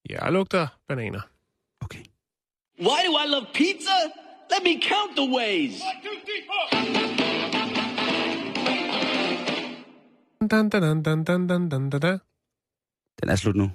Jeg 0.10 0.32
lugter 0.32 0.68
bananer. 0.88 1.22
Okay. 1.82 2.00
Why 2.80 3.00
do 3.08 3.12
I 3.26 3.28
love 3.28 3.46
pizza? 3.54 3.94
Let 4.52 4.64
me 4.64 4.82
count 4.82 5.16
the 5.18 5.30
ways. 5.38 5.82
Dan, 10.52 10.70
dan, 10.70 10.82
dan, 10.82 11.04
dan, 11.04 11.24
dan, 11.24 11.48
dan, 11.48 11.70
dan, 11.70 11.90
dan. 11.90 12.20
Den 13.21 13.30
er 13.30 13.36
slut 13.36 13.56
nu. 13.56 13.71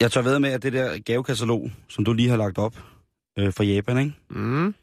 Jeg 0.00 0.12
tør 0.12 0.22
ved 0.22 0.38
med, 0.38 0.50
at 0.50 0.62
det 0.62 0.72
der 0.72 0.98
gavekatalog, 0.98 1.70
som 1.88 2.04
du 2.04 2.12
lige 2.12 2.28
har 2.28 2.36
lagt 2.36 2.58
op 2.58 2.76
øh, 3.38 3.52
for 3.52 3.62
Japan, 3.62 3.98
ikke? 3.98 4.12
Mm. 4.30 4.74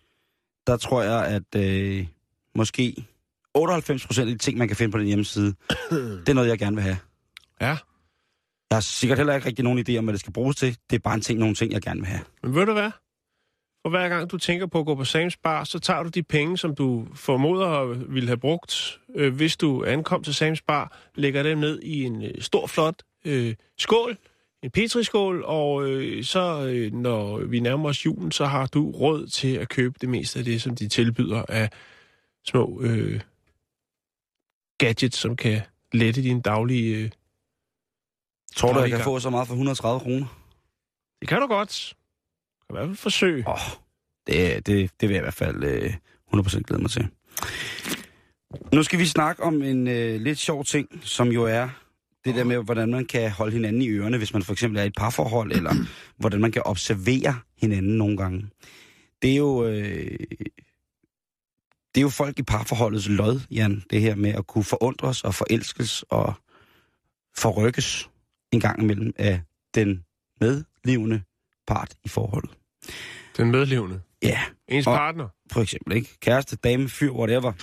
der 0.68 0.78
tror 0.78 1.02
jeg, 1.04 1.26
at 1.26 1.56
øh, 1.56 2.08
måske 2.56 3.06
98 3.54 4.06
procent 4.06 4.30
af 4.30 4.34
de 4.36 4.38
ting, 4.44 4.58
man 4.58 4.68
kan 4.68 4.78
finde 4.78 4.92
på 4.92 4.98
den 4.98 5.08
hjemmeside, 5.08 5.56
det 5.92 6.30
er 6.30 6.34
noget, 6.34 6.48
jeg 6.50 6.60
gerne 6.60 6.76
vil 6.76 6.84
have. 6.84 6.98
Ja, 7.62 7.78
Jeg 8.70 8.76
har 8.76 8.80
sikkert 8.80 9.18
heller 9.20 9.36
ikke 9.36 9.48
rigtig 9.48 9.64
nogen 9.64 9.86
idé 9.90 9.98
om, 9.98 10.04
hvad 10.06 10.14
det 10.14 10.20
skal 10.20 10.34
bruges 10.34 10.56
til. 10.56 10.78
Det 10.90 10.96
er 10.96 11.00
bare 11.00 11.14
en 11.16 11.22
ting, 11.22 11.40
nogle 11.40 11.56
ting, 11.56 11.72
jeg 11.74 11.82
gerne 11.82 12.00
vil 12.00 12.08
have. 12.08 12.22
men 12.44 12.56
ved 12.56 12.66
du 12.66 12.74
hvad? 12.74 12.92
For 13.88 13.90
hver 13.90 14.10
gang 14.10 14.32
du 14.32 14.38
tænker 14.38 14.66
på 14.66 14.80
at 14.80 14.86
gå 14.86 14.96
på 14.96 15.02
Sam's 15.02 15.40
Bar, 15.44 15.64
så 15.64 15.80
tager 15.80 16.04
du 16.04 16.10
de 16.10 16.24
penge, 16.24 16.58
som 16.58 16.76
du 16.76 17.08
formoder 17.16 17.84
ville 18.10 18.28
have 18.28 18.38
brugt, 18.38 19.00
øh, 19.16 19.36
hvis 19.36 19.58
du 19.58 19.84
ankom 19.86 20.24
til 20.24 20.32
Sam's 20.32 20.64
Bar, 20.68 20.98
lægger 21.16 21.44
dem 21.44 21.58
ned 21.58 21.80
i 21.82 22.04
en 22.04 22.24
øh, 22.24 22.42
stor, 22.42 22.68
flot 22.68 23.04
øh, 23.26 23.56
skål, 23.78 24.18
en 24.64 24.72
petriskål, 24.72 25.44
og 25.46 25.90
øh, 25.90 26.24
så 26.24 26.66
øh, 26.68 26.94
når 26.94 27.38
vi 27.38 27.60
nærmer 27.60 27.90
os 27.90 28.06
julen, 28.06 28.32
så 28.32 28.46
har 28.46 28.66
du 28.66 28.92
råd 28.92 29.28
til 29.28 29.56
at 29.56 29.70
købe 29.70 29.96
det 30.02 30.10
meste 30.10 30.40
af 30.40 30.46
det, 30.46 30.62
som 30.62 30.76
de 30.76 30.88
tilbyder 30.88 31.44
af 31.50 31.70
små 32.46 32.82
øh, 32.82 33.22
gadgets, 34.78 35.18
som 35.18 35.36
kan 35.36 35.62
lette 35.94 36.24
din 36.24 36.42
daglige... 36.42 36.96
Øh, 36.96 37.10
Tror 38.56 38.74
du, 38.74 38.80
jeg 38.80 38.90
kan 38.90 39.00
få 39.00 39.20
så 39.20 39.30
meget 39.30 39.48
for 39.48 39.54
130 39.54 40.00
kroner? 40.00 40.26
det 41.22 41.28
kan 41.28 41.42
du 41.42 41.48
godt. 41.48 41.97
Kan 42.70 42.76
i 42.76 42.78
hvert 42.78 42.88
fald 42.88 42.98
forsøge. 42.98 43.44
Oh, 43.48 43.58
det, 44.28 44.66
det, 44.66 44.92
det 45.02 45.10
vil 45.10 45.16
jeg 45.16 45.22
i 45.22 45.24
hvert 45.24 45.34
fald 45.34 45.64
øh, 45.64 45.94
100% 46.34 46.62
glæde 46.62 46.82
mig 46.82 46.92
til. 46.92 47.08
Nu 48.74 48.84
skal 48.84 49.00
vi 49.00 49.06
snakke 49.06 49.44
om 49.44 49.62
en 49.62 49.88
øh, 49.88 50.22
lidt 50.22 50.40
sjov 50.40 50.64
ting, 50.64 50.88
som 51.02 51.28
jo 51.28 51.44
er 51.44 51.70
det 52.26 52.36
der 52.36 52.44
med, 52.44 52.64
hvordan 52.64 52.92
man 52.92 53.06
kan 53.06 53.32
holde 53.32 53.52
hinanden 53.52 53.82
i 53.82 53.90
ørerne, 53.90 54.18
hvis 54.18 54.34
man 54.34 54.44
for 54.44 54.54
eksempel 54.54 54.80
er 54.80 54.84
i 54.84 54.88
et 54.88 54.96
parforhold, 54.98 55.52
eller 55.52 55.74
hvordan 56.20 56.42
man 56.42 56.52
kan 56.52 56.62
observere 56.66 57.40
hinanden 57.62 57.98
nogle 57.98 58.18
gange. 58.18 58.50
Det 59.22 59.32
er 59.32 59.36
jo, 59.36 59.66
øh, 59.66 60.18
det 61.96 62.02
er 62.02 62.02
jo 62.02 62.10
folk 62.10 62.40
i 62.40 62.44
parforholdets 62.44 63.10
lod, 63.10 63.40
Jan, 63.52 63.84
det 63.90 64.02
her 64.02 64.16
med 64.16 64.34
at 64.34 64.48
kunne 64.48 64.64
forundres 64.64 65.24
og 65.24 65.36
forelskes 65.36 66.04
og 66.10 66.34
forrykkes 67.38 68.10
en 68.52 68.60
gang 68.60 68.84
imellem 68.84 69.14
af 69.18 69.42
den 69.76 70.04
medlevende 70.42 71.22
part 71.68 71.96
i 72.04 72.10
forholdet. 72.10 72.52
Den 73.38 73.52
medlevende. 73.52 74.02
Ja, 74.24 74.40
Ens 74.68 74.88
Og- 74.88 74.96
partner. 74.98 75.28
for 75.52 75.62
eksempel, 75.62 75.96
ikke? 75.96 76.18
Kæreste, 76.20 76.56
dame, 76.56 76.90
fyr, 76.90 77.12
whatever. 77.12 77.54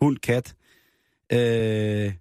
Hund, 0.00 0.16
kat. 0.16 0.54
Øh... 1.32 2.12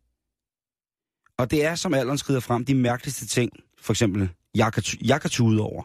Og 1.38 1.52
det 1.52 1.66
er, 1.66 1.76
som 1.76 1.94
alderen 1.94 2.18
skrider 2.18 2.40
frem, 2.40 2.66
de 2.66 2.76
mærkeligste 2.76 3.28
ting. 3.28 3.52
For 3.82 3.94
eksempel, 3.94 4.30
jeg 4.56 4.74
kan, 4.74 4.84
jeg 5.02 5.22
kan 5.22 5.30
tude 5.30 5.62
over. 5.62 5.84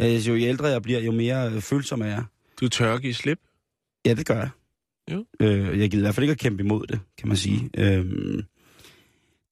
Jo 0.00 0.36
ældre 0.36 0.66
jeg 0.66 0.82
bliver, 0.82 1.00
jo 1.00 1.12
mere 1.12 1.52
øh, 1.52 1.60
følsom 1.60 2.00
er 2.00 2.06
jeg. 2.06 2.24
Du 2.60 2.68
tør 2.68 2.94
at 2.94 3.02
give 3.02 3.14
slip. 3.14 3.38
Ja, 4.06 4.14
det 4.14 4.26
gør 4.26 4.34
jeg. 4.38 4.48
Jo. 5.12 5.26
Øh, 5.40 5.80
jeg 5.80 5.90
gider 5.90 6.02
i 6.02 6.06
hvert 6.06 6.14
fald 6.14 6.24
ikke 6.24 6.32
at 6.32 6.38
kæmpe 6.38 6.62
imod 6.62 6.86
det, 6.86 7.00
kan 7.18 7.28
man 7.28 7.36
sige. 7.36 7.70
Øh... 7.76 8.04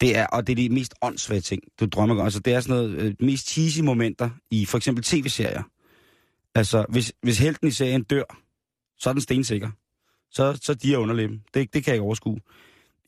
Det 0.04 0.16
er, 0.16 0.26
og 0.26 0.46
det 0.46 0.52
er 0.52 0.56
de 0.56 0.68
mest 0.68 0.94
åndssvage 1.02 1.40
ting, 1.40 1.62
du 1.80 1.86
drømmer 1.86 2.14
om. 2.14 2.20
Altså, 2.24 2.40
det 2.40 2.52
er 2.52 2.60
sådan 2.60 2.76
noget, 2.76 2.90
øh, 2.90 3.14
mest 3.20 3.48
cheesy 3.48 3.80
momenter 3.80 4.30
i 4.50 4.64
for 4.64 4.76
eksempel 4.76 5.04
tv-serier. 5.04 5.62
Altså, 6.54 6.86
hvis, 6.88 7.12
hvis 7.22 7.38
helten 7.38 7.68
i 7.68 7.70
serien 7.70 8.02
dør, 8.02 8.22
så 8.98 9.08
er 9.08 9.12
den 9.12 9.22
stensikker. 9.22 9.70
Så, 10.30 10.58
så 10.62 10.74
de 10.74 10.94
er 10.94 10.98
underlæben. 10.98 11.42
Det, 11.54 11.74
det 11.74 11.84
kan 11.84 11.90
jeg 11.90 11.94
ikke 11.94 12.04
overskue. 12.04 12.40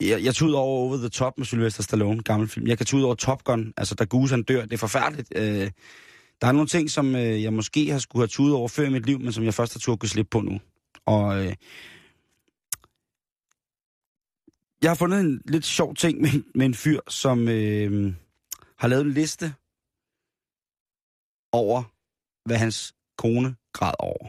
Jeg, 0.00 0.24
jeg 0.24 0.34
tog 0.34 0.48
ud 0.48 0.52
over 0.52 0.66
Over 0.66 0.96
the 0.96 1.08
Top 1.08 1.38
med 1.38 1.46
Sylvester 1.46 1.82
Stallone, 1.82 2.22
gammel 2.22 2.48
film. 2.48 2.66
Jeg 2.66 2.76
kan 2.76 2.86
tage 2.86 2.98
ud 2.98 3.04
over 3.04 3.14
Top 3.14 3.44
Gun, 3.44 3.72
altså 3.76 3.94
da 3.94 4.04
Goose 4.04 4.34
han 4.34 4.42
dør. 4.42 4.62
Det 4.62 4.72
er 4.72 4.78
forfærdeligt. 4.78 5.32
Øh, 5.36 5.70
der 6.40 6.46
er 6.46 6.52
nogle 6.52 6.68
ting, 6.68 6.90
som 6.90 7.16
øh, 7.16 7.42
jeg 7.42 7.52
måske 7.52 7.90
har 7.90 7.98
skulle 7.98 8.20
have 8.22 8.28
tudet 8.28 8.54
over 8.54 8.68
før 8.68 8.86
i 8.86 8.90
mit 8.90 9.06
liv, 9.06 9.20
men 9.20 9.32
som 9.32 9.44
jeg 9.44 9.54
først 9.54 9.74
har 9.74 9.78
turde 9.78 10.08
slippe 10.08 10.30
på 10.30 10.40
nu. 10.40 10.60
Og 11.06 11.44
øh, 11.44 11.52
jeg 14.82 14.90
har 14.90 14.94
fundet 14.94 15.20
en 15.20 15.42
lidt 15.44 15.64
sjov 15.64 15.94
ting 15.94 16.20
med, 16.20 16.30
med 16.54 16.66
en 16.66 16.74
fyr, 16.74 17.00
som 17.08 17.48
øh, 17.48 18.14
har 18.78 18.88
lavet 18.88 19.04
en 19.04 19.12
liste 19.12 19.54
over, 21.52 21.82
hvad 22.48 22.56
hans 22.56 22.94
kone 23.18 23.56
græd 23.72 23.94
over. 23.98 24.28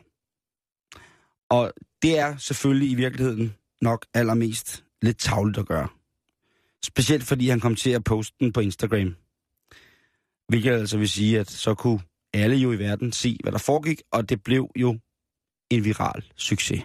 Og 1.49 1.73
det 2.01 2.19
er 2.19 2.38
selvfølgelig 2.38 2.91
i 2.91 2.95
virkeligheden 2.95 3.55
nok 3.81 4.05
allermest 4.13 4.86
lidt 5.01 5.17
tavligt 5.19 5.57
at 5.57 5.67
gøre. 5.67 5.88
Specielt 6.83 7.23
fordi 7.23 7.49
han 7.49 7.60
kom 7.60 7.75
til 7.75 7.89
at 7.89 8.03
poste 8.03 8.36
den 8.39 8.53
på 8.53 8.60
Instagram. 8.60 9.15
Hvilket 10.47 10.71
altså 10.71 10.97
vil 10.97 11.10
sige, 11.10 11.39
at 11.39 11.49
så 11.49 11.73
kunne 11.75 11.99
alle 12.33 12.55
jo 12.55 12.71
i 12.71 12.79
verden 12.79 13.12
se, 13.12 13.38
hvad 13.43 13.51
der 13.51 13.57
foregik, 13.57 14.01
og 14.12 14.29
det 14.29 14.43
blev 14.43 14.71
jo 14.75 14.99
en 15.69 15.83
viral 15.83 16.23
succes, 16.36 16.83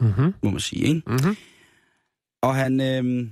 Mm-hmm. 0.00 0.34
må 0.42 0.50
man 0.50 0.60
sige. 0.60 0.84
Ikke? 0.84 1.02
Mm-hmm. 1.06 1.36
Og 2.42 2.54
han... 2.54 2.80
Øh, 2.80 3.30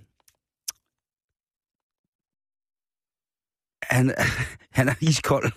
han, 3.82 4.14
han 4.78 4.88
er 4.88 4.94
iskold. 5.00 5.52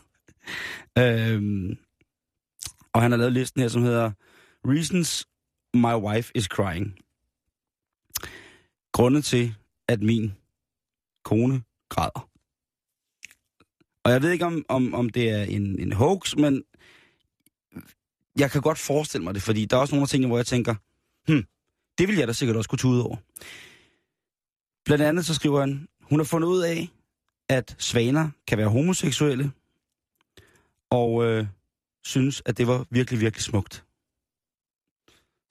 øhm, 0.98 1.78
og 2.94 3.02
han 3.02 3.12
har 3.12 3.18
lavet 3.18 3.34
listen 3.34 3.62
her, 3.62 3.68
som 3.68 3.82
hedder 3.82 4.12
Reasons 4.66 5.28
My 5.74 5.94
Wife 5.94 6.32
is 6.36 6.46
Crying. 6.46 7.00
Grunde 8.92 9.22
til, 9.22 9.56
at 9.88 10.02
min 10.02 10.34
kone 11.24 11.64
græder. 11.90 12.30
Og 14.04 14.12
jeg 14.12 14.22
ved 14.22 14.32
ikke, 14.32 14.46
om, 14.46 14.66
om, 14.70 14.94
om 14.94 15.10
det 15.10 15.30
er 15.30 15.44
en, 15.44 15.80
en 15.80 15.92
hoax, 15.92 16.36
men 16.36 16.64
jeg 18.38 18.52
kan 18.52 18.62
godt 18.62 18.78
forestille 18.78 19.24
mig 19.24 19.34
det, 19.34 19.44
fordi 19.44 19.66
der 19.66 19.78
er 19.78 19.82
også 19.82 19.96
nogle 19.96 20.04
af 20.04 20.08
tingene, 20.08 20.28
hvor 20.28 20.38
jeg 20.38 20.46
tænker, 20.46 20.76
hmm, 21.28 21.46
det 22.02 22.08
vil 22.08 22.18
jeg 22.18 22.28
da 22.28 22.34
sikkert 22.34 22.58
også 22.58 22.70
kunne 22.70 22.80
tude 22.80 23.06
over. 23.06 23.18
Blandt 24.86 25.04
andet 25.04 25.26
så 25.26 25.34
skriver 25.34 25.60
han, 25.60 25.88
hun 26.02 26.20
har 26.20 26.24
fundet 26.24 26.48
ud 26.48 26.62
af, 26.62 26.90
at 27.50 27.76
svaner 27.80 28.30
kan 28.48 28.58
være 28.58 28.70
homoseksuelle, 28.70 29.52
og 30.90 31.26
øh, 31.26 31.48
synes, 32.04 32.42
at 32.46 32.58
det 32.58 32.68
var 32.68 32.86
virkelig, 32.90 33.20
virkelig 33.20 33.44
smukt. 33.44 33.86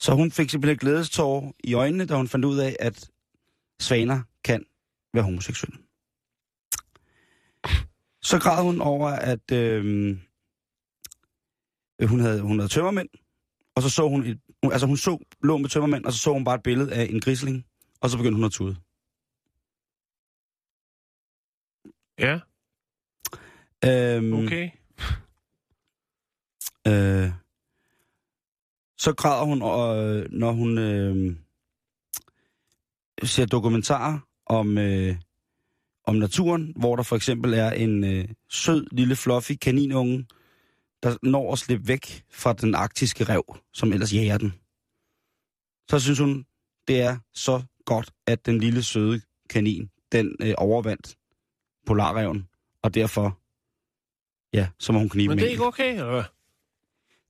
Så 0.00 0.14
hun 0.14 0.30
fik 0.30 0.50
simpelthen 0.50 0.78
glædestår 0.78 1.54
i 1.64 1.74
øjnene, 1.74 2.04
da 2.06 2.16
hun 2.16 2.28
fandt 2.28 2.44
ud 2.44 2.58
af, 2.58 2.76
at 2.80 3.10
svaner 3.80 4.22
kan 4.44 4.64
være 5.14 5.24
homoseksuelle. 5.24 5.78
Så 8.22 8.38
græd 8.38 8.62
hun 8.62 8.80
over, 8.80 9.08
at, 9.08 9.52
øh, 9.52 10.16
øh, 12.00 12.08
hun, 12.08 12.20
havde, 12.20 12.40
hun 12.40 12.58
havde 12.58 12.72
tømmermænd, 12.72 13.08
og 13.74 13.82
så 13.82 13.90
så 13.90 14.08
hun, 14.08 14.26
et, 14.26 14.40
hun, 14.62 14.72
altså 14.72 14.86
hun 14.86 14.96
så, 14.96 15.18
lå 15.42 15.56
med 15.56 15.68
tømmermænd, 15.68 16.04
og 16.04 16.12
så 16.12 16.18
så 16.18 16.32
hun 16.32 16.44
bare 16.44 16.54
et 16.54 16.62
billede 16.62 16.94
af 16.94 17.06
en 17.10 17.20
grisling, 17.20 17.64
og 18.00 18.10
så 18.10 18.16
begyndte 18.16 18.36
hun 18.36 18.44
at 18.44 18.52
tude. 18.52 18.76
Ja, 22.18 22.40
Øhm, 23.84 24.32
okay. 24.34 24.70
Øh, 26.86 27.30
så 28.98 29.12
græder 29.16 29.44
hun, 29.44 29.62
øh, 29.62 30.32
når 30.32 30.52
hun 30.52 30.78
øh, 30.78 31.36
ser 33.22 33.46
dokumentarer 33.46 34.18
om, 34.46 34.78
øh, 34.78 35.16
om 36.06 36.16
naturen, 36.16 36.72
hvor 36.76 36.96
der 36.96 37.02
for 37.02 37.16
eksempel 37.16 37.54
er 37.54 37.70
en 37.70 38.04
øh, 38.04 38.28
sød, 38.50 38.86
lille, 38.92 39.16
fluffy 39.16 39.52
kaninunge, 39.52 40.26
der 41.02 41.16
når 41.22 41.52
at 41.52 41.58
slippe 41.58 41.88
væk 41.88 42.24
fra 42.30 42.52
den 42.52 42.74
arktiske 42.74 43.24
rev, 43.24 43.56
som 43.72 43.92
ellers 43.92 44.14
jager 44.14 44.38
den. 44.38 44.54
Så 45.90 46.00
synes 46.00 46.18
hun, 46.18 46.46
det 46.88 47.00
er 47.00 47.18
så 47.34 47.62
godt, 47.84 48.10
at 48.26 48.46
den 48.46 48.58
lille, 48.58 48.82
søde 48.82 49.20
kanin, 49.50 49.90
den 50.12 50.36
øh, 50.40 50.54
overvandt 50.58 51.16
polarreven, 51.86 52.48
og 52.82 52.94
derfor, 52.94 53.38
ja, 54.56 54.68
så 54.78 54.92
må 54.92 54.98
hun 54.98 55.08
knibe 55.08 55.28
Men 55.28 55.38
det 55.38 55.46
er 55.46 55.50
ikke 55.50 55.66
okay, 55.66 55.90
eller 55.90 56.10
hvad? 56.10 56.24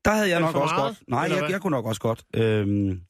der 0.04 0.10
havde 0.10 0.28
jeg 0.28 0.40
nok 0.40 0.54
også 0.54 0.74
meget, 0.74 0.96
godt. 0.98 1.08
Nej, 1.08 1.38
jeg, 1.38 1.50
jeg 1.50 1.60
kunne 1.60 1.70
nok 1.70 1.86
også 1.86 2.00
godt. 2.00 2.24
Øhm, 2.34 3.00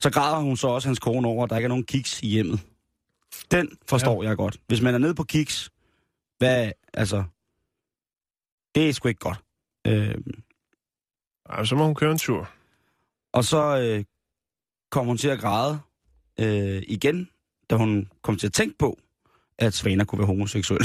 så 0.00 0.10
græder 0.10 0.38
hun 0.38 0.56
så 0.56 0.68
også 0.68 0.88
hans 0.88 0.98
kone 0.98 1.28
over, 1.28 1.44
at 1.44 1.50
der 1.50 1.56
ikke 1.56 1.64
er 1.64 1.68
nogen 1.68 1.84
kiks 1.84 2.22
i 2.22 2.26
hjemmet. 2.26 2.60
Den 3.50 3.78
forstår 3.88 4.22
ja. 4.22 4.28
jeg 4.28 4.36
godt. 4.36 4.56
Hvis 4.66 4.80
man 4.80 4.94
er 4.94 4.98
nede 4.98 5.14
på 5.14 5.24
kiks, 5.24 5.70
hvad, 6.38 6.72
altså, 6.94 7.24
det 8.74 8.88
er 8.88 8.92
sgu 8.92 9.08
ikke 9.08 9.18
godt. 9.18 9.38
Øhm, 9.86 10.42
Ej, 11.50 11.64
så 11.64 11.76
må 11.76 11.84
hun 11.86 11.94
køre 11.94 12.12
en 12.12 12.18
tur. 12.18 12.50
og 13.32 13.44
så 13.44 13.78
øh, 13.80 14.04
kom 14.90 15.06
hun 15.06 15.18
til 15.18 15.28
at 15.28 15.40
græde 15.40 15.80
øh, 16.40 16.82
igen, 16.88 17.28
da 17.70 17.76
hun 17.76 18.08
kom 18.22 18.36
til 18.36 18.46
at 18.46 18.52
tænke 18.52 18.78
på, 18.78 18.98
at 19.58 19.74
Svana 19.74 20.04
kunne 20.04 20.18
være 20.18 20.26
homoseksuel. 20.26 20.84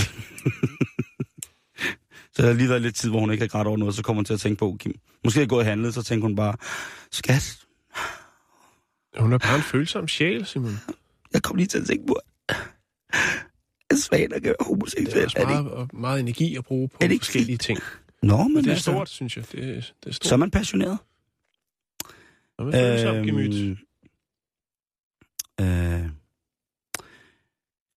så 2.34 2.41
der 2.41 2.53
lige 2.53 2.69
været 2.69 2.81
lidt 2.81 2.95
tid, 2.95 3.10
hvor 3.10 3.19
hun 3.19 3.31
ikke 3.31 3.43
har 3.43 3.47
grædt 3.47 3.67
over 3.67 3.77
noget, 3.77 3.95
så 3.95 4.03
kom 4.03 4.15
hun 4.15 4.25
til 4.25 4.34
at 4.34 4.39
tænke 4.39 4.60
på, 4.60 4.75
Kim. 4.79 4.99
Måske 5.23 5.41
er 5.41 5.47
gået 5.47 5.60
og 5.60 5.65
handlet, 5.65 5.93
så 5.93 6.03
tænkte 6.03 6.25
hun 6.25 6.36
bare, 6.36 6.55
skat, 7.12 7.58
Hun 9.19 9.34
er 9.34 9.38
bare 9.38 9.55
en 9.55 9.62
følsom 9.63 10.08
sjæl, 10.08 10.45
Simon. 10.45 10.77
Jeg 11.34 11.43
kom 11.43 11.55
lige 11.55 11.67
til 11.67 11.79
at 11.79 11.88
tænke 11.88 12.08
på, 12.08 12.13
at 13.89 13.97
svaner 13.97 14.39
kan 14.39 14.43
være 14.43 14.53
Det 14.53 14.60
er 14.60 14.63
homoseksuelle. 14.65 15.25
også 15.25 15.38
Er 15.39 15.45
det 15.45 15.65
meget, 15.65 15.93
meget 15.93 16.19
energi 16.19 16.55
at 16.55 16.63
bruge 16.63 16.88
på 16.89 16.97
forskellige 17.01 17.58
ting. 17.58 17.79
Nå, 18.26 18.44
men 18.44 18.54
Men 18.54 18.64
det 18.64 18.70
er 18.70 18.74
altså, 18.74 18.92
stort, 18.92 19.10
synes 19.10 19.38
jeg. 19.38 19.52
Det 19.52 19.64
er, 19.64 19.74
det 19.74 19.86
er 20.06 20.12
stort. 20.12 20.28
Så 20.28 20.36
er 20.36 20.38
man 20.38 20.52
passioneret. 20.52 20.98
Så 22.60 22.64
er 23.08 23.14
man 23.14 23.26
gemyt. 23.26 23.78
øh, 25.62 26.10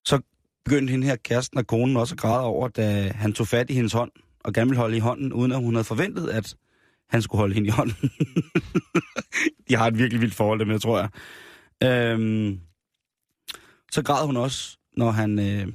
så 0.04 0.20
begyndte 0.64 0.90
hende 0.90 1.06
her 1.06 1.16
kæresten 1.16 1.58
og 1.58 1.66
konen 1.66 1.96
også 1.96 2.14
at 2.14 2.18
græde 2.18 2.44
over, 2.44 2.68
da 2.68 3.08
han 3.08 3.32
tog 3.32 3.46
fat 3.46 3.70
i 3.70 3.74
hendes 3.74 3.92
hånd 3.92 4.10
og 4.44 4.52
gerne 4.52 4.70
ville 4.70 4.80
holde 4.80 4.96
i 4.96 5.00
hånden, 5.00 5.32
uden 5.32 5.52
at 5.52 5.58
hun 5.58 5.74
havde 5.74 5.84
forventet, 5.84 6.28
at 6.28 6.56
han 7.10 7.22
skulle 7.22 7.38
holde 7.38 7.54
hende 7.54 7.68
i 7.68 7.70
hånden. 7.70 7.96
De 9.68 9.76
har 9.76 9.86
et 9.86 9.98
virkelig 9.98 10.20
vildt 10.20 10.34
forhold, 10.34 10.60
dem 10.60 10.70
jeg 10.70 10.80
tror 10.80 10.98
jeg. 10.98 11.10
Øhm, 11.90 12.60
så 13.92 14.02
græd 14.02 14.26
hun 14.26 14.36
også, 14.36 14.78
når 14.96 15.10
han, 15.10 15.38
øh, 15.38 15.72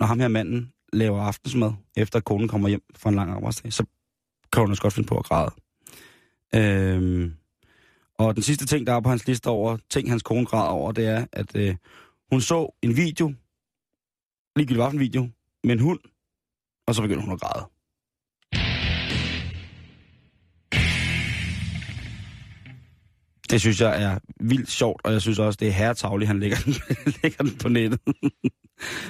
når 0.00 0.06
ham 0.06 0.20
her 0.20 0.28
manden 0.28 0.72
laver 0.92 1.20
aftensmad, 1.20 1.72
efter 1.96 2.18
at 2.18 2.24
konen 2.24 2.48
kommer 2.48 2.68
hjem 2.68 2.82
fra 2.96 3.10
en 3.10 3.16
lang 3.16 3.30
arbejdsdag, 3.30 3.72
så 3.72 3.84
kan 4.52 4.62
hun 4.62 4.70
også 4.70 4.82
godt 4.82 4.92
finde 4.92 5.06
på 5.06 5.18
at 5.18 5.24
græde. 5.24 5.50
Øhm, 6.54 7.34
og 8.18 8.34
den 8.34 8.42
sidste 8.42 8.66
ting, 8.66 8.86
der 8.86 8.92
er 8.92 9.00
på 9.00 9.08
hans 9.08 9.26
liste 9.26 9.46
over 9.46 9.76
ting, 9.90 10.10
hans 10.10 10.22
kone 10.22 10.46
græder 10.46 10.68
over, 10.68 10.92
det 10.92 11.06
er, 11.06 11.26
at 11.32 11.56
øh, 11.56 11.76
hun 12.30 12.40
så 12.40 12.78
en 12.82 12.96
video, 12.96 13.34
ligegyldigt 14.56 14.78
hvad 14.78 14.86
for 14.86 14.92
en 14.92 15.00
video, 15.00 15.28
med 15.64 15.72
en 15.72 15.80
hund, 15.80 16.00
og 16.86 16.94
så 16.94 17.02
begynder 17.02 17.22
hun 17.22 17.32
at 17.32 17.40
græde. 17.40 17.66
Det 23.50 23.60
synes 23.60 23.80
jeg 23.80 24.02
er 24.02 24.18
vildt 24.40 24.70
sjovt, 24.70 25.00
og 25.04 25.12
jeg 25.12 25.22
synes 25.22 25.38
også, 25.38 25.56
det 25.60 25.68
er 25.68 25.72
herretavligt, 25.72 26.28
han 26.28 26.40
lægger 26.40 26.56
den, 26.64 26.74
lægger 27.22 27.44
den 27.44 27.56
på 27.58 27.68
nettet. 27.68 28.00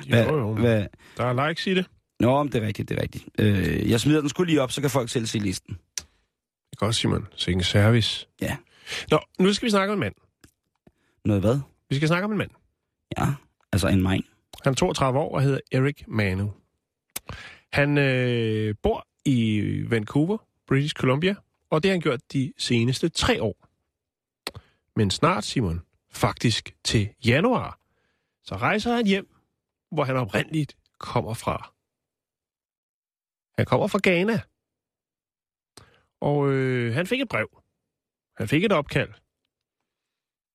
Hvad, 0.09 0.27
Jo, 0.27 0.39
jo. 0.39 0.55
hvad? 0.55 0.87
Der 1.17 1.25
er 1.25 1.49
likes 1.49 1.67
i 1.67 1.75
det. 1.75 1.87
Nå, 2.21 2.43
men 2.43 2.53
det 2.53 2.63
er 2.63 2.67
rigtigt, 2.67 2.89
det 2.89 2.99
er 2.99 3.03
rigtigt. 3.03 3.25
Øh, 3.39 3.91
jeg 3.91 4.01
smider 4.01 4.21
den 4.21 4.29
skulle 4.29 4.51
lige 4.51 4.63
op, 4.63 4.73
så 4.73 4.81
kan 4.81 4.91
folk 4.91 5.09
selv 5.11 5.27
se 5.27 5.39
listen. 5.39 5.75
Det 5.97 6.73
er 6.73 6.77
godt, 6.77 6.95
Simon. 6.95 7.27
Sikke 7.37 7.59
en 7.59 7.65
service. 7.65 8.27
Ja. 8.41 8.57
Nå, 9.11 9.21
nu 9.39 9.53
skal 9.53 9.67
vi 9.67 9.71
snakke 9.71 9.93
om 9.93 9.97
en 9.97 10.01
mand. 10.01 10.15
Noget 11.25 11.43
hvad? 11.43 11.59
Vi 11.91 11.97
skal 11.97 12.09
snakke 12.09 12.25
om 12.25 12.33
en 12.33 12.39
mand. 12.39 12.51
Ja, 13.19 13.27
altså 13.73 13.89
en 13.89 14.03
mine. 14.03 14.23
Han 14.65 14.71
er 14.71 14.75
32 14.75 15.19
år 15.19 15.35
og 15.35 15.43
hedder 15.43 15.59
Eric 15.73 16.03
Manu. 16.09 16.53
Han 17.73 17.99
øh, 17.99 18.75
bor 18.83 19.07
i 19.25 19.63
Vancouver, 19.89 20.39
British 20.69 20.95
Columbia, 20.95 21.35
og 21.71 21.83
det 21.83 21.89
har 21.89 21.95
han 21.95 22.01
gjort 22.01 22.21
de 22.33 22.53
seneste 22.59 23.09
tre 23.09 23.43
år. 23.43 23.68
Men 24.99 25.11
snart, 25.11 25.45
Simon, 25.45 25.81
faktisk 26.11 26.77
til 26.85 27.09
januar, 27.27 27.81
så 28.45 28.57
rejser 28.57 28.95
han 28.95 29.07
hjem, 29.07 29.29
hvor 29.91 30.05
han 30.05 30.17
oprindeligt 30.17 30.77
kommer 30.99 31.35
fra. 31.35 31.75
Han 33.59 33.67
kommer 33.67 33.87
fra 33.87 34.01
Ghana. 34.03 34.41
Og 36.21 36.51
øh, 36.51 36.95
han 36.95 37.07
fik 37.07 37.21
et 37.21 37.29
brev. 37.29 37.63
Han 38.37 38.49
fik 38.49 38.65
et 38.65 38.73
opkald. 38.73 39.11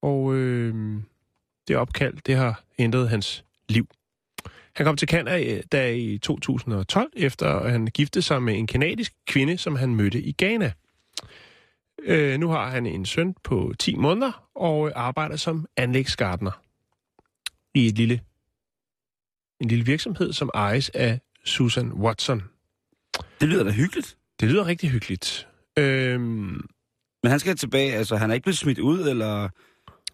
Og 0.01 0.33
øh, 0.33 1.01
det 1.67 1.77
opkald, 1.77 2.17
det 2.25 2.35
har 2.35 2.63
ændret 2.79 3.09
hans 3.09 3.45
liv. 3.69 3.87
Han 4.75 4.85
kom 4.85 4.97
til 4.97 5.07
Canada 5.07 5.89
øh, 5.89 5.95
i 5.95 6.17
2012, 6.17 7.11
efter 7.15 7.47
at 7.47 7.71
han 7.71 7.87
giftede 7.87 8.23
sig 8.23 8.43
med 8.43 8.57
en 8.57 8.67
kanadisk 8.67 9.13
kvinde, 9.27 9.57
som 9.57 9.75
han 9.75 9.95
mødte 9.95 10.21
i 10.21 10.31
Ghana. 10.37 10.73
Øh, 12.05 12.39
nu 12.39 12.49
har 12.49 12.69
han 12.69 12.85
en 12.85 13.05
søn 13.05 13.35
på 13.43 13.73
10 13.79 13.95
måneder 13.95 14.49
og 14.55 14.91
arbejder 14.95 15.35
som 15.35 15.65
anlægsgartner 15.77 16.51
i 17.73 17.87
et 17.87 17.95
lille, 17.97 18.21
en 19.61 19.67
lille 19.67 19.85
virksomhed, 19.85 20.33
som 20.33 20.49
ejes 20.53 20.89
af 20.89 21.19
Susan 21.45 21.91
Watson. 21.93 22.43
Det 23.41 23.49
lyder 23.49 23.63
da 23.63 23.71
hyggeligt. 23.71 24.17
Det 24.39 24.49
lyder 24.49 24.65
rigtig 24.67 24.89
hyggeligt. 24.89 25.47
Øhm, 25.77 26.21
Men 27.23 27.29
han 27.29 27.39
skal 27.39 27.55
tilbage, 27.57 27.93
altså 27.93 28.15
han 28.15 28.29
er 28.29 28.33
ikke 28.33 28.43
blevet 28.43 28.57
smidt 28.57 28.79
ud, 28.79 28.99
eller... 29.07 29.49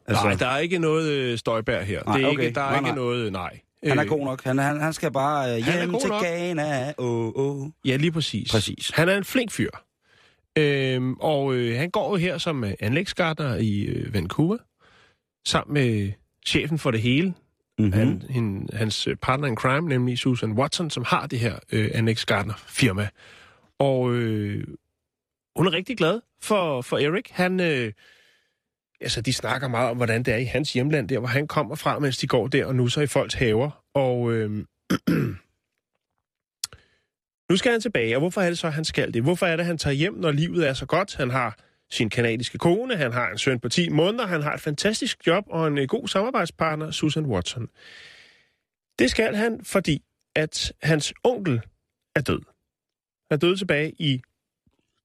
Altså, 0.08 0.23
nej, 0.23 0.36
der 0.36 0.47
er 0.47 0.58
ikke 0.58 0.80
noget 0.80 1.12
øh, 1.12 1.38
støjbær 1.38 1.82
her. 1.82 2.04
Nej, 2.06 2.17
det 2.17 2.25
er 2.25 2.30
okay. 2.30 2.43
ikke, 2.43 2.56
der 2.56 2.62
er 2.62 2.69
Nej, 2.69 2.78
ikke 2.78 2.88
nej. 2.88 2.95
noget, 2.95 3.32
nej. 3.32 3.60
han 3.84 3.99
er 3.99 4.04
Øh, 4.04 4.10
god 4.10 4.25
nok. 4.25 4.43
Han, 4.43 4.58
han, 4.58 4.82
han 4.82 4.93
skal 4.93 5.12
bare 5.12 5.49
øh, 5.49 5.56
hjem 5.65 5.99
til 5.99 6.10
nok. 6.10 6.23
Ghana. 6.23 6.93
Oh, 6.97 7.32
oh. 7.36 7.69
Ja, 7.86 7.95
lige 7.95 8.12
præcis. 8.12 8.52
Præcis. 8.52 8.89
Han 8.89 9.10
er 9.10 9.17
en 9.17 9.23
flink 9.23 9.52
fyr. 9.52 9.69
Øhm, 10.60 11.13
og 11.13 11.54
øh, 11.56 11.78
han 11.78 11.89
går 11.89 12.10
jo 12.10 12.15
her 12.15 12.38
som 12.38 12.63
øh, 12.63 12.74
anlægsgartner 12.80 13.56
i 13.56 13.82
øh, 13.84 14.13
Vancouver, 14.13 14.58
sammen 15.48 15.74
med 15.74 16.12
chefen 16.48 16.80
for 16.80 16.91
det 16.91 17.02
hele, 17.02 17.34
Mm-hmm. 17.80 17.93
han, 17.93 18.24
hin, 18.30 18.69
hans 18.74 19.08
øh, 19.08 19.15
partner 19.15 19.48
in 19.48 19.56
crime, 19.56 19.89
nemlig 19.89 20.17
Susan 20.17 20.52
Watson, 20.52 20.89
som 20.89 21.04
har 21.08 21.28
det 21.28 21.39
her 21.39 21.60
øh, 21.72 21.91
anlægsgartner-firma. 21.93 23.10
Og 23.80 24.13
øh, 24.13 24.67
hun 25.56 25.67
er 25.67 25.74
rigtig 25.74 25.98
glad 25.98 26.22
for, 26.41 26.82
for 26.82 26.98
Erik. 26.98 27.30
Han, 27.32 27.60
øh, 27.60 27.91
altså, 29.02 29.22
de 29.22 29.34
snakker 29.34 29.67
meget 29.67 29.89
om, 29.89 29.98
hvordan 29.98 30.24
det 30.24 30.34
er 30.34 30.38
i 30.38 30.43
hans 30.43 30.74
hjemland, 30.74 31.10
der 31.10 31.19
hvor 31.19 31.28
han 31.28 31.48
kommer 31.48 31.76
fra, 31.76 32.00
mens 32.00 32.17
de 32.17 32.28
går 32.28 32.48
der 32.48 32.65
og 32.65 32.76
nusser 32.76 33.02
i 33.02 33.08
folks 33.08 33.34
haver. 33.34 33.84
Og 33.93 34.34
øh, 34.34 34.65
nu 37.49 37.57
skal 37.57 37.71
han 37.71 37.81
tilbage, 37.81 38.15
og 38.15 38.19
hvorfor 38.19 38.41
er 38.41 38.49
det 38.49 38.57
så, 38.57 38.69
han 38.69 38.85
skal 38.85 39.13
det? 39.13 39.23
Hvorfor 39.23 39.45
er 39.45 39.55
det, 39.55 39.65
han 39.65 39.77
tager 39.77 39.93
hjem, 39.93 40.13
når 40.13 40.31
livet 40.31 40.67
er 40.67 40.73
så 40.73 40.85
godt? 40.85 41.15
Han 41.15 41.29
har 41.29 41.57
sin 41.89 42.09
kanadiske 42.09 42.57
kone, 42.57 42.95
han 42.95 43.13
har 43.13 43.29
en 43.29 43.38
søn 43.38 43.59
på 43.59 43.69
10 43.69 43.89
måneder, 43.89 44.27
han 44.27 44.41
har 44.41 44.53
et 44.53 44.62
fantastisk 44.62 45.27
job 45.27 45.43
og 45.47 45.67
en 45.67 45.77
øh, 45.77 45.88
god 45.88 46.07
samarbejdspartner, 46.07 46.91
Susan 46.91 47.25
Watson. 47.25 47.67
Det 48.99 49.12
skal 49.12 49.35
han, 49.35 49.59
fordi 49.63 50.03
at 50.35 50.73
hans 50.83 51.13
onkel 51.23 51.62
er 52.15 52.21
død. 52.21 52.41
Han 53.31 53.39
døde 53.39 53.55
tilbage 53.55 53.91
i 53.99 54.21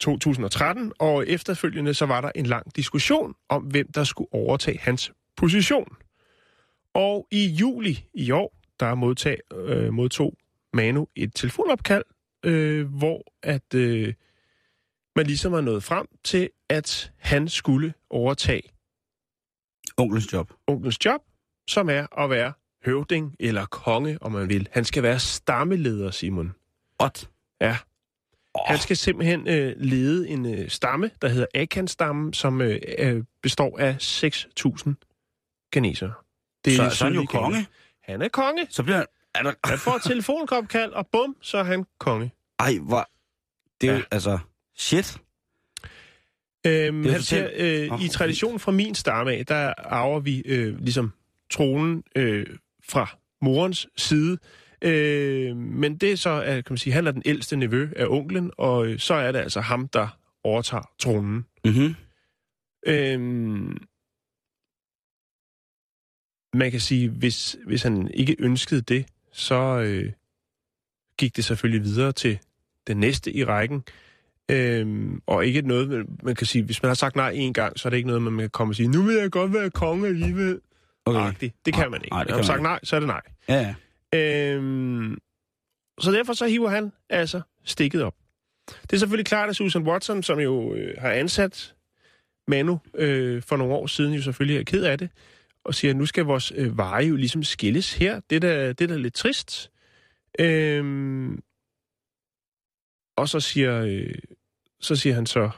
2013, 0.00 0.92
og 0.98 1.28
efterfølgende 1.28 1.94
så 1.94 2.06
var 2.06 2.20
der 2.20 2.30
en 2.34 2.46
lang 2.46 2.76
diskussion 2.76 3.34
om, 3.48 3.62
hvem 3.62 3.92
der 3.92 4.04
skulle 4.04 4.28
overtage 4.32 4.78
hans 4.78 5.12
position. 5.36 5.96
Og 6.94 7.26
i 7.30 7.46
juli 7.46 8.04
i 8.14 8.30
år, 8.30 8.54
der 8.80 8.94
modtag, 8.94 9.38
øh, 9.54 9.92
modtog 9.92 10.34
Manu 10.72 11.06
et 11.16 11.34
telefonopkald, 11.34 12.04
øh, 12.44 12.86
hvor 12.86 13.22
at 13.42 13.74
øh, 13.74 14.14
man 15.16 15.26
ligesom 15.26 15.52
var 15.52 15.60
nået 15.60 15.82
frem 15.82 16.06
til, 16.24 16.50
at 16.68 17.12
han 17.16 17.48
skulle 17.48 17.94
overtage 18.10 18.62
Onklens 19.96 20.32
job. 20.32 20.52
onklens 20.66 21.04
job, 21.04 21.20
som 21.68 21.90
er 21.90 22.20
at 22.20 22.30
være 22.30 22.52
høvding 22.84 23.36
eller 23.40 23.66
konge, 23.66 24.18
om 24.20 24.32
man 24.32 24.48
vil. 24.48 24.68
Han 24.72 24.84
skal 24.84 25.02
være 25.02 25.18
stammeleder, 25.18 26.10
Simon. 26.10 26.54
Ot. 26.98 27.28
Ja. 27.60 27.76
Han 28.66 28.78
skal 28.78 28.96
simpelthen 28.96 29.48
øh, 29.48 29.74
lede 29.76 30.28
en 30.28 30.46
øh, 30.54 30.68
stamme, 30.68 31.10
der 31.22 31.28
hedder 31.28 31.46
Akan-stammen, 31.54 32.32
som 32.32 32.60
øh, 32.60 32.80
øh, 32.98 33.24
består 33.42 33.78
af 33.78 33.96
6.000 34.00 34.92
kinesere. 35.72 36.12
Det 36.64 36.76
Så, 36.76 36.90
så 36.90 37.04
er 37.04 37.08
han 37.08 37.18
jo 37.18 37.26
konge. 37.26 37.66
Han 38.00 38.22
er 38.22 38.28
konge. 38.28 38.66
Så 38.70 38.82
bliver 38.82 38.96
han... 38.96 39.06
Er 39.34 39.42
der... 39.42 39.52
Han 39.64 39.78
får 39.78 39.92
et 39.92 40.02
telefonkopkald, 40.12 40.92
og 40.92 41.06
bum, 41.12 41.36
så 41.40 41.58
er 41.58 41.62
han 41.64 41.84
konge. 41.98 42.32
Ej, 42.58 42.78
hvor... 42.82 43.10
Det 43.80 43.88
er 43.88 43.92
jo, 43.92 43.98
Ja. 43.98 44.04
altså... 44.10 44.38
Shit. 44.76 45.18
Øhm, 46.66 47.04
han 47.08 47.22
siger, 47.22 47.50
øh, 47.56 47.92
Åh, 47.92 48.02
i 48.04 48.08
traditionen 48.08 48.60
fra 48.60 48.72
min 48.72 48.94
stamme 48.94 49.32
af, 49.32 49.46
der 49.46 49.72
arver 49.78 50.20
vi 50.20 50.42
øh, 50.46 50.78
ligesom 50.78 51.12
tronen 51.50 52.02
øh, 52.16 52.46
fra 52.88 53.16
morens 53.42 53.88
side. 53.96 54.38
Øh, 54.82 55.56
men 55.56 55.96
det 55.96 56.12
er 56.12 56.16
så, 56.16 56.30
at, 56.42 56.64
kan 56.64 56.72
man 56.72 56.78
sige, 56.78 56.92
han 56.92 57.06
er 57.06 57.10
den 57.10 57.22
ældste 57.24 57.56
nevø 57.56 57.88
af 57.96 58.06
onklen, 58.08 58.50
og 58.58 58.86
øh, 58.86 58.98
så 58.98 59.14
er 59.14 59.32
det 59.32 59.38
altså 59.38 59.60
ham, 59.60 59.88
der 59.88 60.18
overtager 60.44 60.90
tronen. 60.98 61.46
Mm-hmm. 61.64 61.94
Øhm, 62.86 63.76
man 66.54 66.70
kan 66.70 66.80
sige, 66.80 67.08
hvis, 67.08 67.56
hvis 67.66 67.82
han 67.82 68.10
ikke 68.14 68.36
ønskede 68.38 68.80
det, 68.80 69.06
så 69.34 69.80
øh, 69.80 70.12
gik 71.18 71.36
det 71.36 71.44
selvfølgelig 71.44 71.84
videre 71.84 72.12
til 72.12 72.38
den 72.86 72.96
næste 72.96 73.32
i 73.32 73.44
rækken. 73.44 73.82
Øhm, 74.50 75.22
og 75.26 75.46
ikke 75.46 75.62
noget, 75.62 76.06
man- 76.22 76.34
kan 76.34 76.46
sige, 76.46 76.64
hvis 76.64 76.82
man 76.82 76.88
har 76.90 76.94
sagt 76.94 77.16
nej 77.16 77.30
en 77.34 77.52
gang, 77.52 77.78
så 77.78 77.88
er 77.88 77.90
det 77.90 77.96
ikke 77.96 78.06
noget, 78.06 78.22
man 78.22 78.38
kan 78.38 78.50
komme 78.50 78.70
og 78.72 78.76
sige, 78.76 78.88
nu 78.88 79.02
vil 79.02 79.16
jeg 79.16 79.30
godt 79.30 79.52
være 79.52 79.70
konge 79.70 80.06
alligevel. 80.08 80.60
Okay. 81.06 81.28
Okay. 81.28 81.50
Det 81.66 81.74
kan 81.74 81.90
man 81.90 82.00
ikke. 82.04 82.14
nej, 82.14 82.24
det 82.24 82.30
Når 82.30 82.36
man 82.36 82.44
kan 82.44 82.50
har 82.50 82.54
sagt 82.54 82.62
nej, 82.62 82.80
så 82.82 82.96
er 82.96 83.00
det 83.00 83.06
nej. 83.06 83.20
Ja, 83.48 83.74
ja. 84.12 84.54
Øhm, 84.54 85.18
så 86.00 86.12
derfor 86.12 86.32
så 86.32 86.46
hiver 86.46 86.70
han 86.70 86.92
altså 87.10 87.40
stikket 87.64 88.02
op. 88.02 88.14
Det 88.82 88.92
er 88.92 88.96
selvfølgelig 88.96 89.26
klart, 89.26 89.48
at 89.50 89.56
Susan 89.56 89.82
Watson, 89.82 90.22
som 90.22 90.38
jo 90.40 90.74
øh, 90.74 90.94
har 90.98 91.10
ansat 91.10 91.74
Manu 92.48 92.80
øh, 92.94 93.42
for 93.42 93.56
nogle 93.56 93.74
år 93.74 93.86
siden, 93.86 94.14
jo 94.14 94.22
selvfølgelig 94.22 94.60
er 94.60 94.64
ked 94.64 94.84
af 94.84 94.98
det, 94.98 95.08
og 95.64 95.74
siger, 95.74 95.92
at 95.92 95.96
nu 95.96 96.06
skal 96.06 96.24
vores 96.24 96.52
øh, 96.56 96.78
veje 96.78 97.06
jo 97.06 97.16
ligesom 97.16 97.42
skilles 97.42 97.94
her. 97.94 98.20
Det 98.30 98.36
er 98.36 98.40
da, 98.40 98.68
det 98.68 98.80
er 98.80 98.88
da 98.88 98.96
lidt 98.96 99.14
trist. 99.14 99.70
Øhm, 100.38 101.42
og 103.16 103.28
så 103.28 103.40
siger, 103.40 103.80
øh, 103.80 104.14
så 104.80 104.96
siger 104.96 105.14
han 105.14 105.26
så 105.26 105.50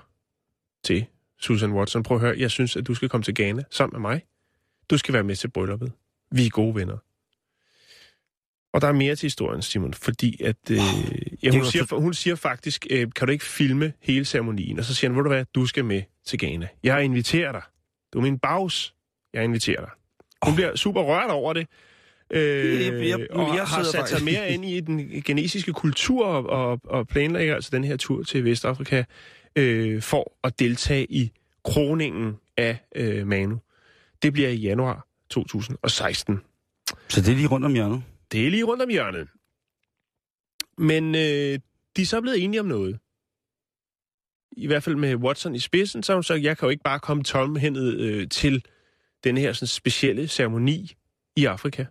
til 0.85 1.07
Susan 1.38 1.73
Watson, 1.73 2.03
prøv 2.03 2.16
at 2.16 2.21
høre, 2.21 2.35
jeg 2.38 2.51
synes, 2.51 2.77
at 2.77 2.87
du 2.87 2.95
skal 2.95 3.09
komme 3.09 3.25
til 3.25 3.35
Ghana 3.35 3.62
sammen 3.71 4.03
med 4.03 4.11
mig. 4.11 4.23
Du 4.90 4.99
skal 4.99 5.14
være 5.14 5.25
med 5.25 5.37
til 5.37 5.51
brylluppet. 5.51 5.92
Vi 6.31 6.47
er 6.47 6.51
gode 6.51 6.75
venner. 6.75 6.97
Og 8.73 8.81
der 8.81 8.88
er 8.88 8.92
mere 8.92 9.16
til 9.16 9.27
historien, 9.27 9.62
Simon, 9.62 9.95
fordi 9.95 10.42
at... 10.42 10.57
Øh, 10.71 10.79
ja, 11.42 11.51
hun, 11.51 11.64
siger, 11.64 12.01
hun 12.01 12.14
siger 12.14 12.37
faktisk, 12.37 12.87
øh, 12.90 13.12
kan 13.16 13.27
du 13.27 13.33
ikke 13.33 13.45
filme 13.45 13.92
hele 14.01 14.25
ceremonien? 14.25 14.79
Og 14.79 14.85
så 14.85 14.95
siger 14.95 15.11
han, 15.11 15.16
ved 15.16 15.23
du 15.23 15.29
hvad, 15.29 15.45
du 15.55 15.66
skal 15.66 15.85
med 15.85 16.03
til 16.25 16.38
Ghana. 16.38 16.69
Jeg 16.83 17.05
inviterer 17.05 17.53
dig. 17.53 17.62
Du 18.12 18.19
er 18.19 18.23
min 18.23 18.38
bags. 18.38 18.95
Jeg 19.37 19.44
inviterer 19.44 19.81
dig. 19.81 19.90
Hun 20.42 20.55
bliver 20.55 20.77
super 20.77 21.03
rørt 21.03 21.31
over 21.31 21.53
det. 21.53 21.66
Øh, 22.31 22.40
Jeg- 22.81 23.09
jeg- 23.09 23.27
og 23.31 23.57
jeg 23.57 23.64
har 23.64 23.83
sat 23.83 24.09
sig 24.09 24.25
mere 24.25 24.51
ind 24.51 24.64
i 24.64 24.81
den 24.81 25.22
genesiske 25.22 25.72
kultur 25.72 26.27
og, 26.27 26.46
og, 26.70 26.81
og 26.85 27.09
planlægger 27.09 27.55
altså 27.55 27.70
den 27.72 27.85
her 27.85 27.96
tur 27.96 28.22
til 28.22 28.44
Vestafrika 28.44 29.05
øh, 29.57 30.03
for 30.03 30.33
at 30.44 30.59
deltage 30.59 31.07
i 31.12 31.33
kroningen 31.64 32.37
af 32.57 32.79
øh, 32.96 33.27
Manu. 33.27 33.59
Det 34.22 34.33
bliver 34.33 34.49
i 34.49 34.55
januar 34.57 35.07
2016. 35.31 36.40
Så 37.09 37.20
det 37.20 37.29
er 37.29 37.37
lige 37.37 37.49
rundt 37.49 37.66
om 37.66 37.72
hjørnet. 37.75 38.03
Det 38.33 38.46
er 38.46 38.51
lige 38.51 38.64
rundt 38.64 38.83
om 38.83 38.88
hjørnet. 38.90 39.29
Men 40.79 41.14
øh, 41.14 41.59
de 41.96 42.03
er 42.03 42.07
så 42.07 42.20
blevet 42.20 42.44
enige 42.44 42.61
om 42.61 42.66
noget. 42.66 42.99
I 44.57 44.66
hvert 44.66 44.83
fald 44.83 44.96
med 44.96 45.14
Watson 45.16 45.55
i 45.55 45.59
spidsen, 45.59 46.03
så 46.03 46.12
har 46.12 46.16
hun 46.16 46.22
sagt, 46.22 46.42
jeg 46.42 46.59
kan 46.59 46.66
jo 46.66 46.70
ikke 46.70 46.83
bare 46.83 47.01
komme 47.01 47.22
tomhændet 47.25 47.94
øh, 48.01 48.29
til 48.29 48.64
den 49.27 49.37
her 49.37 49.53
sådan, 49.53 49.67
specielle 49.67 50.29
ceremoni 50.29 50.93
i 51.37 51.45
Afrika. 51.45 51.85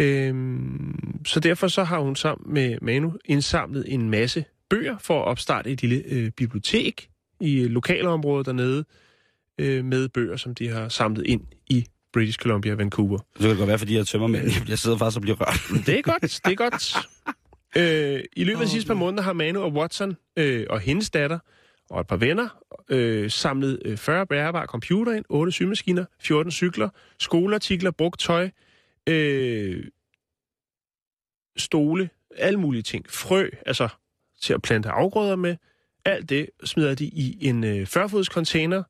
Øhm, 0.00 1.20
så 1.26 1.40
derfor 1.40 1.68
så 1.68 1.84
har 1.84 1.98
hun 1.98 2.16
sammen 2.16 2.54
med 2.54 2.78
Manu 2.82 3.12
indsamlet 3.24 3.84
en 3.88 4.10
masse 4.10 4.44
bøger 4.70 4.98
for 4.98 5.22
at 5.22 5.28
opstarte 5.28 5.70
et 5.70 5.82
lille 5.82 6.02
øh, 6.06 6.30
bibliotek 6.30 7.08
i 7.40 7.64
lokalområdet 7.64 8.46
dernede 8.46 8.84
øh, 9.58 9.84
med 9.84 10.08
bøger, 10.08 10.36
som 10.36 10.54
de 10.54 10.68
har 10.68 10.88
samlet 10.88 11.26
ind 11.26 11.40
i 11.70 11.86
British 12.12 12.38
Columbia 12.38 12.74
Vancouver. 12.74 13.18
Så 13.18 13.40
kan 13.40 13.50
det 13.50 13.58
godt 13.58 13.68
være, 13.68 13.78
fordi 13.78 13.96
jeg 13.96 14.06
tømmer 14.06 14.26
mænd. 14.26 14.50
Jeg 14.68 14.78
sidder 14.78 14.98
faktisk 14.98 15.16
og 15.16 15.22
bliver 15.22 15.36
rørt. 15.40 15.86
Det 15.86 15.98
er 15.98 16.02
godt, 16.02 16.22
det 16.22 16.52
er 16.52 16.54
godt. 16.54 16.96
Øh, 17.76 18.20
I 18.36 18.44
løbet 18.44 18.60
af 18.60 18.66
de 18.66 18.72
sidste 18.72 18.88
par 18.88 18.94
måneder 18.94 19.22
har 19.22 19.32
Manu 19.32 19.60
og 19.60 19.72
Watson 19.72 20.16
øh, 20.36 20.66
og 20.70 20.80
hendes 20.80 21.10
datter 21.10 21.38
og 21.90 22.00
et 22.00 22.06
par 22.06 22.16
venner 22.16 22.48
øh, 22.88 23.30
samlet 23.30 23.82
øh, 23.84 23.96
40 23.96 24.26
bærbare 24.26 24.66
computer 24.66 25.12
ind, 25.12 25.24
8 25.28 25.52
symaskiner, 25.52 26.04
14 26.20 26.52
cykler, 26.52 26.88
skoleartikler, 27.18 27.90
brugt 27.90 28.20
tøj, 28.20 28.50
øh, 29.06 29.84
stole, 31.56 32.10
alle 32.36 32.60
mulige 32.60 32.82
ting. 32.82 33.10
Frø, 33.10 33.48
altså 33.66 33.88
til 34.40 34.54
at 34.54 34.62
plante 34.62 34.88
afgrøder 34.88 35.36
med. 35.36 35.56
Alt 36.04 36.28
det 36.28 36.50
smider 36.64 36.94
de 36.94 37.04
i 37.04 37.48
en 37.48 37.64
øh, 37.64 37.82
40-fods 37.82 38.26
container, 38.26 38.82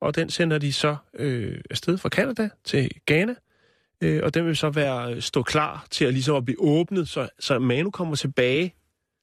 og 0.00 0.14
den 0.16 0.30
sender 0.30 0.58
de 0.58 0.72
så 0.72 0.96
øh, 1.14 1.60
afsted 1.70 1.98
fra 1.98 2.08
Canada 2.08 2.48
til 2.64 2.90
Ghana. 3.06 3.34
Øh, 4.00 4.20
og 4.22 4.34
den 4.34 4.46
vil 4.46 4.56
så 4.56 4.70
være 4.70 5.14
øh, 5.14 5.22
stå 5.22 5.42
klar 5.42 5.86
til 5.90 6.04
at 6.04 6.12
ligesom 6.12 6.36
at 6.36 6.44
blive 6.44 6.60
åbnet, 6.60 7.08
så, 7.08 7.28
så 7.38 7.58
Manu 7.58 7.90
kommer 7.90 8.16
tilbage 8.16 8.74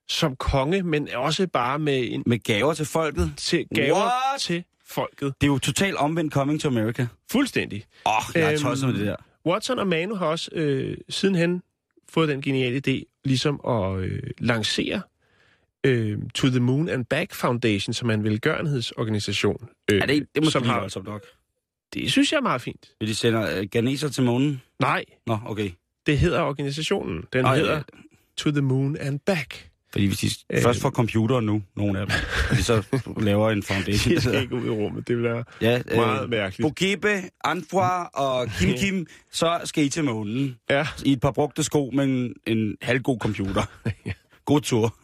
som 0.07 0.35
konge, 0.35 0.83
men 0.83 1.09
også 1.15 1.47
bare 1.47 1.79
med 1.79 2.07
en 2.11 2.23
Med 2.25 2.39
gaver 2.39 2.73
til 2.73 2.85
folket. 2.85 3.33
til 3.37 3.65
gaver 3.75 3.95
What? 3.95 4.39
til 4.41 4.63
folket. 4.85 5.33
Det 5.41 5.47
er 5.47 5.51
jo 5.51 5.59
totalt 5.59 5.95
omvendt 5.95 6.33
coming 6.33 6.61
to 6.61 6.67
America. 6.69 7.07
Fuldstændig. 7.31 7.85
Åh, 8.05 8.17
oh, 8.17 8.23
jeg 8.35 8.43
er 8.43 8.51
Øhm, 8.51 8.59
tosset 8.61 8.89
med 8.89 8.97
det 8.97 9.07
der. 9.07 9.15
Watson 9.45 9.79
og 9.79 9.87
Manu 9.87 10.15
har 10.15 10.25
også 10.25 10.49
øh, 10.53 10.97
sidenhen 11.09 11.61
fået 12.09 12.29
den 12.29 12.41
geniale 12.41 12.81
idé 12.87 13.21
ligesom 13.25 13.61
at 13.67 13.99
øh, 13.99 14.23
lancere 14.37 15.01
øh, 15.83 16.17
To 16.35 16.47
the 16.47 16.59
Moon 16.59 16.89
and 16.89 17.05
Back 17.05 17.33
Foundation, 17.33 17.93
som 17.93 18.09
er 18.09 18.13
en 18.13 18.23
velgørenhedsorganisation. 18.23 19.69
Øh, 19.91 19.97
Ja, 19.97 20.05
det, 20.05 20.27
det 20.35 20.43
må 20.43 20.49
som 20.49 20.63
har, 20.63 20.79
voldsomt 20.79 21.05
nok. 21.05 21.23
Det 21.93 22.11
synes 22.11 22.31
jeg 22.31 22.37
er 22.37 22.41
meget 22.41 22.61
fint. 22.61 22.89
Vil 22.99 23.09
de 23.09 23.15
sender 23.15 23.59
uh, 23.61 23.65
ganeser 23.71 24.09
til 24.09 24.23
månen? 24.23 24.61
Nej, 24.79 25.05
Nå, 25.27 25.37
okay. 25.45 25.71
det 26.05 26.17
hedder 26.19 26.41
organisationen. 26.41 27.23
Den 27.33 27.45
Ej, 27.45 27.55
hedder 27.57 27.77
øh, 27.77 27.83
To 28.37 28.51
the 28.51 28.61
Moon 28.61 28.97
and 28.97 29.19
Back. 29.19 29.69
Fordi 29.93 30.05
hvis 30.05 30.17
de 30.19 30.29
Øh. 30.53 30.61
først 30.61 30.81
får 30.81 30.89
computer 30.89 31.39
nu, 31.39 31.63
nogle 31.75 31.99
af 31.99 32.07
dem, 32.07 32.15
og 32.51 32.55
de 32.57 32.63
så 32.63 32.83
laver 33.17 33.49
en 33.51 33.63
foundation. 33.63 34.15
De 34.15 34.21
skal 34.21 34.41
ikke 34.41 34.55
ud 34.55 34.65
i 34.65 34.69
rummet. 34.69 35.07
Det 35.07 35.23
være 35.23 35.43
ja, 35.61 35.81
meget 35.95 36.29
mærkeligt. 36.29 36.67
Bukebe, 36.69 37.21
Anfra 37.43 38.05
og 38.13 38.47
Kim 38.59 38.73
Kim, 38.77 39.05
så 39.31 39.61
skal 39.65 39.83
I 39.85 39.89
til 39.89 40.03
månen. 40.03 40.55
Ja, 40.69 40.87
I 41.05 41.11
et 41.11 41.19
par 41.21 41.31
brugte 41.31 41.63
sko 41.63 41.89
med 41.93 42.33
en, 42.47 42.77
halvgod 42.81 43.17
computer. 43.19 43.63
God 44.45 44.61
tur. 44.61 44.95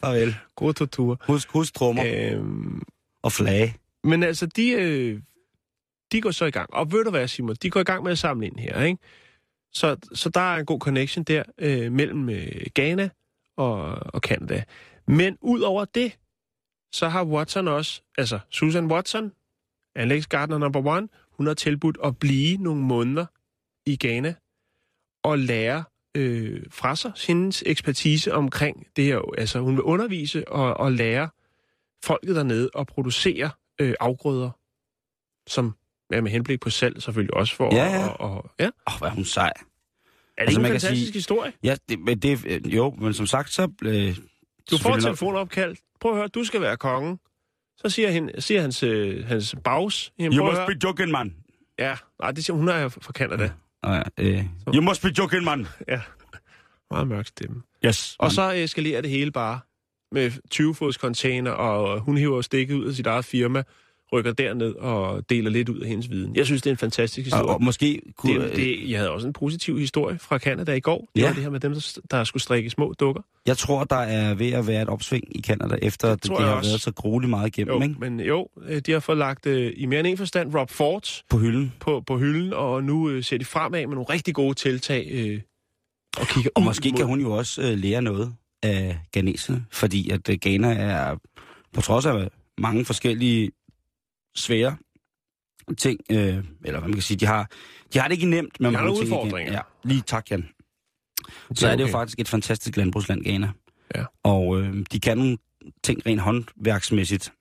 Farvel. 0.00 0.36
god 0.56 0.74
tortur. 0.74 1.20
Husk, 1.26 1.48
husk 1.50 1.74
trummer 1.74 2.04
Øhm, 2.06 2.82
og 3.22 3.32
flage. 3.32 3.76
men 4.04 4.22
altså, 4.22 4.46
de, 4.46 4.70
øh, 4.70 5.20
de 6.12 6.20
går 6.20 6.30
så 6.30 6.44
i 6.44 6.50
gang. 6.50 6.74
Og 6.74 6.92
ved 6.92 7.04
du 7.04 7.10
hvad, 7.10 7.28
Simon? 7.28 7.56
De 7.62 7.70
går 7.70 7.80
i 7.80 7.84
gang 7.84 8.02
med 8.02 8.12
at 8.12 8.18
samle 8.18 8.46
ind 8.46 8.58
her, 8.58 8.82
ikke? 8.82 8.98
Så, 9.72 9.96
så 10.14 10.28
der 10.28 10.40
er 10.40 10.56
en 10.58 10.66
god 10.66 10.80
connection 10.80 11.24
der 11.24 11.42
øh, 11.58 11.92
mellem 11.92 12.28
øh, 12.28 12.46
Ghana 12.74 13.08
og, 13.56 13.80
og 14.14 14.20
Canada. 14.20 14.64
Men 15.06 15.38
ud 15.40 15.60
over 15.60 15.84
det, 15.84 16.18
så 16.92 17.08
har 17.08 17.24
Watson 17.24 17.68
også, 17.68 18.02
altså 18.18 18.38
Susan 18.50 18.86
Watson, 18.86 19.32
Alex 19.96 20.26
Gardner 20.26 20.58
number 20.58 20.86
one, 20.86 21.08
hun 21.30 21.46
har 21.46 21.54
tilbudt 21.54 21.98
at 22.04 22.18
blive 22.18 22.56
nogle 22.56 22.82
måneder 22.82 23.26
i 23.86 23.96
Ghana 24.00 24.34
og 25.24 25.38
lære 25.38 25.84
øh, 26.16 26.62
fra 26.70 26.96
sig 26.96 27.12
hendes 27.26 27.62
ekspertise 27.66 28.34
omkring 28.34 28.86
det 28.96 29.04
her. 29.04 29.34
Altså 29.38 29.60
hun 29.60 29.74
vil 29.74 29.82
undervise 29.82 30.48
og, 30.48 30.76
og 30.76 30.92
lære 30.92 31.28
folket 32.04 32.36
dernede 32.36 32.70
at 32.78 32.86
producere 32.86 33.50
øh, 33.80 33.94
afgrøder, 34.00 34.50
som 35.46 35.76
er 36.10 36.20
med 36.20 36.30
henblik 36.30 36.60
på 36.60 36.70
salg 36.70 37.02
selvfølgelig 37.02 37.34
også 37.34 37.56
for. 37.56 37.74
Ja, 37.74 37.84
ja. 37.84 38.08
Og, 38.08 38.36
og, 38.36 38.50
ja. 38.58 38.66
Åh, 38.66 39.02
oh, 39.02 39.08
er 39.08 39.12
hun 39.12 39.24
sej. 39.24 39.52
Er 40.42 40.46
det 40.46 40.48
Altså, 40.48 40.60
ikke 40.60 40.66
en 40.68 40.72
man 40.72 40.80
fantastisk 40.80 41.02
sige- 41.06 41.12
historie? 41.12 41.52
Ja, 41.62 41.76
det, 41.88 41.98
men 41.98 42.18
det, 42.18 42.44
øh, 42.46 42.74
jo, 42.76 42.90
men 43.00 43.14
som 43.14 43.26
sagt, 43.26 43.50
så... 43.52 43.68
Øh, 43.84 44.16
Du 44.70 44.78
får 44.78 44.94
et 44.96 45.02
telefonopkald. 45.02 45.76
Prøv 46.00 46.12
at 46.12 46.18
høre, 46.18 46.28
du 46.28 46.44
skal 46.44 46.60
være 46.60 46.76
kongen. 46.76 47.18
Så 47.76 47.88
siger, 47.88 48.10
hende, 48.10 48.40
siger 48.40 48.60
hans, 48.60 48.82
øh, 48.82 49.26
hans 49.26 49.54
bags. 49.64 50.12
Jamen, 50.18 50.38
You 50.38 50.44
must 50.44 50.56
høre. 50.58 50.66
be 50.66 50.76
joking, 50.84 51.10
man. 51.10 51.34
Ja, 51.78 51.96
nej, 52.20 52.30
det 52.30 52.44
siger 52.44 52.56
hun, 52.56 52.68
er 52.68 52.88
fra 52.88 53.12
Canada. 53.12 53.50
Oh, 53.82 53.94
ja, 54.18 54.24
øh, 54.24 54.44
you 54.74 54.82
must 54.82 55.02
be 55.02 55.10
joking, 55.18 55.44
man. 55.44 55.66
Ja. 55.88 56.00
Meget 56.90 57.08
mørk 57.08 57.26
stemme. 57.26 57.62
Yes. 57.86 58.16
Og 58.18 58.32
så 58.32 58.50
eskalerer 58.50 59.00
det 59.00 59.10
hele 59.10 59.30
bare 59.32 59.60
med 60.12 60.30
20-fods 60.54 60.94
container, 60.96 61.50
og 61.50 62.00
hun 62.00 62.16
hiver 62.16 62.40
stikket 62.40 62.74
ud 62.74 62.88
af 62.88 62.94
sit 62.94 63.06
eget 63.06 63.24
firma, 63.24 63.62
rykker 64.12 64.32
derned 64.32 64.74
og 64.74 65.30
deler 65.30 65.50
lidt 65.50 65.68
ud 65.68 65.78
af 65.80 65.88
hendes 65.88 66.10
viden. 66.10 66.36
Jeg 66.36 66.46
synes, 66.46 66.62
det 66.62 66.70
er 66.70 66.74
en 66.74 66.78
fantastisk 66.78 67.18
Og, 67.32 67.38
historie. 67.38 67.54
og 67.56 67.62
måske 67.64 68.00
kunne... 68.16 68.44
det, 68.48 68.56
det, 68.56 68.90
jeg 68.90 68.98
havde 68.98 69.10
også 69.10 69.26
en 69.26 69.32
positiv 69.32 69.78
historie 69.78 70.18
fra 70.18 70.38
Canada 70.38 70.72
i 70.72 70.80
går. 70.80 71.08
Det 71.14 71.20
Ja. 71.22 71.26
var 71.26 71.34
det 71.34 71.42
her 71.42 71.50
med 71.50 71.60
dem, 71.60 71.74
der, 72.10 72.24
skulle 72.24 72.42
strikke 72.42 72.70
små 72.70 72.94
dukker. 73.00 73.22
Jeg 73.46 73.56
tror, 73.58 73.84
der 73.84 73.96
er 73.96 74.34
ved 74.34 74.52
at 74.52 74.66
være 74.66 74.82
et 74.82 74.88
opsving 74.88 75.36
i 75.36 75.42
Canada, 75.42 75.78
efter 75.82 76.10
det, 76.10 76.22
det 76.22 76.30
jeg 76.30 76.38
har 76.38 76.54
også. 76.54 76.70
været 76.70 76.80
så 76.80 76.92
grueligt 76.92 77.30
meget 77.30 77.46
igennem, 77.46 77.74
Jo, 77.74 77.82
ikke? 77.82 77.94
men 78.00 78.20
jo, 78.20 78.48
øh, 78.66 78.78
de 78.86 78.92
har 78.92 79.00
fået 79.00 79.18
lagt 79.18 79.46
øh, 79.46 79.72
i 79.76 79.86
mere 79.86 80.00
end 80.00 80.08
en 80.08 80.16
forstand 80.16 80.54
Rob 80.54 80.70
Ford 80.70 81.22
På 81.30 81.38
hylden. 81.38 81.72
på, 81.80 82.00
på 82.06 82.18
hylden, 82.18 82.52
og 82.52 82.84
nu 82.84 83.10
øh, 83.10 83.24
ser 83.24 83.38
de 83.38 83.44
fremad 83.44 83.80
med 83.86 83.94
nogle 83.94 84.06
rigtig 84.10 84.34
gode 84.34 84.54
tiltag 84.54 85.08
øh, 85.10 85.40
og 86.20 86.26
kigger 86.26 86.50
Og 86.54 86.62
måske 86.62 86.90
mod- 86.90 86.96
kan 86.96 87.06
hun 87.06 87.20
jo 87.20 87.32
også 87.32 87.62
øh, 87.62 87.78
lære 87.78 88.02
noget 88.02 88.32
af 88.62 88.98
Ghaneserne, 89.12 89.64
fordi 89.72 90.10
at 90.10 90.28
øh, 90.28 90.38
Ghana 90.42 90.74
er, 90.74 91.16
på 91.74 91.80
trods 91.80 92.06
af 92.06 92.28
mange 92.58 92.84
forskellige 92.84 93.50
svære 94.34 94.76
ting, 95.78 96.00
øh, 96.10 96.18
eller 96.64 96.78
hvad 96.78 96.80
man 96.80 96.92
kan 96.92 97.02
sige, 97.02 97.16
de 97.18 97.26
har, 97.26 97.50
de 97.94 97.98
har 97.98 98.08
det 98.08 98.14
ikke 98.14 98.26
nemt 98.26 98.60
med 98.60 98.70
De 98.70 98.72
mange 98.72 98.90
ting. 98.90 99.02
udfordringer. 99.02 99.52
Ja, 99.52 99.60
lige 99.84 100.02
tak, 100.06 100.30
Jan. 100.30 100.48
Så 101.54 101.68
er 101.68 101.70
det 101.72 101.80
jo 101.80 101.84
okay. 101.84 101.92
faktisk 101.92 102.18
et 102.20 102.28
fantastisk 102.28 102.76
landbrugsland, 102.76 103.24
Ghana. 103.24 103.50
Ja. 103.94 104.04
Og 104.22 104.60
øh, 104.60 104.84
de 104.92 105.00
kan 105.00 105.18
nogle 105.18 105.38
ting 105.84 106.06
rent 106.06 106.20
håndværksmæssigt, 106.20 107.32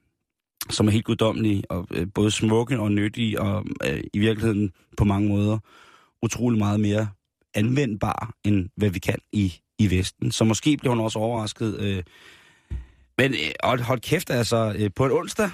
som 0.70 0.88
er 0.88 0.92
helt 0.92 1.06
guddommelige, 1.06 1.64
og 1.72 1.88
øh, 1.92 2.08
både 2.14 2.32
smukke 2.32 2.80
og 2.80 2.92
nyttige, 2.92 3.42
og 3.42 3.66
øh, 3.86 4.04
i 4.14 4.20
virkeligheden 4.20 4.72
på 4.98 5.04
mange 5.04 5.30
måder 5.30 5.60
utrolig 6.24 6.60
meget 6.60 6.80
mere 6.80 7.10
anvendbare, 7.54 8.32
end 8.44 8.70
hvad 8.76 8.90
vi 8.90 9.00
kan 9.00 9.20
i, 9.32 9.54
i 9.80 9.90
Vesten. 9.98 10.32
Så 10.32 10.44
måske 10.44 10.78
bliver 10.78 10.96
hun 10.96 11.04
også 11.04 11.20
overrasket. 11.20 11.80
Øh, 11.80 12.04
men 13.18 13.34
øh, 13.34 13.40
hold, 13.64 13.80
hold 13.80 14.00
kæft, 14.00 14.30
altså, 14.30 14.76
øh, 14.78 14.90
på 14.96 15.06
en 15.06 15.12
onsdag, 15.12 15.50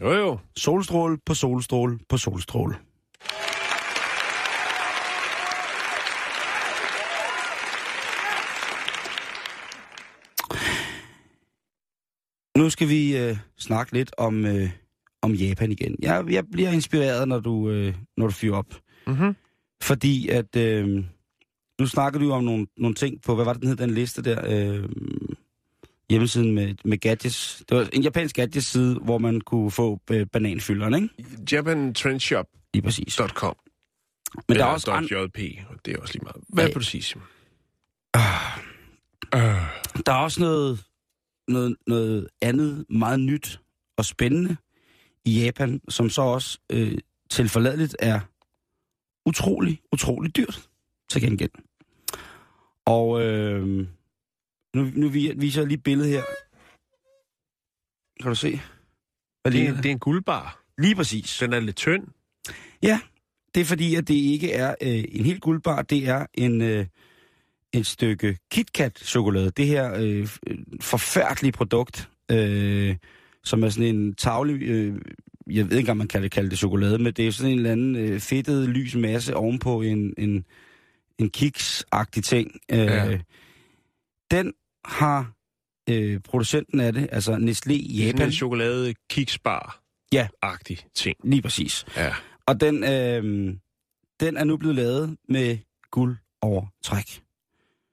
Jo, 0.00 0.12
jo. 0.12 0.38
solstråle 0.56 1.18
på 1.26 1.34
solstråle 1.34 1.98
på 2.08 2.16
solstråle. 2.16 2.74
Nu 12.56 12.70
skal 12.70 12.88
vi 12.88 13.16
øh, 13.16 13.36
snakke 13.58 13.92
lidt 13.92 14.10
om, 14.18 14.44
øh, 14.44 14.70
om 15.22 15.32
Japan 15.32 15.72
igen. 15.72 15.96
Jeg, 16.02 16.24
jeg 16.30 16.44
bliver 16.52 16.70
inspireret, 16.70 17.28
når 17.28 17.40
du, 17.40 17.70
øh, 17.70 17.94
når 18.16 18.26
du 18.26 18.32
fyrer 18.32 18.56
op. 18.56 18.74
Mm-hmm. 19.06 19.36
Fordi 19.82 20.28
at... 20.28 20.56
Øh, 20.56 21.04
nu 21.80 21.86
snakker 21.86 22.18
du 22.18 22.24
jo 22.24 22.32
om 22.32 22.44
nogle, 22.44 22.66
nogle 22.76 22.94
ting 22.94 23.22
på, 23.22 23.34
hvad 23.34 23.44
var 23.44 23.52
det, 23.52 23.62
den 23.62 23.68
hed, 23.68 23.76
den 23.76 23.90
liste 23.90 24.22
der? 24.22 24.40
Øh, 24.46 24.88
hjemmesiden 26.10 26.54
med, 26.54 26.74
med 26.84 26.98
gadgets. 26.98 27.62
Det 27.68 27.76
var 27.76 27.88
en 27.92 28.02
japansk 28.02 28.36
gadgets-side, 28.36 28.94
hvor 28.94 29.18
man 29.18 29.40
kunne 29.40 29.70
få 29.70 30.00
øh, 30.10 30.26
bananfylderen, 30.26 30.94
ikke? 30.94 31.08
JapanTrendshop.com 31.52 32.58
Lige 32.74 32.82
præcis. 32.82 33.20
Men 34.48 34.56
der 34.56 34.64
er 34.64 34.68
også 34.68 34.90
andre, 34.90 35.22
.jp, 35.22 35.38
og 35.70 35.76
det 35.84 35.94
er 35.94 35.98
også 36.00 36.14
lige 36.14 36.24
meget. 36.24 36.44
Hvad 36.48 36.64
vil 36.64 36.74
du 36.74 36.80
sige, 36.80 37.02
Simon? 37.02 37.26
der 40.06 40.12
er 40.12 40.22
også 40.22 40.40
noget, 40.40 40.84
noget, 41.48 41.76
noget 41.86 42.28
andet 42.42 42.84
meget 42.90 43.20
nyt 43.20 43.60
og 43.96 44.04
spændende 44.04 44.56
i 45.24 45.44
Japan, 45.44 45.80
som 45.88 46.10
så 46.10 46.22
også 46.22 46.58
øh, 46.70 46.98
tilforladeligt 47.30 47.96
er 47.98 48.20
utrolig, 49.26 49.80
utrolig 49.92 50.36
dyrt 50.36 50.68
til 51.08 51.22
gengæld. 51.22 51.50
Og 52.84 53.22
øh, 53.22 53.86
nu, 54.76 54.90
nu 54.94 55.08
vi- 55.08 55.32
viser 55.36 55.60
jeg 55.60 55.68
lige 55.68 55.76
et 55.78 55.82
billede 55.82 56.08
her. 56.08 56.22
Kan 58.22 58.28
du 58.28 58.34
se? 58.34 58.60
Hvad 59.42 59.52
Det 59.52 59.62
er, 59.68 59.74
det 59.76 59.86
er 59.86 59.90
en 59.90 59.98
guldbar. 59.98 60.62
Lige 60.78 60.94
præcis. 60.94 61.36
Den 61.40 61.52
er 61.52 61.60
lidt 61.60 61.76
tynd. 61.76 62.04
Det 63.54 63.60
er 63.60 63.64
fordi, 63.64 63.94
at 63.94 64.08
det 64.08 64.14
ikke 64.14 64.52
er 64.52 64.74
øh, 64.82 65.04
en 65.08 65.24
helt 65.24 65.40
guldbar, 65.40 65.82
det 65.82 66.08
er 66.08 66.26
en, 66.34 66.60
øh, 66.62 66.86
et 67.72 67.86
stykke 67.86 68.38
KitKat-chokolade. 68.50 69.50
Det 69.50 69.66
her 69.66 69.94
øh, 69.94 70.28
øh, 70.46 70.58
forfærdelige 70.80 71.52
produkt, 71.52 72.08
øh, 72.30 72.96
som 73.44 73.62
er 73.64 73.68
sådan 73.68 73.96
en 73.96 74.14
tavlig, 74.14 74.62
øh, 74.62 74.94
jeg 75.50 75.70
ved 75.70 75.78
ikke, 75.78 75.90
om 75.90 75.96
man 75.96 76.08
kan 76.08 76.22
det, 76.22 76.30
kalde 76.30 76.50
det 76.50 76.58
chokolade, 76.58 76.98
men 76.98 77.12
det 77.12 77.26
er 77.26 77.32
sådan 77.32 77.52
en 77.52 77.58
eller 77.58 77.72
anden 77.72 77.96
øh, 77.96 78.20
fedtet 78.20 78.68
lys 78.68 78.94
masse 78.94 79.36
ovenpå 79.36 79.82
en, 79.82 80.14
en, 80.18 80.44
en 81.18 81.30
kiks-agtig 81.36 82.20
ting. 82.22 82.60
Øh, 82.72 82.78
Ja. 82.78 83.18
Den 84.30 84.54
har 84.84 85.32
øh, 85.90 86.20
producenten 86.20 86.80
af 86.80 86.92
det, 86.92 87.08
altså 87.12 87.32
Nestlé 87.34 87.72
i 87.72 87.98
sådan 87.98 88.06
Japan, 88.06 88.26
en 88.26 88.32
chokolade 88.32 88.94
kiksbar 89.10 89.82
Ja. 90.12 90.28
agtig 90.42 90.86
ting. 90.94 91.16
lige 91.24 91.42
præcis. 91.42 91.84
Ja. 91.96 92.14
Og 92.46 92.60
den, 92.60 92.84
øh, 92.84 93.54
den 94.20 94.36
er 94.36 94.44
nu 94.44 94.56
blevet 94.56 94.76
lavet 94.76 95.16
med 95.28 95.58
guld 95.90 96.16
over 96.42 96.66
træk. 96.82 97.22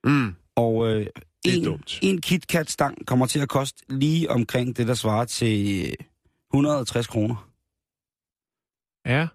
Mm. 0.03 0.35
Og 0.55 0.87
øh, 0.87 1.07
en, 1.45 1.63
dumt. 1.63 1.99
en 2.03 2.21
KitKat-stang 2.21 3.05
kommer 3.07 3.25
til 3.25 3.39
at 3.39 3.49
koste 3.49 3.83
lige 3.89 4.29
omkring 4.31 4.77
det, 4.77 4.87
der 4.87 4.93
svarer 4.93 5.25
til 5.25 5.95
160 6.53 7.07
kroner. 7.07 7.49
Ja. 9.05 9.27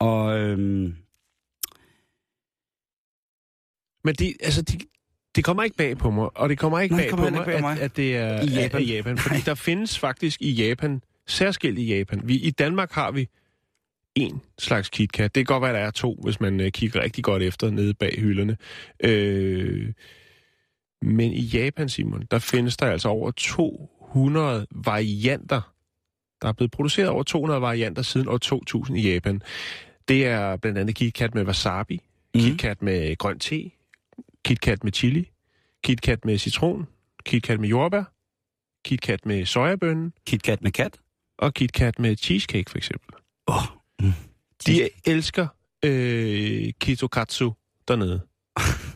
Og 0.00 0.38
øh, 0.38 0.58
Men 4.04 4.14
de, 4.14 4.34
altså, 4.40 4.62
de, 4.62 4.78
det 5.36 5.44
kommer 5.44 5.62
ikke 5.62 5.76
bag 5.76 5.98
på 5.98 6.10
mig, 6.10 6.28
og 6.34 6.48
det 6.48 6.58
kommer 6.58 6.80
ikke 6.80 6.94
Nej, 6.94 7.02
bag 7.02 7.10
det 7.10 7.16
på 7.18 7.22
kommer 7.24 7.38
mig, 7.38 7.46
bag 7.46 7.54
at, 7.54 7.60
mig. 7.60 7.80
at 7.80 7.96
det 7.96 8.16
er 8.16 8.40
I 8.42 8.46
Japan. 8.46 8.80
Er, 8.82 8.84
Japan. 8.84 9.18
Fordi 9.18 9.34
Nej. 9.34 9.42
der 9.46 9.54
findes 9.54 9.98
faktisk 9.98 10.42
i 10.42 10.50
Japan, 10.52 11.02
særskilt 11.26 11.78
i 11.78 11.96
Japan. 11.96 12.20
Vi, 12.24 12.36
I 12.36 12.50
Danmark 12.50 12.92
har 12.92 13.10
vi 13.10 13.28
en 14.14 14.40
slags 14.58 14.88
KitKat. 14.88 15.34
Det 15.34 15.46
kan 15.46 15.54
godt 15.54 15.62
være, 15.62 15.72
der 15.72 15.78
er 15.86 15.90
to, 15.90 16.20
hvis 16.24 16.40
man 16.40 16.60
øh, 16.60 16.70
kigger 16.70 17.02
rigtig 17.02 17.24
godt 17.24 17.42
efter 17.42 17.70
nede 17.70 17.94
bag 17.94 18.14
hylderne. 18.18 18.56
Øh, 19.04 19.92
men 21.02 21.32
i 21.32 21.40
Japan, 21.40 21.88
Simon, 21.88 22.22
der 22.30 22.38
findes 22.38 22.76
der 22.76 22.86
altså 22.86 23.08
over 23.08 23.30
200 23.30 24.66
varianter. 24.70 25.72
Der 26.42 26.48
er 26.48 26.52
blevet 26.52 26.70
produceret 26.70 27.08
over 27.08 27.22
200 27.22 27.60
varianter 27.60 28.02
siden 28.02 28.28
år 28.28 28.38
2000 28.38 28.98
i 28.98 29.12
Japan. 29.12 29.42
Det 30.08 30.26
er 30.26 30.56
blandt 30.56 30.78
andet 30.78 30.94
KitKat 30.94 31.34
med 31.34 31.44
wasabi, 31.46 32.00
Mhm. 32.34 32.42
KitKat 32.44 32.82
med 32.82 33.16
grøn 33.16 33.38
te, 33.38 33.70
KitKat 34.44 34.84
med 34.84 34.92
chili, 34.92 35.30
KitKat 35.84 36.24
med 36.24 36.38
citron, 36.38 36.86
KitKat 37.24 37.60
med 37.60 37.68
jordbær, 37.68 38.04
KitKat 38.84 39.26
med 39.26 39.46
sojabønnen 39.46 40.12
KitKat 40.26 40.62
med 40.62 40.72
kat. 40.72 41.00
og 41.38 41.54
KitKat 41.54 41.98
med 41.98 42.16
cheesecake 42.16 42.70
for 42.70 42.78
eksempel. 42.78 43.14
Åh, 43.48 43.62
mm. 44.00 44.12
De 44.66 44.88
elsker 45.04 45.46
øh, 45.84 46.72
kitokatsu 46.80 47.52
dernede. 47.88 48.20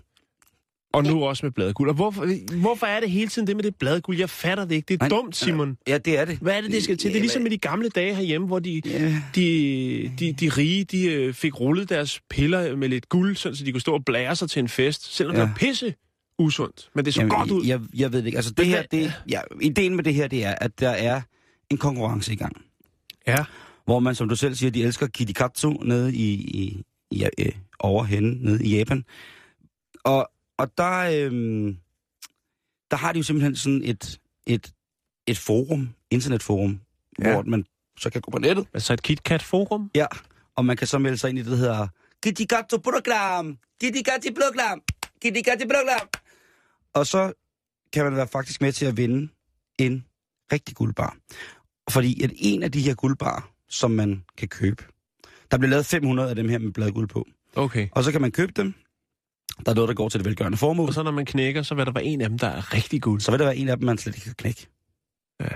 og 0.95 1.05
nu 1.05 1.25
også 1.25 1.47
med 1.47 1.51
bladguld. 1.53 1.89
Og 1.89 1.95
hvorfor, 1.95 2.55
hvorfor 2.61 2.87
er 2.87 3.01
det 3.01 3.11
hele 3.11 3.29
tiden 3.29 3.47
det 3.47 3.57
med 3.57 3.63
det 3.65 3.77
bladguld? 3.77 4.19
Jeg 4.19 4.31
fatter 4.31 4.65
det 4.65 4.75
ikke. 4.75 4.87
Det 4.87 4.95
er 4.95 4.99
Nej, 4.99 5.09
dumt, 5.09 5.37
Simon. 5.37 5.77
Ja, 5.89 5.99
det 5.99 6.19
er 6.19 6.25
det. 6.25 6.39
Hvad 6.39 6.57
er 6.57 6.61
det, 6.61 6.73
det 6.73 6.83
skal 6.85 6.99
til? 6.99 7.11
Det 7.11 7.17
er 7.17 7.21
ligesom 7.21 7.43
med 7.43 7.51
de 7.51 7.59
gamle 7.59 7.89
dage 7.89 8.15
herhjemme, 8.15 8.47
hvor 8.47 8.59
de, 8.59 8.83
Ja. 8.87 9.15
de, 9.35 10.13
de, 10.19 10.33
de 10.33 10.49
rige 10.49 10.85
de, 10.85 11.05
øh, 11.13 11.35
fik 11.35 11.61
rullet 11.61 11.89
deres 11.89 12.21
piller 12.31 12.77
med 12.77 12.89
lidt 12.89 13.09
guld, 13.09 13.37
sådan, 13.37 13.57
så 13.57 13.65
de 13.65 13.73
kunne 13.73 13.81
stå 13.81 13.93
og 13.95 14.05
blære 14.05 14.37
sig 14.37 14.51
til 14.51 14.61
en 14.61 14.69
fest, 14.69 15.15
selvom 15.17 15.37
ja. 15.37 15.43
det 15.43 15.49
var 15.49 15.55
pisse 15.57 15.95
usundt. 16.39 16.91
Men 16.95 17.05
det 17.05 17.15
så 17.15 17.27
godt 17.27 17.51
ud. 17.51 17.65
Jeg, 17.67 17.81
jeg 17.95 18.13
ved 18.13 18.19
det 18.19 18.27
ikke. 18.27 18.39
Altså, 18.39 18.53
det 18.53 18.67
her, 18.67 18.83
det, 18.83 19.13
ja, 19.31 19.41
ideen 19.61 19.97
med 19.97 20.05
det 20.05 20.15
her, 20.15 20.29
det 20.29 20.45
er, 20.45 20.55
at 20.61 20.81
der 20.81 20.91
er 20.91 21.21
en 21.71 21.77
konkurrence 21.79 22.33
i 22.33 22.37
gang. 22.37 22.57
Ja. 23.27 23.45
hvor 23.85 23.99
man, 23.99 24.15
som 24.15 24.29
du 24.29 24.37
selv 24.37 24.55
siger, 24.55 24.71
de 24.71 24.83
elsker 24.83 25.07
Kitikatsu 25.07 25.71
nede 25.71 26.15
i, 26.15 26.33
i, 26.35 26.83
i 27.11 27.25
øh, 27.39 27.53
over 27.79 28.05
henne, 28.05 28.35
nede 28.45 28.65
i 28.67 28.77
Japan. 28.79 29.05
Og, 30.05 30.31
og 30.59 30.79
der, 30.79 31.27
øhm, 31.27 31.77
der 32.91 32.97
har 32.97 33.13
de 33.13 33.19
jo 33.19 33.23
simpelthen 33.23 33.57
sådan 33.57 33.81
et, 33.85 34.21
et, 34.47 34.73
et 35.27 35.39
forum, 35.39 35.89
internetforum, 36.11 36.81
Ja. 37.23 37.33
hvor 37.33 37.43
man 37.43 37.65
så 37.99 38.11
kan 38.11 38.21
gå 38.21 38.31
på 38.31 38.39
nettet, 38.39 38.67
Altså 38.75 38.93
et 38.93 39.03
KitKat-forum? 39.03 39.91
ja, 39.95 40.07
og 40.57 40.65
man 40.65 40.77
kan 40.77 40.87
så 40.87 40.99
melde 40.99 41.19
sig 41.19 41.31
ind 41.31 41.39
i 41.39 41.43
det, 41.43 41.51
der 41.51 41.57
hedder 41.57 41.89
Kitikatsu 42.23 42.79
Program, 42.79 43.59
Kitikatsu 43.81 44.31
Program, 44.35 44.83
Kitikatsu 45.23 45.67
Program. 45.69 46.09
Og 46.95 47.07
så 47.07 47.33
kan 47.93 48.05
man 48.05 48.17
være 48.17 48.29
faktisk 48.29 48.61
med 48.61 48.73
til 48.73 48.87
at 48.87 48.97
vinde 48.97 49.29
en 49.79 50.05
rigtig 50.53 50.75
guldbar. 50.77 51.17
Fordi 51.91 52.23
at 52.23 52.31
en 52.37 52.63
af 52.63 52.73
de 52.73 52.81
her 52.83 52.95
guldbar, 52.95 53.51
som 53.69 53.91
man 53.91 54.25
kan 54.39 54.49
købe, 54.49 54.85
der 55.51 55.59
bliver 55.59 55.71
lavet 55.71 55.87
500 55.87 56.31
af 56.31 56.37
dem 56.37 56.49
her 56.49 56.59
med 56.59 56.73
bladguld 56.73 57.09
på. 57.09 57.27
Okay. 57.57 57.89
Og 57.93 58.05
så 58.05 58.13
kan 58.13 58.21
man 58.21 58.31
købe 58.33 58.53
dem. 58.57 58.75
Der 59.65 59.71
er 59.71 59.75
noget, 59.75 59.89
der 59.89 59.95
går 59.95 60.09
til 60.09 60.21
det 60.21 60.27
velgørende 60.27 60.59
formål. 60.59 60.89
Og 60.89 60.95
så 60.95 61.03
når 61.03 61.11
man 61.11 61.25
knækker, 61.27 61.63
så 61.63 61.75
vil 61.75 61.87
der 61.87 61.93
være 61.93 62.05
en 62.05 62.21
af 62.21 62.29
dem, 62.29 62.39
der 62.39 62.49
er 62.49 62.75
rigtig 62.75 63.03
guld. 63.03 63.21
Så 63.21 63.31
vil 63.31 63.39
der 63.39 63.47
være 63.47 63.57
en 63.57 63.69
af 63.69 63.77
dem, 63.77 63.87
man 63.87 63.99
slet 63.99 64.15
ikke 64.15 64.25
kan 64.25 64.35
knække. 64.35 64.67
Ja. 65.41 65.49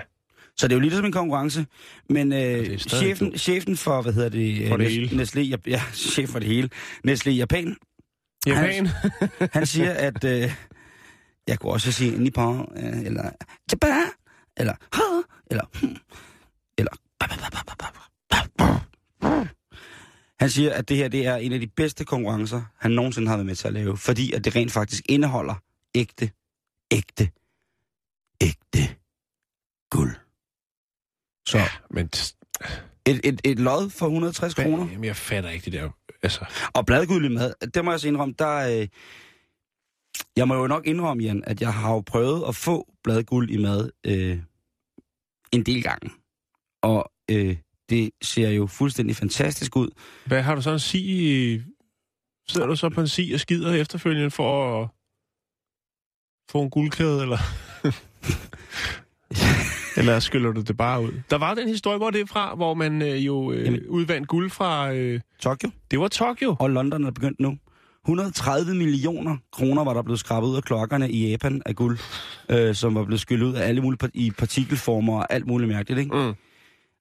Så 0.57 0.68
det 0.68 0.72
er 0.72 0.76
jo 0.76 0.80
lidt 0.80 0.94
som 0.94 1.05
en 1.05 1.12
konkurrence. 1.12 1.66
Men 2.09 2.30
det 2.30 2.70
øh, 2.70 2.78
chefen, 2.78 3.38
chefen 3.38 3.76
for, 3.76 4.03
hvad 4.03 4.12
hedder 4.12 4.28
det? 4.28 4.68
For 4.68 4.76
det 4.76 4.86
Nes- 4.86 4.88
hele. 4.88 5.22
Nestlé, 5.22 5.61
ja, 5.66 5.82
chef 6.12 6.28
for 6.28 6.38
det 6.38 6.49
hele. 6.49 6.68
Nestlé 7.09 7.30
Japan. 7.30 7.76
Japan? 8.46 8.88
Han 9.57 9.66
siger, 9.66 9.92
at 9.92 10.24
øh, 10.24 10.55
jeg 11.49 11.59
kunne 11.59 11.72
også 11.72 11.92
sige 11.92 12.18
Nippon, 12.18 12.72
øh, 12.76 13.01
eller 13.01 13.30
Japan, 13.72 14.05
eller 14.57 14.74
ha, 14.92 15.03
eller 15.51 15.64
hmm, 15.80 15.96
eller 16.78 16.92
ba, 17.20 17.26
ba, 17.26 17.34
ba, 17.40 17.49
ba, 17.51 17.74
ba, 17.78 17.86
ba. 17.94 18.08
Han 20.41 20.51
siger, 20.51 20.72
at 20.74 20.89
det 20.89 20.97
her 20.97 21.09
det 21.09 21.26
er 21.26 21.36
en 21.36 21.53
af 21.53 21.61
de 21.61 21.66
bedste 21.66 22.05
konkurrencer, 22.05 22.62
han 22.78 22.91
nogensinde 22.91 23.28
har 23.28 23.36
været 23.36 23.47
med 23.47 23.55
til 23.55 23.68
at 23.68 23.74
lave, 23.74 23.97
fordi 23.97 24.32
at 24.32 24.45
det 24.45 24.57
rent 24.57 24.72
faktisk 24.72 25.05
indeholder 25.09 25.55
ægte, 25.95 26.30
ægte, 26.91 27.30
ægte 28.41 28.97
guld. 29.91 30.16
Så 31.49 31.59
Men 31.91 32.11
t- 32.16 32.34
et, 33.07 33.20
et, 33.24 33.41
et 33.45 33.59
lod 33.59 33.91
for 33.91 34.07
160 34.07 34.55
kroner. 34.55 34.89
Jamen, 34.91 35.05
jeg 35.05 35.16
fatter 35.16 35.51
ikke 35.51 35.64
det 35.64 35.72
der. 35.72 35.91
Altså, 36.22 36.45
Og 36.74 36.86
bladguld 36.86 37.24
i 37.24 37.28
mad, 37.28 37.55
det 37.74 37.84
må 37.84 37.91
jeg 37.91 38.01
så 38.01 38.09
indrømme, 38.09 38.34
der... 38.39 38.80
Øh, 38.80 38.89
jeg 40.36 40.49
må 40.49 40.55
jo 40.55 40.66
nok 40.66 40.86
indrømme, 40.86 41.22
Jan, 41.22 41.45
at 41.47 41.61
jeg 41.61 41.74
har 41.74 41.93
jo 41.93 42.01
prøvet 42.01 42.49
at 42.49 42.55
få 42.57 42.89
bladguld 43.05 43.51
i 43.51 43.57
mad 43.57 43.91
øh, 44.07 44.39
en 45.53 45.62
del 45.62 45.82
gange. 45.82 46.11
Og 46.82 47.12
øh, 47.30 47.57
det 47.91 48.11
ser 48.22 48.51
jo 48.51 48.66
fuldstændig 48.66 49.16
fantastisk 49.16 49.76
ud. 49.76 49.89
hvad 50.26 50.43
har 50.43 50.55
du 50.55 50.62
så 50.62 50.70
en 50.72 50.78
sig... 50.78 51.62
Sidder 52.49 52.66
du 52.66 52.76
så 52.76 52.89
på 52.89 53.01
en 53.01 53.09
sig 53.09 53.30
og 53.34 53.41
skider 53.41 53.72
efterfølgende 53.74 54.30
for 54.30 54.82
at 54.82 54.89
få 56.51 56.62
en 56.62 56.70
guldkæde, 56.70 57.22
eller... 57.22 57.39
eller 59.99 60.20
skyller 60.20 60.53
du 60.53 60.61
det 60.61 60.76
bare 60.76 61.03
ud? 61.03 61.12
Der 61.30 61.39
var 61.39 61.55
den 61.55 61.68
historie, 61.68 61.99
hvor 61.99 62.11
det 62.11 62.20
er 62.20 62.26
fra, 62.26 62.55
hvor 62.55 62.74
man 62.74 63.03
øh, 63.03 63.26
jo 63.26 63.53
øh, 63.53 63.64
Jamen- 63.64 63.86
udvandt 63.89 64.28
guld 64.28 64.51
fra... 64.51 64.93
Øh, 64.93 65.20
Tokyo 65.41 65.70
det 65.91 66.01
var 66.01 66.09
Tokyo. 66.09 66.57
og 66.59 66.70
London 66.70 67.05
er 67.05 67.11
begyndt 67.11 67.41
nu. 67.41 67.59
130 68.05 68.74
millioner 68.74 69.36
kroner 69.53 69.84
var 69.84 69.95
der 69.95 70.03
blevet 70.03 70.20
skrabet 70.20 70.49
ud 70.49 70.57
af 70.57 70.62
klokkerne 70.62 71.11
i 71.11 71.30
Japan 71.30 71.62
af 71.66 71.76
guld, 71.76 71.99
øh, 72.49 72.74
som 72.74 72.95
var 72.95 73.05
blevet 73.05 73.20
skyllet 73.20 73.47
ud 73.47 73.55
af 73.55 73.68
alle 73.68 73.80
mulige 73.80 73.99
par- 73.99 74.11
i 74.14 74.30
partikelformer 74.30 75.18
og 75.18 75.32
alt 75.32 75.47
muligt 75.47 75.68
mærkeligt, 75.68 76.01
ikke? 76.01 76.16
Mm. 76.16 76.34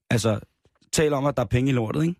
Altså, 0.09 0.39
tal 0.91 1.13
om, 1.13 1.25
at 1.25 1.37
der 1.37 1.43
er 1.43 1.47
penge 1.47 1.71
i 1.71 1.73
lortet, 1.73 2.01
ikke? 2.03 2.15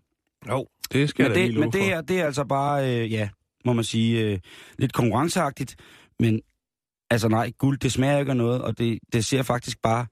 Jo, 0.48 0.66
det 0.92 1.08
skal 1.08 1.28
men 1.28 1.34
det, 1.34 1.54
men 1.54 1.72
det 1.72 1.80
for. 1.80 1.84
her, 1.84 2.00
det 2.00 2.20
er 2.20 2.26
altså 2.26 2.44
bare, 2.44 3.00
øh, 3.00 3.12
ja, 3.12 3.28
må 3.64 3.72
man 3.72 3.84
sige, 3.84 4.20
øh, 4.20 4.38
lidt 4.78 4.92
konkurrenceagtigt. 4.92 5.76
Men 6.18 6.40
altså 7.10 7.28
nej, 7.28 7.52
guld, 7.58 7.78
det 7.78 7.92
smager 7.92 8.18
ikke 8.18 8.30
af 8.30 8.36
noget, 8.36 8.62
og 8.62 8.78
det, 8.78 8.98
det 9.12 9.24
ser 9.24 9.42
faktisk 9.42 9.82
bare 9.82 10.06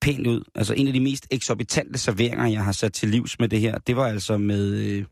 pænt 0.00 0.26
ud. 0.26 0.44
Altså 0.54 0.74
en 0.74 0.86
af 0.86 0.92
de 0.92 1.00
mest 1.00 1.26
eksorbitante 1.30 1.98
serveringer, 1.98 2.46
jeg 2.46 2.64
har 2.64 2.72
sat 2.72 2.92
til 2.92 3.08
livs 3.08 3.38
med 3.38 3.48
det 3.48 3.60
her, 3.60 3.78
det 3.78 3.96
var 3.96 4.06
altså 4.06 4.38
med, 4.38 4.74
øh, 4.74 5.04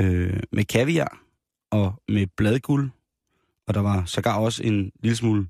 øh, 0.00 0.40
med 0.52 0.64
kaviar 0.64 1.22
og 1.70 2.02
med 2.08 2.26
bladguld. 2.36 2.90
Og 3.66 3.74
der 3.74 3.80
var 3.80 4.04
sågar 4.04 4.38
også 4.38 4.62
en 4.62 4.92
lille 5.02 5.16
smule 5.16 5.48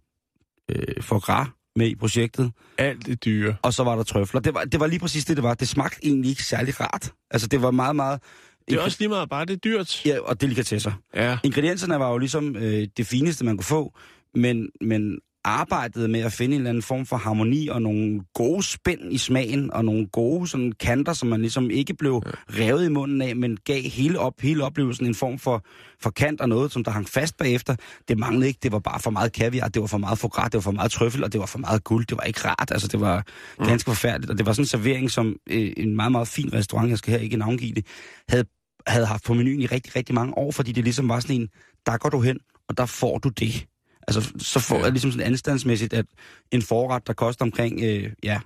øh, 0.69 1.03
foie 1.03 1.21
gras 1.21 1.49
med 1.79 1.87
i 1.87 1.95
projektet. 1.95 2.53
Alt 2.79 3.07
det 3.07 3.25
dyre. 3.25 3.57
Og 3.63 3.75
så 3.75 3.85
var 3.85 3.97
der 3.97 4.03
trøfler. 4.03 4.41
Det 4.41 4.55
var, 4.55 4.65
det 4.65 4.81
var 4.81 4.87
lige 4.87 5.01
præcis 5.01 5.25
det, 5.25 5.37
det 5.37 5.43
var. 5.43 5.55
Det 5.55 5.69
smagte 5.69 6.07
egentlig 6.07 6.31
ikke 6.31 6.43
særlig 6.43 6.81
rart. 6.81 7.13
Altså 7.31 7.47
det 7.49 7.63
var 7.63 7.71
meget, 7.71 7.97
meget... 7.97 8.21
Det 8.69 8.77
er 8.77 8.81
også 8.81 8.97
lige 9.01 9.09
meget 9.09 9.29
bare, 9.29 9.45
det 9.45 9.53
er 9.53 9.57
dyrt. 9.57 10.07
Ja, 10.07 10.21
og 10.21 10.41
delikatesser. 10.41 10.93
Ja. 11.15 11.39
Ingredienserne 11.45 11.99
var 11.99 12.11
jo 12.11 12.19
ligesom 12.19 12.57
øh, 12.57 12.89
det 12.97 13.07
fineste, 13.07 13.45
man 13.45 13.57
kunne 13.57 13.65
få, 13.65 13.99
men, 14.35 14.69
men 14.81 15.19
arbejdet 15.49 16.11
med 16.11 16.21
at 16.21 16.33
finde 16.33 16.55
en 16.55 16.61
eller 16.61 16.71
anden 16.71 16.83
form 16.83 17.07
for 17.07 17.17
harmoni 17.17 17.69
og 17.69 17.83
nogle 17.83 18.21
gode 18.35 18.63
spænd 18.63 19.13
i 19.13 19.19
smagen 19.19 19.73
og 19.73 19.85
nogle 19.85 20.07
gode 20.07 20.49
sådan 20.49 20.73
kanter, 20.73 21.13
som 21.13 21.29
man 21.29 21.41
ligesom 21.41 21.71
ikke 21.71 21.95
blev 21.95 22.23
revet 22.49 22.87
i 22.87 22.89
munden 22.89 23.23
af, 23.23 23.37
men 23.37 23.57
gav 23.65 23.83
hele, 23.83 24.19
op, 24.19 24.41
hele 24.41 24.65
oplevelsen 24.65 25.07
en 25.07 25.15
form 25.15 25.39
for, 25.39 25.65
for 26.03 26.11
kant 26.11 26.41
og 26.41 26.49
noget, 26.49 26.73
som 26.73 26.85
der 26.85 26.91
hang 26.91 27.09
fast 27.09 27.37
bagefter. 27.37 27.77
Det 28.09 28.19
manglede 28.19 28.47
ikke. 28.47 28.59
Det 28.63 28.73
var 28.73 28.79
bare 28.79 29.01
for 29.01 29.11
meget 29.11 29.33
kaviar, 29.33 29.69
det 29.69 29.81
var 29.81 29.89
for 29.89 29.99
meget 29.99 30.19
foie 30.19 30.31
gras, 30.31 30.51
det 30.51 30.55
var 30.55 30.63
for 30.63 30.71
meget 30.71 30.91
trøffel, 30.91 31.25
og 31.25 31.33
det 31.33 31.41
var 31.41 31.47
for 31.47 31.59
meget 31.59 31.85
guld. 31.85 32.07
Det 32.07 32.17
var 32.17 32.25
ikke 32.25 32.41
rart. 32.45 32.71
Altså, 32.71 32.89
det 32.89 33.01
var 33.01 33.25
ganske 33.65 33.91
forfærdeligt. 33.91 34.31
Og 34.31 34.39
det 34.39 34.47
var 34.47 34.53
sådan 34.53 34.63
en 34.63 34.67
servering, 34.67 35.11
som 35.11 35.37
øh, 35.51 35.73
en 35.77 35.97
meget, 35.97 36.13
meget 36.13 36.29
fin 36.29 36.53
restaurant, 36.53 36.91
jeg 36.91 36.99
skal 36.99 37.13
her 37.13 37.21
ikke 37.21 37.37
navngive 37.37 37.75
det, 37.75 37.87
havde 38.29 38.45
havde 38.87 39.07
haft 39.07 39.25
på 39.25 39.35
menuen 39.35 39.61
i 39.61 39.67
rigtig, 39.67 39.97
rigtig 39.97 40.15
mange 40.15 40.39
år, 40.39 40.51
fordi 40.53 40.73
det 40.73 40.85
ligesom 40.85 41.09
var 41.09 41.21
sådan 41.21 41.37
en, 41.37 41.49
der 41.87 41.97
går 41.97 42.09
du 42.09 42.21
hen, 42.21 42.39
og 42.69 42.77
der 42.77 42.87
får 42.87 43.19
du 43.19 43.29
det. 43.29 43.67
Altså, 44.09 44.33
så 44.39 44.61
får 44.61 44.79
jeg 44.79 44.91
ligesom 44.91 45.11
sådan 45.11 45.27
anstandsmæssigt, 45.27 45.93
at 45.93 46.07
en 46.51 46.63
forret, 46.63 47.07
der 47.07 47.13
koster 47.13 47.45
omkring, 47.45 47.81
øh, 47.83 48.13
ja, 48.23 48.41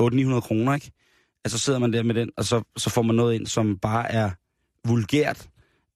800-900 0.00 0.40
kroner, 0.40 0.74
ikke? 0.74 0.90
Altså, 1.44 1.58
sidder 1.58 1.78
man 1.78 1.92
der 1.92 2.02
med 2.02 2.14
den, 2.14 2.30
og 2.36 2.44
så, 2.44 2.62
så 2.76 2.90
får 2.90 3.02
man 3.02 3.16
noget 3.16 3.34
ind, 3.34 3.46
som 3.46 3.78
bare 3.78 4.12
er 4.12 4.30
vulgært, 4.88 5.48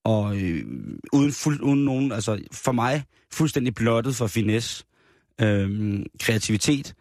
og 0.04 0.36
øh, 0.36 0.64
uden, 1.12 1.32
fuld, 1.32 1.60
uden 1.60 1.84
nogen, 1.84 2.12
altså 2.12 2.42
for 2.52 2.72
mig, 2.72 3.04
fuldstændig 3.32 3.74
blottet 3.74 4.14
for 4.14 4.26
finesse, 4.26 4.84
øh, 5.40 6.00
kreativitet, 6.20 6.94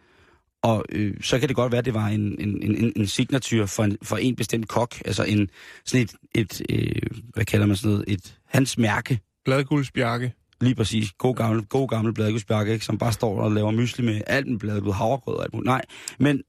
og 0.62 0.84
øh, 0.92 1.14
så 1.20 1.38
kan 1.38 1.48
det 1.48 1.56
godt 1.56 1.72
være, 1.72 1.78
at 1.78 1.84
det 1.84 1.94
var 1.94 2.06
en, 2.06 2.40
en, 2.40 2.62
en, 2.62 2.92
en 2.96 3.06
signatur 3.06 3.66
for 3.66 3.84
en, 3.84 3.98
for 4.02 4.16
en 4.16 4.36
bestemt 4.36 4.68
kok. 4.68 4.94
Altså 5.04 5.24
en, 5.24 5.50
sådan 5.84 6.04
et, 6.04 6.14
et 6.34 6.62
øh, 6.70 7.20
hvad 7.34 7.44
kalder 7.44 7.66
man 7.66 7.76
sådan 7.76 7.90
noget, 7.90 8.04
et, 8.08 8.38
hans 8.44 8.78
mærke, 8.78 9.20
Bladguldsbjarke 9.44 10.32
lige 10.60 10.74
præcis, 10.74 11.12
god 11.12 11.34
gammel, 11.34 11.64
god 11.64 11.88
gammel 11.88 12.14
bladguldsbærke, 12.14 12.72
ikke, 12.72 12.84
som 12.84 12.98
bare 12.98 13.12
står 13.12 13.40
og 13.40 13.52
laver 13.52 13.70
mysli 13.70 14.04
med 14.04 14.20
alt 14.26 14.46
med 14.46 14.58
bladgud, 14.58 14.92
havregrød 14.92 15.36
og 15.36 15.42
alt 15.42 15.54
muligt. 15.54 15.66
Nej, 15.66 15.82
men 16.18 16.42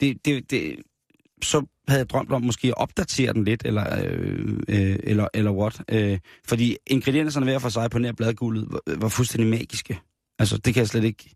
det, 0.00 0.24
det, 0.24 0.50
det, 0.50 0.76
så 1.42 1.66
havde 1.88 1.98
jeg 1.98 2.10
drømt 2.10 2.32
om 2.32 2.42
måske 2.42 2.68
at 2.68 2.74
opdatere 2.76 3.32
den 3.32 3.44
lidt, 3.44 3.62
eller, 3.64 4.04
øh, 4.04 4.58
øh, 4.68 4.96
eller, 5.02 5.28
eller 5.34 5.50
what. 5.50 5.80
Øh, 5.88 6.18
fordi 6.48 6.76
ingredienserne 6.86 7.46
hver 7.46 7.58
for 7.58 7.68
sig 7.68 7.90
på 7.90 7.98
nær 7.98 8.12
bladguldet 8.12 8.66
var, 8.70 8.80
var 8.86 9.08
fuldstændig 9.08 9.50
magiske. 9.50 9.98
Altså, 10.38 10.58
det 10.58 10.74
kan 10.74 10.80
jeg 10.80 10.88
slet 10.88 11.04
ikke... 11.04 11.34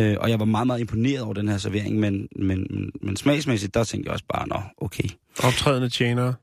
Øh, 0.00 0.16
og 0.20 0.30
jeg 0.30 0.38
var 0.38 0.44
meget, 0.44 0.66
meget 0.66 0.80
imponeret 0.80 1.22
over 1.22 1.34
den 1.34 1.48
her 1.48 1.58
servering, 1.58 2.00
men, 2.00 2.28
men, 2.36 2.66
men, 2.70 2.90
men 3.02 3.16
smagsmæssigt, 3.16 3.74
der 3.74 3.84
tænkte 3.84 4.06
jeg 4.06 4.12
også 4.12 4.24
bare, 4.28 4.48
nå, 4.48 4.60
okay. 4.76 5.08
Optrædende 5.42 5.88
tjenere. 5.88 6.34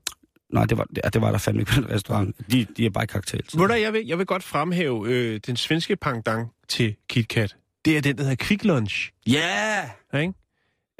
Nej, 0.53 0.65
det 0.65 0.77
var, 0.77 0.83
det, 0.95 1.13
det 1.13 1.21
var 1.21 1.31
der 1.31 1.37
fandme 1.37 1.61
ikke 1.61 1.71
på 1.71 1.81
den 1.81 1.89
restaurant. 1.89 2.35
De, 2.51 2.65
de 2.77 2.85
er 2.85 2.89
bare 2.89 3.03
ikke 3.03 3.11
cocktails. 3.11 3.57
Ved 3.59 3.67
du, 3.67 3.73
jeg 3.73 3.93
vil, 3.93 4.07
jeg 4.07 4.17
vil 4.17 4.25
godt 4.25 4.43
fremhæve 4.43 5.07
øh, 5.09 5.39
den 5.47 5.55
svenske 5.55 5.95
pangdang 5.95 6.51
til 6.67 6.95
KitKat. 7.09 7.55
Det 7.85 7.97
er 7.97 8.01
den, 8.01 8.17
der 8.17 8.23
hedder 8.23 8.45
Quick 8.45 8.63
Lunch. 8.63 9.11
Ja! 9.27 9.89
Ikke? 10.19 10.33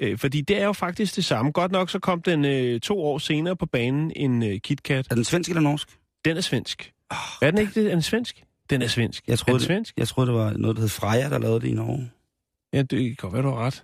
Øh, 0.02 0.18
fordi 0.18 0.42
det 0.42 0.62
er 0.62 0.66
jo 0.66 0.74
faktisk 0.74 1.16
det 1.16 1.26
samme. 1.26 1.52
Godt 1.52 1.72
nok 1.72 1.90
så 1.90 2.00
kom 2.00 2.22
den 2.22 2.46
øh, 2.46 2.80
to 2.80 3.00
år 3.02 3.18
senere 3.18 3.56
på 3.56 3.66
banen 3.66 4.12
en 4.16 4.44
øh, 4.44 4.60
KitKat. 4.60 5.08
Er 5.12 5.16
den 5.16 5.24
svensk 5.24 5.50
eller 5.50 5.62
norsk? 5.62 5.88
Den 6.26 6.38
er 6.38 6.42
svensk. 6.42 6.92
Er 7.42 7.52
den 7.52 7.60
ikke 7.60 7.72
det? 7.82 7.86
Er 7.88 7.92
den 7.94 8.02
svensk? 8.02 8.44
Den 8.70 8.82
er 8.82 8.88
svensk. 8.88 9.24
Jeg 9.28 9.34
er 9.34 9.38
troede, 9.38 9.60
den 9.60 9.66
svensk? 9.66 9.94
Jeg 9.98 10.08
troede, 10.08 10.32
det 10.32 10.40
var 10.40 10.54
noget, 10.54 10.76
der 10.76 10.82
hed 10.82 10.90
Freja, 10.90 11.30
der 11.30 11.38
lavede 11.40 11.62
det 11.62 11.68
i 11.68 11.74
Norge. 11.74 12.12
Ja, 12.74 12.82
det 12.82 12.90
kan 13.06 13.16
godt 13.18 13.34
være, 13.34 13.44
du 13.44 13.48
har 13.50 13.56
ret. 13.66 13.84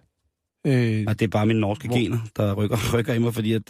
Øh, 0.68 1.02
Nej, 1.06 1.14
det 1.14 1.22
er 1.22 1.28
bare 1.28 1.46
mine 1.46 1.60
norske 1.60 1.88
Hvor- 1.88 1.98
gener, 1.98 2.18
der 2.36 2.54
rykker, 2.54 2.78
rykker 2.98 3.14
i 3.14 3.20
mig, 3.20 3.34
fordi 3.34 3.54
at 3.54 3.62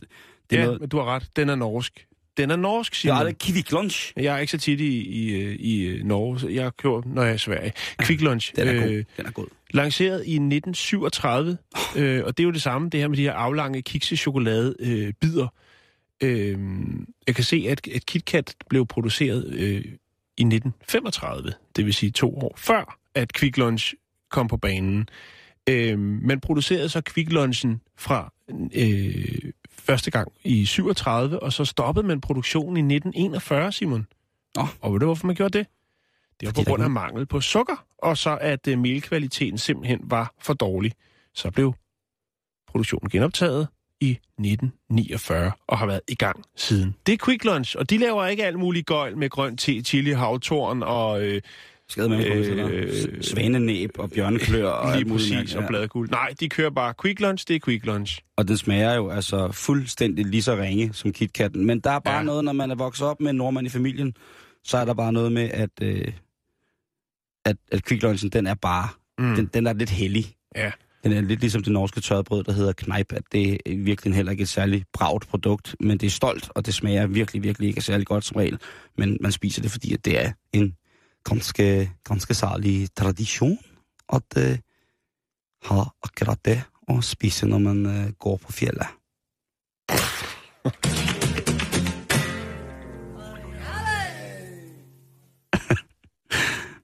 det 0.50 0.56
er 0.56 0.60
ja, 0.60 0.66
noget... 0.66 0.80
men 0.82 0.90
du 0.90 0.98
har 0.98 1.06
ret. 1.06 1.30
Den 1.36 1.50
er 1.50 1.56
norsk. 1.56 2.08
Den 2.38 2.52
er 2.52 2.56
norsk, 2.56 2.96
siger 2.96 3.14
har 3.14 3.20
man. 3.24 3.28
aldrig 3.28 3.38
Kiwi 3.38 3.64
Lunch. 3.72 4.14
Jeg 4.18 4.36
er 4.36 4.38
ikke 4.38 4.52
så 4.52 4.58
tit 4.58 4.82
i, 4.82 4.98
i, 5.00 5.56
i 5.56 5.86
øh, 5.86 6.04
Norge, 6.04 6.40
så 6.40 6.48
jeg 6.48 6.78
kører, 6.78 7.02
når 7.06 7.22
jeg 7.22 7.32
er 7.32 7.36
i 7.36 7.38
Sverige. 7.38 7.74
Quick 8.04 8.22
Lunch. 8.22 8.56
Den 8.56 8.68
er 8.68 8.74
god. 8.74 8.90
øh, 8.90 9.06
Den 9.18 9.26
er 9.26 9.32
god. 9.32 9.48
lanceret 9.72 10.16
i 10.26 10.34
1937, 10.34 11.58
øh, 11.96 12.24
og 12.26 12.38
det 12.38 12.44
er 12.44 12.46
jo 12.46 12.52
det 12.52 12.62
samme, 12.62 12.90
det 12.90 13.00
her 13.00 13.08
med 13.08 13.18
de 13.18 13.22
her 13.22 13.34
aflange 13.34 13.82
kikse 13.82 14.18
chokolade 14.18 14.76
øh, 14.80 15.14
bider. 15.22 15.48
Øh, 16.24 16.58
jeg 17.28 17.36
kan 17.36 17.44
se, 17.44 17.66
at, 17.70 17.88
at 17.96 18.06
KitKat 18.06 18.56
blev 18.70 18.86
produceret 18.86 19.54
øh, 19.54 19.86
i 20.38 20.44
1935, 20.44 21.54
det 21.76 21.86
vil 21.86 21.94
sige 21.94 22.12
to 22.12 22.38
år 22.38 22.54
før, 22.58 22.98
at 23.16 23.34
Quick 23.34 23.58
Lunch 23.58 23.94
kom 24.32 24.48
på 24.48 24.58
banen. 24.58 25.10
Øh, 25.70 26.00
man 26.00 26.40
producerede 26.40 26.90
så 26.90 27.02
Quick 27.02 27.32
Lunchen 27.32 27.82
fra 27.98 28.34
øh, 28.76 29.52
første 29.86 30.12
gang 30.12 30.32
i 30.44 30.66
37, 30.66 31.44
og 31.44 31.54
så 31.54 31.66
stoppede 31.66 32.08
man 32.08 32.22
produktionen 32.22 32.78
i 32.78 32.96
1941, 32.96 33.72
Simon. 33.72 34.08
Nå. 34.56 34.68
Og 34.82 34.94
ved 34.94 35.00
du, 35.00 35.06
hvorfor 35.06 35.28
man 35.28 35.36
gjorde 35.36 35.58
det? 35.58 35.68
Det 36.40 36.46
var 36.46 36.52
Fordi 36.52 36.64
på 36.64 36.70
grund 36.70 36.84
af 36.84 36.90
mangel 36.90 37.26
på 37.26 37.42
sukker, 37.42 37.86
og 37.98 38.18
så 38.18 38.38
at 38.42 38.68
øh, 38.68 38.80
melkvaliteten 38.80 39.58
simpelthen 39.58 40.00
var 40.04 40.34
for 40.42 40.54
dårlig. 40.54 40.92
Så 41.34 41.52
blev 41.52 41.74
produktionen 42.68 43.10
genoptaget 43.10 43.68
i 44.02 44.10
1949 44.12 45.52
og 45.68 45.78
har 45.78 45.86
været 45.86 46.02
i 46.08 46.16
gang 46.16 46.44
siden. 46.56 46.96
Det 47.06 47.14
er 47.14 47.26
Quick 47.26 47.44
Lunch, 47.44 47.76
og 47.80 47.90
de 47.90 47.98
laver 47.98 48.26
ikke 48.26 48.46
alt 48.46 48.60
muligt 48.60 48.86
gøjl 48.86 49.18
med 49.18 49.30
grøn 49.30 49.58
te, 49.58 49.82
chili, 49.82 50.12
havtorn 50.12 50.84
og 50.84 51.24
øh, 51.24 51.42
Skade 51.90 52.10
med 52.10 52.26
Øh, 52.74 53.22
Svanenæb 53.24 53.90
og 53.98 54.10
bjørneklør 54.12 54.68
og 54.70 54.98
lige 54.98 55.10
præcis 55.12 55.56
og 55.56 55.64
bladguld. 55.68 56.10
Nej, 56.10 56.34
de 56.40 56.50
kører 56.50 56.70
bare 56.70 56.94
Quick 57.02 57.20
Lunch, 57.20 57.46
det 57.48 57.56
er 57.56 57.60
Quick 57.66 57.86
Lunch. 57.86 58.20
Og 58.38 58.48
den 58.48 58.58
smager 58.58 58.94
jo 58.96 59.10
altså 59.10 59.52
fuldstændig 59.52 60.26
lige 60.26 60.42
så 60.44 60.56
ringe 60.56 60.94
som 60.94 61.12
KitKatten. 61.14 61.66
Men 61.66 61.80
der 61.80 61.92
er 61.92 62.00
bare 62.00 62.18
Ja. 62.18 62.24
noget, 62.24 62.44
når 62.46 62.54
man 62.54 62.72
er 62.72 62.76
vokset 62.76 63.08
op 63.08 63.22
med 63.22 63.30
en 63.30 63.36
nordmand 63.36 63.68
i 63.68 63.70
familien, 63.70 64.14
så 64.64 64.78
er 64.78 64.86
der 64.86 64.94
bare 64.94 65.14
noget 65.14 65.32
med, 65.32 65.50
at, 65.54 65.70
øh, 65.82 66.08
at, 67.46 67.56
at 67.72 67.86
Quick 67.88 68.04
Lunchen, 68.04 68.30
den 68.30 68.48
er 68.48 68.54
bare, 68.56 68.88
Mm. 69.20 69.36
den, 69.36 69.46
den 69.54 69.68
er 69.68 69.74
lidt 69.74 69.90
hellig. 69.90 70.26
Ja. 70.56 70.72
Den 71.04 71.12
er 71.12 71.22
lidt 71.22 71.40
ligesom 71.40 71.64
det 71.64 71.74
norske 71.74 72.02
tørrebrød, 72.02 72.44
der 72.44 72.52
hedder 72.52 72.74
Knejp, 72.74 73.14
at 73.14 73.22
det 73.32 73.52
er 73.66 73.78
virkelig 73.78 74.16
heller 74.16 74.32
ikke 74.32 74.42
et 74.42 74.50
særligt 74.50 74.86
bragt 74.94 75.28
produkt, 75.28 75.76
men 75.80 75.98
det 75.98 76.08
er 76.08 76.12
stolt, 76.12 76.50
og 76.56 76.66
det 76.66 76.74
smager 76.74 77.08
virkelig, 77.08 77.44
virkelig 77.44 77.68
ikke 77.70 77.82
særlig 77.82 78.08
godt 78.08 78.26
som 78.26 78.36
regel. 78.38 78.58
Men 78.98 79.18
man 79.22 79.32
spiser 79.32 79.62
det, 79.62 79.72
fordi 79.72 79.94
at 79.94 80.06
det 80.06 80.22
er 80.26 80.32
en 80.54 80.76
ganske, 81.30 81.92
ganske 82.04 82.34
særlig 82.34 82.90
tradisjon 82.96 83.58
at 84.14 84.38
uh, 84.38 84.58
ha 85.70 85.84
akkurat 86.04 86.46
det 86.46 86.62
å 86.88 87.02
spise 87.02 87.48
når 87.50 87.60
man 87.60 87.86
uh, 87.86 88.12
går 88.20 88.38
på 88.38 88.52
fjellet. 88.52 88.88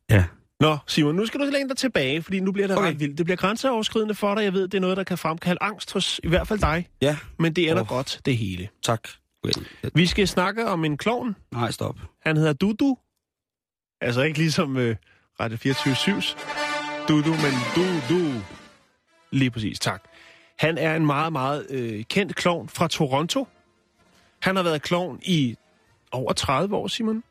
ja. 0.09 0.23
Nå, 0.59 0.77
Simon, 0.87 1.15
nu 1.15 1.25
skal 1.25 1.39
du 1.39 1.45
længe 1.45 1.69
dig 1.69 1.77
tilbage, 1.77 2.21
fordi 2.21 2.39
nu 2.39 2.51
bliver 2.51 2.67
det 2.67 2.77
okay. 2.77 2.87
ret 2.87 2.99
vildt. 2.99 3.17
Det 3.17 3.25
bliver 3.25 3.37
grænseoverskridende 3.37 4.15
for 4.15 4.35
dig. 4.35 4.43
Jeg 4.43 4.53
ved, 4.53 4.67
det 4.67 4.77
er 4.77 4.81
noget, 4.81 4.97
der 4.97 5.03
kan 5.03 5.17
fremkalde 5.17 5.63
angst 5.63 5.93
hos 5.93 6.19
i 6.23 6.27
hvert 6.27 6.47
fald 6.47 6.59
dig. 6.59 6.87
Ja. 7.01 7.17
Men 7.39 7.53
det 7.53 7.69
ender 7.69 7.81
oh. 7.81 7.87
godt, 7.87 8.21
det 8.25 8.37
hele. 8.37 8.69
Tak. 8.83 9.07
Okay. 9.43 9.61
Vi 9.95 10.05
skal 10.05 10.27
snakke 10.27 10.67
om 10.67 10.85
en 10.85 10.97
klovn. 10.97 11.35
Nej, 11.51 11.71
stop. 11.71 11.99
Han 12.25 12.37
hedder 12.37 12.53
Dudu, 12.53 12.97
Altså 14.01 14.21
ikke 14.21 14.37
ligesom 14.37 14.77
øh, 14.77 14.95
Radio 15.39 15.57
24-7's 15.57 16.37
Dudu, 17.07 17.29
men 17.29 17.53
Dudu. 17.75 18.41
Lige 19.31 19.51
præcis, 19.51 19.79
tak. 19.79 20.03
Han 20.59 20.77
er 20.77 20.95
en 20.95 21.05
meget, 21.05 21.33
meget 21.33 21.67
øh, 21.69 22.03
kendt 22.09 22.35
klovn 22.35 22.69
fra 22.69 22.87
Toronto. 22.87 23.47
Han 24.39 24.55
har 24.55 24.63
været 24.63 24.81
klovn 24.81 25.19
i 25.23 25.55
over 26.11 26.33
30 26.33 26.75
år, 26.75 26.87
Simon. 26.87 27.23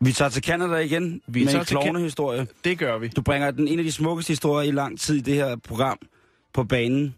Vi 0.00 0.12
tager 0.12 0.28
til 0.28 0.42
Canada 0.44 0.76
igen 0.76 1.22
Vi 1.26 1.44
med 1.44 1.52
tager 1.52 1.60
en 1.60 1.66
klovnehistorie. 1.66 2.46
Det 2.64 2.78
gør 2.78 2.98
vi. 2.98 3.08
Du 3.08 3.22
bringer 3.22 3.50
den 3.50 3.68
en 3.68 3.78
af 3.78 3.84
de 3.84 3.92
smukkeste 3.92 4.30
historier 4.30 4.68
i 4.68 4.72
lang 4.72 5.00
tid 5.00 5.16
i 5.16 5.20
det 5.20 5.34
her 5.34 5.56
program 5.56 5.98
på 6.52 6.64
banen, 6.64 7.14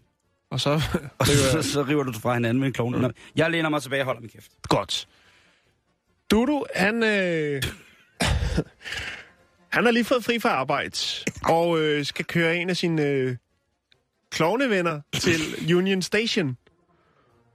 Og 0.49 0.59
så 0.59 0.69
og 1.19 1.27
så, 1.27 1.61
så 1.61 1.83
river 1.83 2.03
du 2.03 2.11
fra 2.13 2.33
hinanden 2.33 2.59
med 2.59 2.67
en 2.67 2.73
klovne. 2.73 2.99
Nå, 3.01 3.11
Jeg 3.35 3.51
læner 3.51 3.69
mig 3.69 3.81
tilbage 3.81 4.01
og 4.01 4.05
holder 4.05 4.21
min 4.21 4.29
kæft. 4.29 4.51
Godt. 4.69 5.07
Dudu, 6.31 6.65
han, 6.75 7.03
øh, 7.03 7.61
han 9.75 9.85
har 9.85 9.91
lige 9.91 10.03
fået 10.03 10.23
fri 10.23 10.39
fra 10.39 10.49
arbejde, 10.49 10.97
og 11.43 11.79
øh, 11.79 12.05
skal 12.05 12.25
køre 12.25 12.57
en 12.57 12.69
af 12.69 12.77
sine 12.77 13.01
øh, 13.01 13.35
klovnevenner 14.29 15.01
til 15.13 15.41
Union 15.77 16.01
Station. 16.01 16.57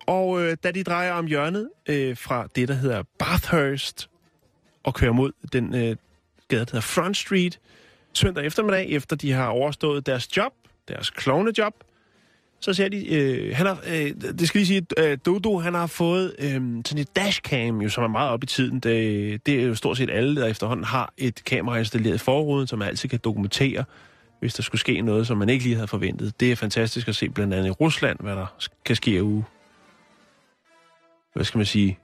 Og 0.06 0.42
øh, 0.42 0.56
da 0.62 0.70
de 0.70 0.82
drejer 0.82 1.12
om 1.12 1.26
hjørnet 1.26 1.70
øh, 1.88 2.16
fra 2.16 2.48
det, 2.56 2.68
der 2.68 2.74
hedder 2.74 3.02
Bathurst, 3.18 4.10
og 4.84 4.94
kører 4.94 5.12
mod 5.12 5.32
den 5.52 5.74
øh, 5.74 5.80
gade, 5.80 5.96
der 6.48 6.58
hedder 6.58 6.80
Front 6.80 7.16
Street, 7.16 7.60
søndag 8.12 8.44
eftermiddag, 8.44 8.88
efter 8.88 9.16
de 9.16 9.32
har 9.32 9.48
overstået 9.48 10.06
deres 10.06 10.36
job, 10.36 10.52
deres 10.88 11.10
klovnejob, 11.10 11.74
så 12.60 12.72
ser 12.74 12.88
de, 12.88 13.14
øh, 13.14 13.56
han 13.56 13.66
har, 13.66 13.78
øh, 13.86 14.10
det 14.38 14.48
skal 14.48 14.58
lige 14.58 14.66
sige, 14.66 14.86
øh, 14.98 15.18
Dodo, 15.26 15.58
han 15.58 15.74
har 15.74 15.86
fået 15.86 16.34
øh, 16.38 16.50
sådan 16.50 16.98
et 16.98 17.16
dashcam, 17.16 17.80
jo, 17.80 17.88
som 17.88 18.04
er 18.04 18.08
meget 18.08 18.30
op 18.30 18.42
i 18.42 18.46
tiden. 18.46 18.80
Det, 18.80 19.46
det 19.46 19.60
er 19.60 19.66
jo 19.66 19.74
stort 19.74 19.96
set 19.96 20.10
alle, 20.10 20.40
der 20.40 20.46
efterhånden 20.46 20.84
har 20.84 21.12
et 21.18 21.44
kamera 21.44 21.76
installeret 21.76 22.14
i 22.14 22.18
forruden, 22.18 22.66
som 22.66 22.78
man 22.78 22.88
altid 22.88 23.08
kan 23.08 23.20
dokumentere, 23.24 23.84
hvis 24.40 24.54
der 24.54 24.62
skulle 24.62 24.80
ske 24.80 25.00
noget, 25.00 25.26
som 25.26 25.38
man 25.38 25.48
ikke 25.48 25.64
lige 25.64 25.74
havde 25.74 25.88
forventet. 25.88 26.40
Det 26.40 26.52
er 26.52 26.56
fantastisk 26.56 27.08
at 27.08 27.16
se 27.16 27.28
blandt 27.28 27.54
andet 27.54 27.66
i 27.66 27.70
Rusland, 27.70 28.18
hvad 28.20 28.36
der 28.36 28.46
kan 28.84 28.96
ske 28.96 29.10
af 29.10 29.20
uge. 29.20 29.44
Hvad 31.34 31.44
skal 31.44 31.58
man 31.58 31.66
sige? 31.66 31.98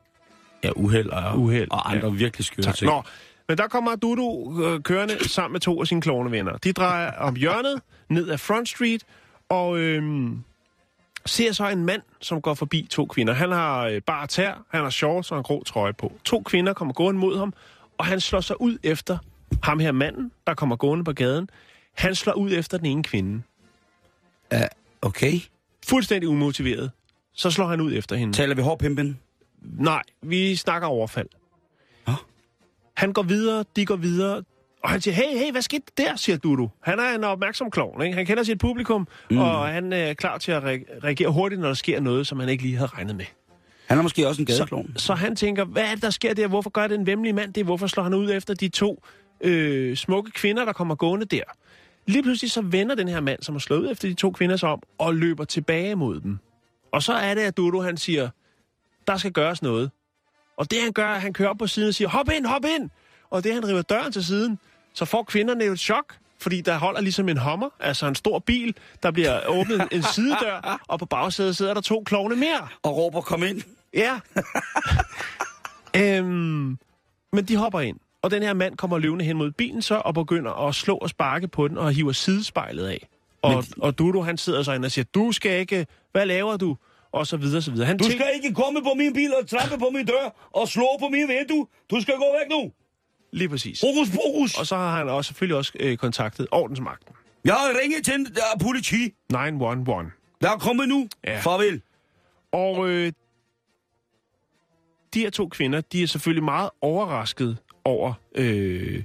Ja, 0.65 0.71
uheld 0.77 1.11
og, 1.11 1.41
Uheld, 1.41 1.71
og 1.71 1.91
andre 1.91 2.09
ja. 2.09 2.15
virkelig 2.15 2.45
skøre 2.45 2.73
ting. 2.73 2.91
Nå, 2.91 3.03
men 3.49 3.59
der 3.59 3.69
kommer 3.69 3.97
Dudu 3.97 4.63
øh, 4.65 4.81
kørende 4.81 5.29
sammen 5.29 5.53
med 5.53 5.61
to 5.61 5.81
af 5.81 5.87
sine 5.87 6.01
klovnevenner. 6.01 6.57
De 6.57 6.73
drejer 6.73 7.13
om 7.13 7.37
hjørnet 7.37 7.81
ned 8.09 8.31
ad 8.31 8.39
Front 8.39 8.69
Street, 8.69 9.05
og 9.53 9.79
øhm, 9.79 10.45
ser 11.27 11.53
så 11.53 11.69
en 11.69 11.85
mand, 11.87 12.03
som 12.21 12.43
går 12.43 12.55
forbi 12.55 12.87
to 12.91 13.07
kvinder. 13.07 13.35
Han 13.35 13.53
har 13.53 13.87
øh, 13.87 14.01
bare 14.01 14.27
tær, 14.27 14.65
han 14.71 14.83
har 14.83 14.91
shorts 14.91 15.33
og 15.33 15.39
en 15.39 15.45
grå 15.45 15.63
trøje 15.63 15.93
på. 15.93 16.13
To 16.25 16.43
kvinder 16.43 16.73
kommer 16.73 16.95
gående 16.95 17.21
mod 17.21 17.39
ham, 17.39 17.55
og 17.99 18.05
han 18.07 18.21
slår 18.21 18.41
sig 18.41 18.61
ud 18.61 18.79
efter 18.83 19.19
ham 19.63 19.79
her 19.79 19.93
manden, 19.93 20.33
der 20.47 20.55
kommer 20.55 20.77
gående 20.77 21.05
på 21.05 21.13
gaden. 21.13 21.51
Han 21.95 22.15
slår 22.15 22.33
ud 22.33 22.53
efter 22.53 22.77
den 22.79 22.87
ene 22.87 23.03
kvinde. 23.03 23.43
Okay. 25.03 25.33
Fuldstændig 25.87 26.29
umotiveret. 26.29 26.91
Så 27.33 27.51
slår 27.51 27.67
han 27.67 27.81
ud 27.81 27.93
efter 27.93 28.17
hende. 28.17 28.33
Taler 28.33 28.55
vi 28.55 28.63
hård 28.63 28.79
pimpen? 28.79 29.19
Nej, 29.63 30.03
vi 30.23 30.57
snakker 30.57 30.89
overfald. 30.89 31.29
Nå. 32.07 32.13
Han 32.95 33.13
går 33.13 33.23
videre, 33.23 33.65
de 33.77 33.87
går 33.87 33.97
videre, 33.97 34.43
og 34.85 34.91
han 34.91 35.01
siger, 35.01 35.15
hey, 35.15 35.39
hey, 35.39 35.53
hvad 35.53 35.63
skete 35.63 35.83
der, 35.99 36.17
siger 36.17 36.37
Dudu. 36.37 36.71
Han 36.81 36.99
er 36.99 37.15
en 37.15 37.25
opmærksom 37.25 37.71
klovn, 37.71 38.03
ikke? 38.03 38.17
Han 38.17 38.27
kender 38.27 38.43
sit 38.43 38.59
publikum, 38.59 39.09
mm. 39.31 39.39
og 39.39 39.69
han 39.69 39.93
er 39.93 40.15
klar 40.15 40.39
til 40.39 40.53
at 40.53 40.63
re- 40.63 41.05
reagere 41.05 41.29
hurtigt, 41.29 41.61
når 41.61 41.69
der 41.69 41.75
sker 41.75 42.01
noget, 42.01 42.27
som 42.27 42.41
han 42.41 42.49
ikke 42.49 42.63
lige 42.63 42.77
havde 42.77 42.91
regnet 42.95 43.17
med. 43.17 43.25
Han 43.87 43.99
er 43.99 44.03
måske 44.03 44.29
også 44.29 44.43
en 44.43 44.49
Så, 44.49 44.53
gadeklovn. 44.55 44.93
så 44.97 45.15
han 45.15 45.37
tænker, 45.37 45.65
hvad 45.65 45.83
er 45.83 45.95
det, 45.95 46.03
der 46.03 46.11
sker 46.11 46.35
der? 46.35 46.47
Hvorfor 46.47 46.71
gør 46.71 46.87
den 46.87 47.07
vemmelige 47.07 47.33
mand 47.33 47.53
det? 47.53 47.65
Hvorfor 47.65 47.87
slår 47.87 48.03
han 48.03 48.15
ud 48.15 48.31
efter 48.31 48.55
de 48.55 48.69
to 48.69 49.05
øh, 49.41 49.97
smukke 49.97 50.31
kvinder, 50.31 50.65
der 50.65 50.73
kommer 50.73 50.95
gående 50.95 51.27
der? 51.27 51.43
Lige 52.07 52.23
pludselig 52.23 52.51
så 52.51 52.61
vender 52.61 52.95
den 52.95 53.09
her 53.09 53.21
mand, 53.21 53.43
som 53.43 53.55
har 53.55 53.61
slået 53.61 53.81
ud 53.81 53.91
efter 53.91 54.09
de 54.09 54.15
to 54.15 54.31
kvinder 54.31 54.57
sig 54.57 54.69
om, 54.69 54.83
og 54.99 55.15
løber 55.15 55.45
tilbage 55.45 55.95
mod 55.95 56.21
dem. 56.21 56.39
Og 56.93 57.03
så 57.03 57.13
er 57.13 57.35
det, 57.35 57.43
at 57.43 57.57
Dudu 57.57 57.81
han 57.81 57.97
siger, 57.97 58.29
der 59.07 59.17
skal 59.17 59.33
gøres 59.33 59.63
noget. 59.63 59.91
Og 60.57 60.71
det 60.71 60.79
han 60.83 60.93
gør, 60.93 61.07
er, 61.07 61.15
at 61.15 61.21
han 61.21 61.33
kører 61.33 61.49
op 61.49 61.59
på 61.59 61.67
siden 61.67 61.89
og 61.89 61.95
siger, 61.95 62.09
hop 62.09 62.31
ind, 62.37 62.47
hop 62.47 62.65
ind! 62.79 62.91
Og 63.31 63.45
det 63.45 63.55
han 63.55 63.69
river 63.69 63.83
døren 63.83 64.13
til 64.13 64.25
siden, 64.25 64.59
så 64.95 65.05
får 65.05 65.23
kvinderne 65.23 65.65
jo 65.65 65.73
et 65.73 65.81
chok, 65.81 66.15
fordi 66.41 66.61
der 66.61 66.79
holder 66.79 67.01
ligesom 67.01 67.29
en 67.29 67.37
hommer, 67.37 67.69
altså 67.81 68.07
en 68.07 68.15
stor 68.15 68.39
bil, 68.39 68.75
der 69.03 69.11
bliver 69.11 69.41
åbnet 69.49 69.89
en 69.93 70.03
sidedør, 70.03 70.81
og 70.89 70.99
på 70.99 71.07
bagsædet 71.07 71.57
sidder 71.57 71.75
der 71.75 71.81
to 71.81 72.03
klovne 72.07 72.37
mere. 72.37 72.69
Og 72.83 72.97
råber, 72.97 73.21
kom 73.21 73.43
ind. 73.43 73.63
Ja. 73.95 74.21
øhm, 76.03 76.79
men 77.33 77.45
de 77.49 77.57
hopper 77.57 77.81
ind, 77.81 77.97
og 78.23 78.31
den 78.31 78.43
her 78.43 78.53
mand 78.53 78.77
kommer 78.77 78.99
løvende 78.99 79.25
hen 79.25 79.37
mod 79.37 79.51
bilen 79.51 79.83
så, 79.83 79.95
og 80.05 80.15
begynder 80.15 80.69
at 80.69 80.75
slå 80.75 80.97
og 80.97 81.09
sparke 81.11 81.49
på 81.49 81.69
den, 81.69 81.79
og 81.79 81.93
hiver 81.93 82.13
sidespejlet 82.13 82.87
af. 82.87 83.09
Og, 83.43 83.55
Men- 83.55 83.83
og 83.83 83.99
Dudu, 83.99 84.23
han 84.23 84.39
sidder 84.39 84.63
så 84.63 84.73
inde 84.73 84.87
og 84.87 84.93
siger, 84.93 85.05
du 85.15 85.33
skal 85.33 85.61
ikke, 85.61 85.87
hvad 86.13 86.27
laver 86.27 86.57
du? 86.57 86.77
Og 87.13 87.27
så 87.27 87.37
videre, 87.37 87.63
så 87.63 87.71
videre. 87.71 87.87
Han 87.87 87.97
Du 87.99 88.05
skal 88.05 88.27
ikke 88.35 88.55
komme 88.55 88.83
på 88.83 88.95
min 88.97 89.13
bil 89.13 89.35
og 89.43 89.49
trampe 89.49 89.79
på 89.79 89.91
min 89.95 90.07
dør 90.07 90.49
og 90.53 90.69
slå 90.69 90.87
på 91.01 91.09
min 91.09 91.29
vindue. 91.29 91.67
Du 91.91 92.01
skal 92.01 92.15
gå 92.15 92.25
væk 92.41 92.51
nu. 92.51 92.73
Lige 93.33 93.49
præcis. 93.49 93.81
Fokus, 93.81 94.09
fokus. 94.11 94.59
Og 94.59 94.67
så 94.67 94.77
har 94.77 94.97
han 94.97 95.09
også, 95.09 95.29
selvfølgelig 95.29 95.57
også 95.57 95.73
øh, 95.81 95.97
kontaktet 95.97 96.47
ordensmagten. 96.51 97.15
Jeg 97.45 97.55
har 97.55 97.81
ringet 97.83 98.05
til 98.05 98.21
uh, 98.21 98.61
politi. 98.61 99.15
911. 99.31 100.11
Jeg 100.41 100.53
er 100.53 100.59
kommet 100.59 100.89
nu. 100.89 101.09
Ja. 101.27 101.41
Farvel. 101.41 101.83
Og 102.53 102.89
øh, 102.89 103.13
de 105.15 105.21
her 105.21 105.31
to 105.31 105.49
kvinder, 105.49 105.81
de 105.81 106.03
er 106.03 106.07
selvfølgelig 106.07 106.45
meget 106.45 106.71
overrasket 106.81 107.59
over 107.85 108.13
øh, 108.35 109.03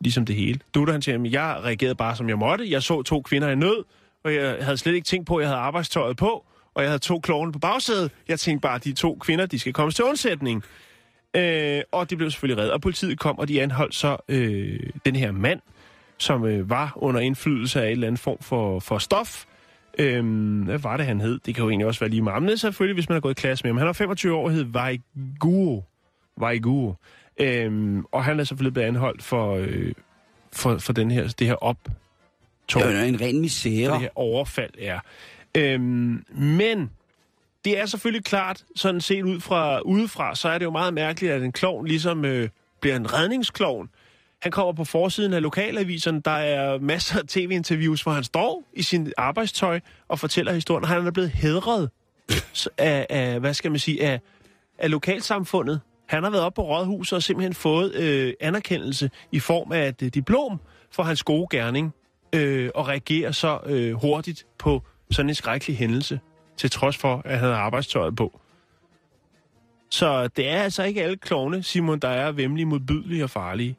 ligesom 0.00 0.26
det 0.26 0.36
hele. 0.36 0.60
Dutter 0.74 0.92
han 0.92 1.02
siger, 1.02 1.18
at 1.18 1.32
jeg 1.32 1.60
reagerede 1.64 1.94
bare 1.94 2.16
som 2.16 2.28
jeg 2.28 2.38
måtte. 2.38 2.70
Jeg 2.70 2.82
så 2.82 3.02
to 3.02 3.22
kvinder 3.22 3.48
i 3.50 3.54
nød, 3.54 3.84
og 4.24 4.34
jeg 4.34 4.64
havde 4.64 4.76
slet 4.76 4.94
ikke 4.94 5.04
tænkt 5.04 5.26
på, 5.26 5.36
at 5.36 5.42
jeg 5.42 5.48
havde 5.48 5.60
arbejdstøjet 5.60 6.16
på, 6.16 6.46
og 6.74 6.82
jeg 6.82 6.90
havde 6.90 6.98
to 6.98 7.20
klovne 7.20 7.52
på 7.52 7.58
bagsædet. 7.58 8.10
Jeg 8.28 8.40
tænkte 8.40 8.62
bare, 8.62 8.74
at 8.74 8.84
de 8.84 8.92
to 8.92 9.14
kvinder, 9.20 9.46
de 9.46 9.58
skal 9.58 9.72
komme 9.72 9.92
til 9.92 10.04
undsætning. 10.04 10.64
Øh, 11.36 11.82
og 11.92 12.10
de 12.10 12.16
blev 12.16 12.30
selvfølgelig 12.30 12.58
reddet, 12.58 12.72
og 12.72 12.80
politiet 12.80 13.18
kom, 13.18 13.38
og 13.38 13.48
de 13.48 13.62
anholdt 13.62 13.94
så 13.94 14.16
øh, 14.28 14.80
den 15.04 15.16
her 15.16 15.32
mand, 15.32 15.60
som 16.18 16.44
øh, 16.44 16.70
var 16.70 16.92
under 16.96 17.20
indflydelse 17.20 17.82
af 17.82 17.86
en 17.86 17.90
eller 17.90 18.06
anden 18.06 18.18
form 18.18 18.38
for, 18.40 18.80
for 18.80 18.98
stof. 18.98 19.44
Øhm, 19.98 20.62
hvad 20.62 20.78
var 20.78 20.96
det, 20.96 21.06
han 21.06 21.20
hed? 21.20 21.38
Det 21.46 21.54
kan 21.54 21.64
jo 21.64 21.70
egentlig 21.70 21.86
også 21.86 22.00
være 22.00 22.10
lige 22.10 22.22
det 22.24 22.52
er 22.52 22.56
selvfølgelig, 22.56 22.94
hvis 22.94 23.08
man 23.08 23.14
har 23.14 23.20
gået 23.20 23.38
i 23.38 23.40
klasse 23.40 23.64
med 23.64 23.70
ham. 23.70 23.78
Han 23.78 23.86
var 23.86 23.92
25 23.92 24.34
år 24.34 24.44
og 24.44 24.50
hed 24.50 24.64
Vaiguo. 24.64 25.84
Vaiguo. 26.40 26.94
Øhm, 27.40 28.04
og 28.12 28.24
han 28.24 28.40
er 28.40 28.44
selvfølgelig 28.44 28.72
blevet 28.72 28.88
anholdt 28.88 29.22
for, 29.22 29.54
øh, 29.56 29.92
for, 30.52 30.78
for 30.78 30.92
den 30.92 31.10
her, 31.10 31.28
det 31.38 31.46
her 31.46 31.54
optog. 31.54 32.82
Det 32.82 33.00
er 33.00 33.04
en 33.04 33.20
ren 33.20 33.40
misære. 33.40 33.92
det 33.92 34.00
her 34.00 34.08
overfald 34.14 34.74
er. 34.78 35.00
Øhm, 35.56 36.24
men 36.32 36.90
det 37.64 37.78
er 37.78 37.86
selvfølgelig 37.86 38.24
klart, 38.24 38.64
sådan 38.76 39.00
set 39.00 39.22
ud 39.22 39.40
fra, 39.40 39.80
udefra, 39.80 40.34
så 40.34 40.48
er 40.48 40.58
det 40.58 40.64
jo 40.64 40.70
meget 40.70 40.94
mærkeligt, 40.94 41.32
at 41.32 41.42
en 41.42 41.52
klovn 41.52 41.86
ligesom 41.86 42.24
øh, 42.24 42.48
bliver 42.80 42.96
en 42.96 43.12
redningsklovn. 43.12 43.88
Han 44.42 44.52
kommer 44.52 44.72
på 44.72 44.84
forsiden 44.84 45.32
af 45.32 45.42
lokalaviserne. 45.42 46.20
Der 46.20 46.30
er 46.30 46.78
masser 46.78 47.18
af 47.18 47.26
tv-interviews, 47.28 48.02
hvor 48.02 48.12
han 48.12 48.24
står 48.24 48.64
i 48.72 48.82
sin 48.82 49.12
arbejdstøj 49.16 49.80
og 50.08 50.18
fortæller 50.18 50.52
historien. 50.52 50.84
Han 50.84 51.06
er 51.06 51.10
blevet 51.10 51.30
hedret 51.30 51.90
af, 52.78 53.06
af 53.10 53.40
hvad 53.40 53.54
skal 53.54 53.70
man 53.70 53.80
sige, 53.80 54.02
af, 54.02 54.20
af 54.78 54.90
lokalsamfundet. 54.90 55.80
Han 56.08 56.22
har 56.22 56.30
været 56.30 56.44
op 56.44 56.54
på 56.54 56.62
rådhuset 56.62 57.16
og 57.16 57.22
simpelthen 57.22 57.54
fået 57.54 57.94
øh, 57.94 58.34
anerkendelse 58.40 59.10
i 59.32 59.40
form 59.40 59.72
af 59.72 59.88
et 59.88 60.02
øh, 60.02 60.08
diplom 60.08 60.60
for 60.90 61.02
hans 61.02 61.22
gode 61.22 61.46
gerning 61.50 61.94
øh, 62.34 62.70
og 62.74 62.88
reagerer 62.88 63.32
så 63.32 63.58
øh, 63.66 63.92
hurtigt 63.94 64.46
på 64.58 64.82
sådan 65.10 65.28
en 65.28 65.34
skrækkelig 65.34 65.76
hændelse, 65.76 66.20
til 66.60 66.70
trods 66.70 66.96
for, 66.96 67.22
at 67.24 67.30
han 67.30 67.38
havde 67.38 67.54
arbejdstøjet 67.54 68.16
på. 68.16 68.40
Så 69.90 70.28
det 70.28 70.48
er 70.48 70.62
altså 70.62 70.82
ikke 70.82 71.02
alle 71.02 71.16
klovne, 71.16 71.62
Simon, 71.62 71.98
der 71.98 72.08
er 72.08 72.32
vemmelige, 72.32 72.66
modbydelige 72.66 73.24
og 73.24 73.30
farlige. 73.30 73.76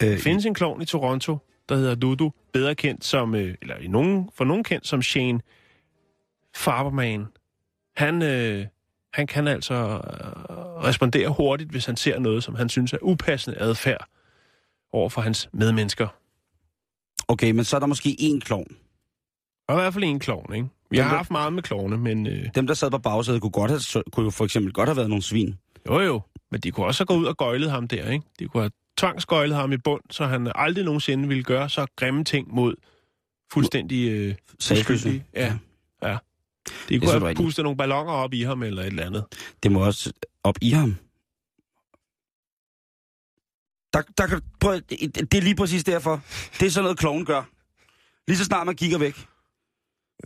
Der 0.00 0.12
Øh, 0.12 0.18
findes 0.18 0.46
en 0.46 0.54
klovn 0.54 0.82
i 0.82 0.84
Toronto, 0.84 1.38
der 1.68 1.76
hedder 1.76 1.94
Dudu, 1.94 2.32
bedre 2.52 2.74
kendt 2.74 3.04
som, 3.04 3.34
øh, 3.34 3.54
eller 3.62 3.76
i 3.76 3.86
nogen, 3.86 4.30
for 4.34 4.44
nogen 4.44 4.64
kendt 4.64 4.86
som 4.86 5.02
Shane 5.02 5.40
Farberman. 6.56 7.26
Han, 7.96 8.22
øh, 8.22 8.66
han 9.12 9.26
kan 9.26 9.48
altså 9.48 9.74
øh, 9.74 10.84
respondere 10.84 11.28
hurtigt, 11.28 11.70
hvis 11.70 11.86
han 11.86 11.96
ser 11.96 12.18
noget, 12.18 12.44
som 12.44 12.54
han 12.54 12.68
synes 12.68 12.92
er 12.92 12.98
upassende 13.02 13.58
adfærd 13.58 14.06
over 14.92 15.08
for 15.08 15.20
hans 15.20 15.48
medmennesker. 15.52 16.08
Okay, 17.28 17.50
men 17.50 17.64
så 17.64 17.76
er 17.76 17.80
der 17.80 17.86
måske 17.86 18.16
én 18.20 18.40
klovn. 18.40 18.76
Og 19.68 19.74
i 19.74 19.80
hvert 19.80 19.92
fald 19.92 20.04
en 20.04 20.18
klovn, 20.18 20.54
ikke? 20.54 20.68
Dem, 20.96 21.04
har 21.06 21.16
haft 21.16 21.30
meget 21.30 21.52
med 21.52 21.62
klovne, 21.62 21.96
men 21.98 22.26
øh, 22.26 22.46
Dem, 22.54 22.66
der 22.66 22.74
sad 22.74 22.90
på 22.90 22.98
bagsædet, 22.98 23.40
kunne, 23.40 23.50
godt 23.50 23.70
have, 23.70 24.02
kunne 24.12 24.24
jo 24.24 24.30
for 24.30 24.44
eksempel 24.44 24.72
godt 24.72 24.88
have 24.88 24.96
været 24.96 25.08
nogle 25.08 25.22
svin. 25.22 25.58
jo 25.86 26.00
jo. 26.00 26.20
Men 26.50 26.60
de 26.60 26.70
kunne 26.70 26.86
også 26.86 27.00
have 27.00 27.06
gået 27.06 27.18
ud 27.18 27.24
og 27.24 27.36
gøjlet 27.36 27.70
ham 27.70 27.88
der, 27.88 28.10
ikke? 28.10 28.26
De 28.38 28.48
kunne 28.48 28.62
have 28.62 28.70
tvangsgøjlet 28.98 29.56
ham 29.56 29.72
i 29.72 29.76
bund, 29.76 30.02
så 30.10 30.26
han 30.26 30.52
aldrig 30.54 30.84
nogensinde 30.84 31.28
ville 31.28 31.44
gøre 31.44 31.68
så 31.68 31.86
grimme 31.96 32.24
ting 32.24 32.54
mod 32.54 32.74
fuldstændig 33.52 34.10
øh, 34.10 34.34
uskyldige. 34.72 35.24
Ja, 35.34 35.58
ja. 36.02 36.08
De 36.08 36.18
Det 36.88 37.00
kunne 37.00 37.10
så 37.10 37.18
have 37.18 37.34
pustet 37.34 37.62
nogle 37.62 37.76
ballonger 37.76 38.12
op 38.12 38.34
i 38.34 38.42
ham 38.42 38.62
eller 38.62 38.82
et 38.82 38.86
eller 38.86 39.06
andet. 39.06 39.24
Det 39.62 39.72
må 39.72 39.84
også 39.84 40.12
op 40.44 40.56
i 40.62 40.70
ham. 40.70 40.96
Der, 43.92 44.02
der 44.18 44.26
kan, 44.26 44.42
prøv, 44.60 44.80
det 44.90 45.34
er 45.34 45.40
lige 45.40 45.56
præcis 45.56 45.84
derfor. 45.84 46.20
Det 46.60 46.66
er 46.66 46.70
sådan 46.70 46.84
noget, 46.84 46.98
kloven 46.98 47.24
gør. 47.24 47.42
Lige 48.28 48.38
så 48.38 48.44
snart 48.44 48.66
man 48.66 48.76
kigger 48.76 48.98
væk, 48.98 49.26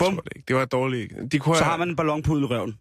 Jeg 0.01 0.07
Bum. 0.07 0.15
tror 0.15 0.23
det 0.23 0.33
ikke. 0.37 0.47
Det 0.49 0.57
var 0.57 0.65
dårligt. 0.65 1.13
De 1.33 1.39
kunne 1.39 1.57
så 1.57 1.65
have- 1.65 1.71
har 1.71 1.77
man 1.79 1.89
en 1.89 1.97
ballon 1.97 2.23
på 2.23 2.33
røven. 2.33 2.79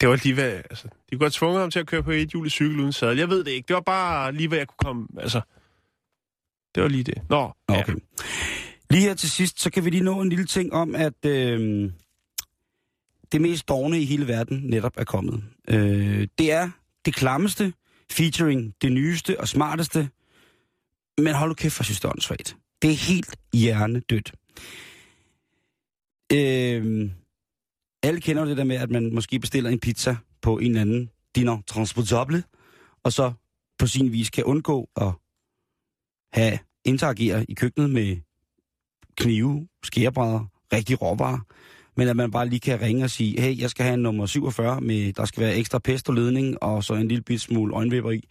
Det 0.00 0.08
var 0.08 0.20
lige 0.22 0.34
hvad, 0.34 0.52
altså, 0.70 0.88
de 1.10 1.16
kunne 1.16 1.24
have 1.24 1.30
tvunget 1.30 1.60
ham 1.60 1.70
til 1.70 1.78
at 1.78 1.86
køre 1.86 2.02
på 2.02 2.10
et 2.10 2.28
hjul 2.28 2.46
i 2.46 2.50
cykel 2.50 2.80
uden 2.80 2.92
sadel. 2.92 3.18
Jeg 3.18 3.28
ved 3.28 3.44
det 3.44 3.50
ikke. 3.50 3.66
Det 3.68 3.74
var 3.74 3.80
bare 3.80 4.32
lige, 4.32 4.48
hvad 4.48 4.58
jeg 4.58 4.66
kunne 4.68 4.76
komme, 4.84 5.06
altså... 5.18 5.40
Det 6.74 6.82
var 6.82 6.88
lige 6.88 7.04
det. 7.04 7.22
Nå, 7.30 7.52
Nå, 7.68 7.74
ja. 7.74 7.80
Okay. 7.80 7.94
Lige 8.90 9.02
her 9.02 9.14
til 9.14 9.30
sidst, 9.30 9.60
så 9.60 9.70
kan 9.70 9.84
vi 9.84 9.90
lige 9.90 10.04
nå 10.04 10.20
en 10.20 10.28
lille 10.28 10.44
ting 10.46 10.72
om, 10.72 10.94
at 10.94 11.24
øh, 11.26 11.90
det 13.32 13.40
mest 13.40 13.68
dårne 13.68 14.00
i 14.00 14.04
hele 14.04 14.28
verden 14.28 14.60
netop 14.64 14.92
er 14.96 15.04
kommet. 15.04 15.44
Øh, 15.68 16.28
det 16.38 16.52
er 16.52 16.70
det 17.04 17.14
klammeste, 17.14 17.72
featuring 18.12 18.74
det 18.82 18.92
nyeste 18.92 19.40
og 19.40 19.48
smarteste, 19.48 20.08
men 21.18 21.34
hold 21.34 21.50
nu 21.50 21.54
kæft, 21.54 21.74
for 21.74 21.84
synes 21.84 22.00
det 22.00 22.08
er. 22.08 22.54
Det 22.82 22.90
er 22.90 22.94
helt 22.94 23.36
hjernedødt. 23.52 24.32
Øh, 26.32 27.10
alle 28.02 28.20
kender 28.20 28.42
jo 28.42 28.48
det 28.48 28.56
der 28.56 28.64
med, 28.64 28.76
at 28.76 28.90
man 28.90 29.14
måske 29.14 29.38
bestiller 29.38 29.70
en 29.70 29.80
pizza 29.80 30.16
på 30.42 30.58
en 30.58 30.66
eller 30.66 30.80
anden 30.80 31.10
diner 31.36 31.62
transportable, 31.66 32.44
og 33.04 33.12
så 33.12 33.32
på 33.78 33.86
sin 33.86 34.12
vis 34.12 34.30
kan 34.30 34.44
undgå 34.44 34.88
at 34.96 35.12
have 36.32 36.58
interagere 36.84 37.44
i 37.50 37.54
køkkenet 37.54 37.90
med 37.90 38.16
knive, 39.16 39.68
skærebrædder, 39.82 40.44
rigtig 40.72 41.02
råvarer, 41.02 41.38
men 41.96 42.08
at 42.08 42.16
man 42.16 42.30
bare 42.30 42.48
lige 42.48 42.60
kan 42.60 42.80
ringe 42.80 43.04
og 43.04 43.10
sige, 43.10 43.40
hey, 43.40 43.60
jeg 43.60 43.70
skal 43.70 43.84
have 43.84 43.94
en 43.94 44.02
nummer 44.02 44.26
47, 44.26 44.80
med, 44.80 45.12
der 45.12 45.24
skal 45.24 45.42
være 45.42 45.56
ekstra 45.56 45.78
pesto-ledning, 45.78 46.62
og 46.62 46.84
så 46.84 46.94
en 46.94 47.08
lille 47.08 47.22
bit 47.22 47.40
smule 47.40 47.74
øjenvipper 47.74 48.10
i, 48.10 48.28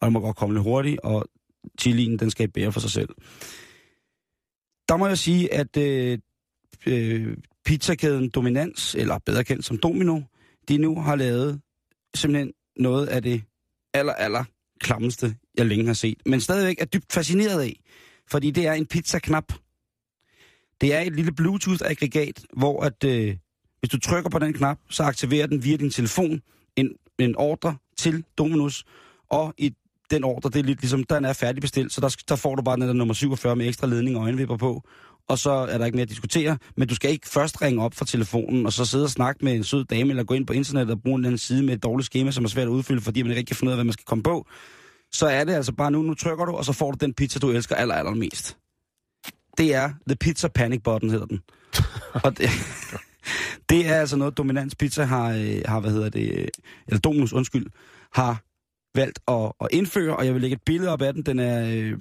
og 0.00 0.06
det 0.06 0.12
må 0.12 0.20
godt 0.20 0.36
komme 0.36 0.54
lidt 0.54 0.64
hurtigt, 0.64 1.00
og 1.00 1.26
chilien, 1.80 2.18
den 2.18 2.30
skal 2.30 2.48
bære 2.48 2.72
for 2.72 2.80
sig 2.80 2.90
selv. 2.90 3.08
Der 4.88 4.96
må 4.96 5.06
jeg 5.06 5.18
sige, 5.18 5.54
at 5.54 5.76
øh, 5.76 6.18
øh, 6.86 7.36
pizzakæden 7.64 8.28
Dominans, 8.28 8.94
eller 8.94 9.18
bedre 9.18 9.44
kendt 9.44 9.64
som 9.64 9.78
Domino, 9.78 10.20
de 10.68 10.78
nu 10.78 11.00
har 11.00 11.16
lavet 11.16 11.60
simpelthen 12.14 12.52
noget 12.76 13.06
af 13.06 13.22
det 13.22 13.42
aller, 13.94 14.12
aller 14.12 14.44
klammeste, 14.80 15.36
jeg 15.58 15.66
længe 15.66 15.86
har 15.86 15.94
set. 15.94 16.18
Men 16.26 16.40
stadigvæk 16.40 16.76
er 16.80 16.84
dybt 16.84 17.12
fascineret 17.12 17.62
af, 17.62 17.80
fordi 18.30 18.50
det 18.50 18.66
er 18.66 18.72
en 18.72 18.86
pizzaknap. 18.86 19.52
Det 20.80 20.94
er 20.94 21.00
et 21.00 21.16
lille 21.16 21.32
Bluetooth-aggregat, 21.32 22.44
hvor 22.56 22.82
at, 22.82 23.04
øh, 23.04 23.36
hvis 23.80 23.90
du 23.90 23.98
trykker 24.00 24.30
på 24.30 24.38
den 24.38 24.52
knap, 24.52 24.78
så 24.90 25.02
aktiverer 25.02 25.46
den 25.46 25.64
via 25.64 25.76
din 25.76 25.90
telefon 25.90 26.40
en, 26.76 26.96
en 27.18 27.36
ordre 27.36 27.76
til 27.96 28.24
Dominus, 28.38 28.84
og 29.28 29.54
i 29.58 29.74
den 30.10 30.24
ordre, 30.24 30.50
det 30.50 30.58
er 30.58 30.62
lidt 30.62 30.80
ligesom, 30.80 31.04
den 31.04 31.24
er 31.24 31.32
færdigbestilt, 31.32 31.92
så 31.92 32.00
der, 32.00 32.16
der 32.28 32.36
får 32.36 32.54
du 32.54 32.62
bare 32.62 32.76
den 32.76 32.82
der 32.82 32.92
nummer 32.92 33.14
47 33.14 33.56
med 33.56 33.68
ekstra 33.68 33.86
ledning 33.86 34.16
og 34.16 34.22
øjenvipper 34.22 34.56
på, 34.56 34.82
og 35.28 35.38
så 35.38 35.50
er 35.50 35.78
der 35.78 35.84
ikke 35.84 35.96
mere 35.96 36.02
at 36.02 36.08
diskutere, 36.08 36.58
men 36.76 36.88
du 36.88 36.94
skal 36.94 37.10
ikke 37.10 37.28
først 37.28 37.62
ringe 37.62 37.84
op 37.84 37.94
fra 37.94 38.04
telefonen, 38.04 38.66
og 38.66 38.72
så 38.72 38.84
sidde 38.84 39.04
og 39.04 39.10
snakke 39.10 39.44
med 39.44 39.52
en 39.52 39.64
sød 39.64 39.84
dame, 39.84 40.10
eller 40.10 40.24
gå 40.24 40.34
ind 40.34 40.46
på 40.46 40.52
internettet 40.52 40.94
og 40.94 41.02
bruge 41.02 41.14
en 41.14 41.20
eller 41.20 41.28
anden 41.28 41.38
side 41.38 41.62
med 41.62 41.74
et 41.74 41.82
dårligt 41.82 42.06
schema, 42.06 42.30
som 42.30 42.44
er 42.44 42.48
svært 42.48 42.66
at 42.66 42.70
udfylde, 42.70 43.00
fordi 43.00 43.22
man 43.22 43.30
ikke 43.30 43.38
rigtig 43.38 43.48
kan 43.48 43.56
finde 43.56 43.68
ud 43.68 43.72
af, 43.72 43.76
hvad 43.76 43.84
man 43.84 43.92
skal 43.92 44.04
komme 44.04 44.22
på. 44.22 44.46
Så 45.12 45.26
er 45.26 45.44
det 45.44 45.52
altså 45.52 45.72
bare 45.72 45.90
nu, 45.90 46.02
nu 46.02 46.14
trykker 46.14 46.44
du, 46.44 46.52
og 46.52 46.64
så 46.64 46.72
får 46.72 46.90
du 46.90 46.96
den 47.00 47.14
pizza, 47.14 47.38
du 47.38 47.50
elsker 47.50 47.74
aller, 47.74 47.94
allermest. 47.94 48.56
Det 49.58 49.74
er 49.74 49.90
The 50.08 50.16
Pizza 50.16 50.48
Panic 50.48 50.82
Button, 50.84 51.10
hedder 51.10 51.26
den. 51.26 51.40
og 52.24 52.38
det, 52.38 52.50
det 53.70 53.86
er 53.86 53.94
altså 53.94 54.16
noget, 54.16 54.38
Dominans 54.38 54.74
Pizza 54.74 55.04
har, 55.04 55.30
øh, 55.30 55.62
har 55.66 55.80
hvad 55.80 55.90
hedder 55.90 56.08
det, 56.08 56.50
eller 56.86 57.00
Dominus, 57.00 57.32
undskyld, 57.32 57.66
har 58.14 58.42
valgt 58.94 59.18
at, 59.28 59.52
at 59.60 59.68
indføre, 59.70 60.16
og 60.16 60.26
jeg 60.26 60.34
vil 60.34 60.40
lægge 60.40 60.54
et 60.54 60.62
billede 60.66 60.92
op 60.92 61.02
af 61.02 61.14
den. 61.14 61.22
Den 61.22 61.38
er, 61.38 61.70
øh, 61.76 61.98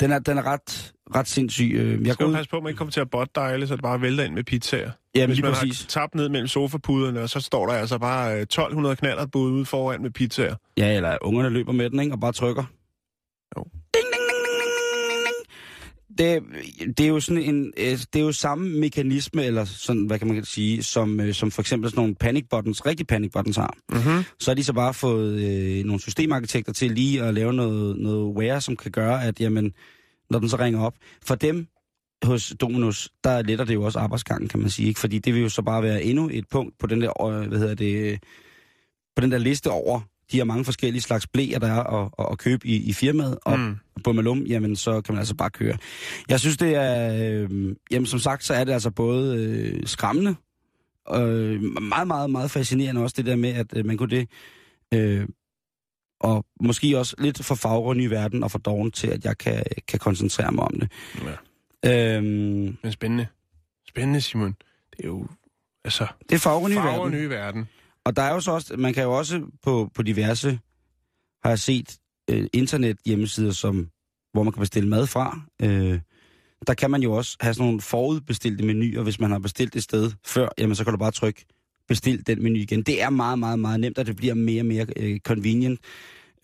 den 0.00 0.12
er, 0.12 0.18
den 0.18 0.38
er 0.38 0.42
ret, 0.46 0.92
ret 1.14 1.28
sindssyg. 1.28 1.72
Øh, 1.74 2.06
Jeg 2.06 2.14
skal 2.14 2.26
ud, 2.26 2.34
passe 2.34 2.50
på, 2.50 2.56
at 2.56 2.62
man 2.62 2.70
ikke 2.70 2.78
kommer 2.78 2.92
til 2.92 3.00
at 3.00 3.10
botte 3.10 3.32
dig, 3.34 3.52
ellers 3.52 3.70
er 3.70 3.74
det 3.76 3.82
bare 3.82 4.00
vælter 4.00 4.24
ind 4.24 4.34
med 4.34 4.44
pizzaer. 4.44 4.90
ja, 5.14 5.26
Hvis 5.26 5.36
lige 5.36 5.44
man 5.44 5.54
præcis. 5.54 5.80
har 5.82 5.86
tabt 5.88 6.14
ned 6.14 6.28
mellem 6.28 6.48
sofapuderne, 6.48 7.20
og 7.20 7.28
så 7.30 7.40
står 7.40 7.66
der 7.66 7.72
altså 7.74 7.98
bare 7.98 8.34
øh, 8.36 8.40
1200 8.42 8.96
knaller 8.96 9.26
budet 9.26 9.52
ude 9.52 9.64
foran 9.64 10.02
med 10.02 10.10
pizzaer. 10.10 10.54
Ja, 10.76 10.96
eller 10.96 11.18
ungerne 11.20 11.48
løber 11.50 11.72
med 11.72 11.90
den, 11.90 12.00
ikke? 12.00 12.12
Og 12.12 12.20
bare 12.20 12.32
trykker. 12.32 12.64
Jo. 13.56 13.64
Ding. 13.94 14.05
Det, 16.18 16.42
det 16.98 17.00
er 17.00 17.08
jo 17.08 17.20
sådan 17.20 17.42
en, 17.42 17.72
øh, 17.76 17.98
det 18.12 18.16
er 18.16 18.20
jo 18.20 18.32
samme 18.32 18.78
mekanisme, 18.80 19.44
eller 19.44 19.64
sådan, 19.64 20.06
hvad 20.06 20.18
kan 20.18 20.28
man 20.28 20.44
sige, 20.44 20.82
som, 20.82 21.20
øh, 21.20 21.34
som 21.34 21.50
for 21.50 21.62
eksempel 21.62 21.90
sådan 21.90 22.00
nogle 22.00 22.14
panic 22.14 22.44
buttons, 22.50 22.86
rigtig 22.86 23.06
panic 23.06 23.32
buttons 23.32 23.56
har. 23.56 23.76
Mm-hmm. 23.92 24.24
Så 24.40 24.50
har 24.50 24.54
de 24.54 24.64
så 24.64 24.72
bare 24.72 24.94
fået 24.94 25.40
øh, 25.40 25.84
nogle 25.84 26.00
systemarkitekter 26.00 26.72
til 26.72 26.90
lige 26.90 27.22
at 27.22 27.34
lave 27.34 27.52
noget, 27.52 27.98
noget 27.98 28.36
wear, 28.36 28.58
som 28.58 28.76
kan 28.76 28.90
gøre, 28.90 29.24
at 29.24 29.40
jamen, 29.40 29.72
når 30.30 30.38
den 30.38 30.48
så 30.48 30.56
ringer 30.56 30.80
op, 30.80 30.94
for 31.22 31.34
dem 31.34 31.66
hos 32.24 32.54
Dominus, 32.60 33.10
der 33.24 33.42
letter 33.42 33.64
det 33.64 33.74
jo 33.74 33.82
også 33.82 33.98
arbejdsgangen, 33.98 34.48
kan 34.48 34.60
man 34.60 34.70
sige. 34.70 34.88
Ikke? 34.88 35.00
Fordi 35.00 35.18
det 35.18 35.34
vil 35.34 35.42
jo 35.42 35.48
så 35.48 35.62
bare 35.62 35.82
være 35.82 36.02
endnu 36.02 36.30
et 36.32 36.44
punkt 36.50 36.78
på 36.78 36.86
den 36.86 37.00
der, 37.00 37.26
øh, 37.26 37.48
hvad 37.48 37.58
hedder 37.58 37.74
det, 37.74 38.22
på 39.16 39.20
den 39.20 39.32
der 39.32 39.38
liste 39.38 39.70
over 39.70 40.00
de 40.32 40.36
her 40.36 40.44
mange 40.44 40.64
forskellige 40.64 41.02
slags 41.02 41.26
blæer, 41.26 41.58
der 41.58 41.66
er 41.66 41.82
at, 41.82 42.10
at, 42.18 42.26
at 42.32 42.38
købe 42.38 42.66
i, 42.66 42.76
i 42.88 42.92
firmaet. 42.92 43.38
Og 43.44 43.58
Mm. 43.60 43.76
på 44.04 44.12
Malum, 44.12 44.42
jamen 44.42 44.76
så 44.76 45.00
kan 45.00 45.14
man 45.14 45.18
altså 45.18 45.34
bare 45.34 45.50
køre. 45.50 45.76
Jeg 46.28 46.40
synes, 46.40 46.56
det 46.56 46.74
er... 46.74 47.14
Øh, 47.42 47.74
jamen 47.90 48.06
som 48.06 48.18
sagt, 48.18 48.44
så 48.44 48.54
er 48.54 48.64
det 48.64 48.72
altså 48.72 48.90
både 48.90 49.36
øh, 49.36 49.86
skræmmende, 49.86 50.34
øh, 51.14 51.62
meget, 51.82 52.06
meget, 52.06 52.30
meget 52.30 52.50
fascinerende 52.50 53.02
også 53.02 53.14
det 53.16 53.26
der 53.26 53.36
med, 53.36 53.50
at 53.50 53.66
øh, 53.76 53.86
man 53.86 53.96
kunne 53.96 54.10
det... 54.10 54.28
Øh, 54.94 55.26
og 56.20 56.44
måske 56.60 56.98
også 56.98 57.14
lidt 57.18 57.44
for 57.44 57.54
fagrende 57.54 58.04
i 58.04 58.10
verden 58.10 58.42
og 58.42 58.50
for 58.50 58.58
doven 58.58 58.90
til, 58.90 59.06
at 59.06 59.24
jeg 59.24 59.38
kan, 59.38 59.62
kan 59.88 59.98
koncentrere 59.98 60.52
mig 60.52 60.64
om 60.64 60.80
det. 60.80 60.90
Ja. 61.84 62.16
Øhm, 62.16 62.76
Men 62.82 62.92
spændende. 62.92 63.26
Spændende, 63.88 64.20
Simon. 64.20 64.56
Det 64.96 65.04
er 65.04 65.08
jo, 65.08 65.26
altså, 65.84 66.06
det 66.28 66.34
er 66.34 66.38
fagrende 66.38 66.76
i 66.76 66.78
verden. 66.80 67.10
nye 67.12 67.30
verden. 67.30 67.68
Og 68.06 68.16
der 68.16 68.22
er 68.22 68.34
jo 68.34 68.40
så 68.40 68.50
også, 68.50 68.76
man 68.76 68.94
kan 68.94 69.02
jo 69.02 69.12
også 69.12 69.42
på, 69.62 69.90
på 69.94 70.02
diverse, 70.02 70.58
har 71.42 71.50
jeg 71.50 71.58
set, 71.58 71.98
øh, 72.30 72.46
internet 72.52 72.96
hjemmesider, 73.06 73.52
som, 73.52 73.88
hvor 74.32 74.42
man 74.42 74.52
kan 74.52 74.60
bestille 74.60 74.88
mad 74.88 75.06
fra. 75.06 75.40
Øh, 75.62 76.00
der 76.66 76.74
kan 76.74 76.90
man 76.90 77.02
jo 77.02 77.12
også 77.12 77.36
have 77.40 77.54
sådan 77.54 77.66
nogle 77.66 77.80
forudbestilte 77.80 78.64
menuer, 78.64 79.02
hvis 79.02 79.20
man 79.20 79.30
har 79.30 79.38
bestilt 79.38 79.76
et 79.76 79.82
sted 79.82 80.12
før, 80.26 80.48
jamen 80.58 80.74
så 80.74 80.84
kan 80.84 80.92
du 80.92 80.98
bare 80.98 81.10
trykke 81.10 81.44
bestil 81.88 82.26
den 82.26 82.42
menu 82.42 82.58
igen. 82.58 82.82
Det 82.82 83.02
er 83.02 83.10
meget, 83.10 83.38
meget, 83.38 83.58
meget 83.58 83.80
nemt, 83.80 83.98
og 83.98 84.06
det 84.06 84.16
bliver 84.16 84.34
mere 84.34 84.62
og 84.62 84.66
mere 84.66 84.86
øh, 84.96 85.20
convenient. 85.20 85.80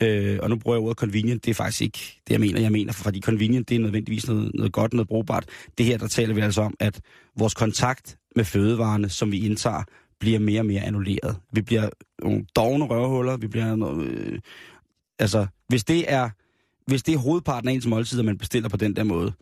Øh, 0.03 0.39
og 0.43 0.51
nu 0.51 0.57
bruger 0.57 0.77
jeg 0.77 0.83
ordet 0.83 0.99
convenient, 0.99 1.45
det 1.45 1.51
er 1.51 1.55
faktisk 1.55 1.83
ikke 1.83 1.99
det, 1.99 2.33
jeg 2.33 2.41
mener. 2.41 2.61
Jeg 2.61 2.73
mener, 2.73 2.93
fordi 2.93 3.21
convenient, 3.21 3.69
det 3.69 3.75
er 3.75 3.81
nødvendigvis 3.81 4.29
noget, 4.29 4.51
noget 4.55 4.73
godt, 4.73 4.93
noget 4.93 5.09
brugbart. 5.09 5.45
Det 5.79 5.87
her, 5.87 5.99
der 5.99 6.09
taler 6.09 6.35
vi 6.35 6.41
altså 6.41 6.63
om, 6.63 6.75
at 6.81 7.01
vores 7.39 7.55
kontakt 7.55 8.17
med 8.37 8.45
fødevarene, 8.45 9.09
som 9.09 9.33
vi 9.33 9.47
indtager, 9.47 9.83
bliver 10.23 10.39
mere 10.39 10.61
og 10.61 10.67
mere 10.67 10.83
annulleret. 10.83 11.37
Vi 11.53 11.63
bliver 11.63 11.89
nogle 12.23 12.47
dogne 12.57 12.85
røvhuller, 12.85 13.37
vi 13.37 13.47
bliver 13.47 13.77
noget... 13.77 14.07
Øh, 14.07 14.39
altså, 15.19 15.47
hvis 15.69 15.85
det 15.85 16.13
er 16.13 16.31
hvis 16.87 17.03
det 17.03 17.15
er 17.15 17.19
hovedparten 17.19 17.69
af 17.69 17.73
ens 17.73 17.87
måltider, 17.87 18.23
man 18.23 18.39
bestiller 18.39 18.69
på 18.69 18.77
den 18.77 18.97
der 18.97 19.05
måde, 19.05 19.33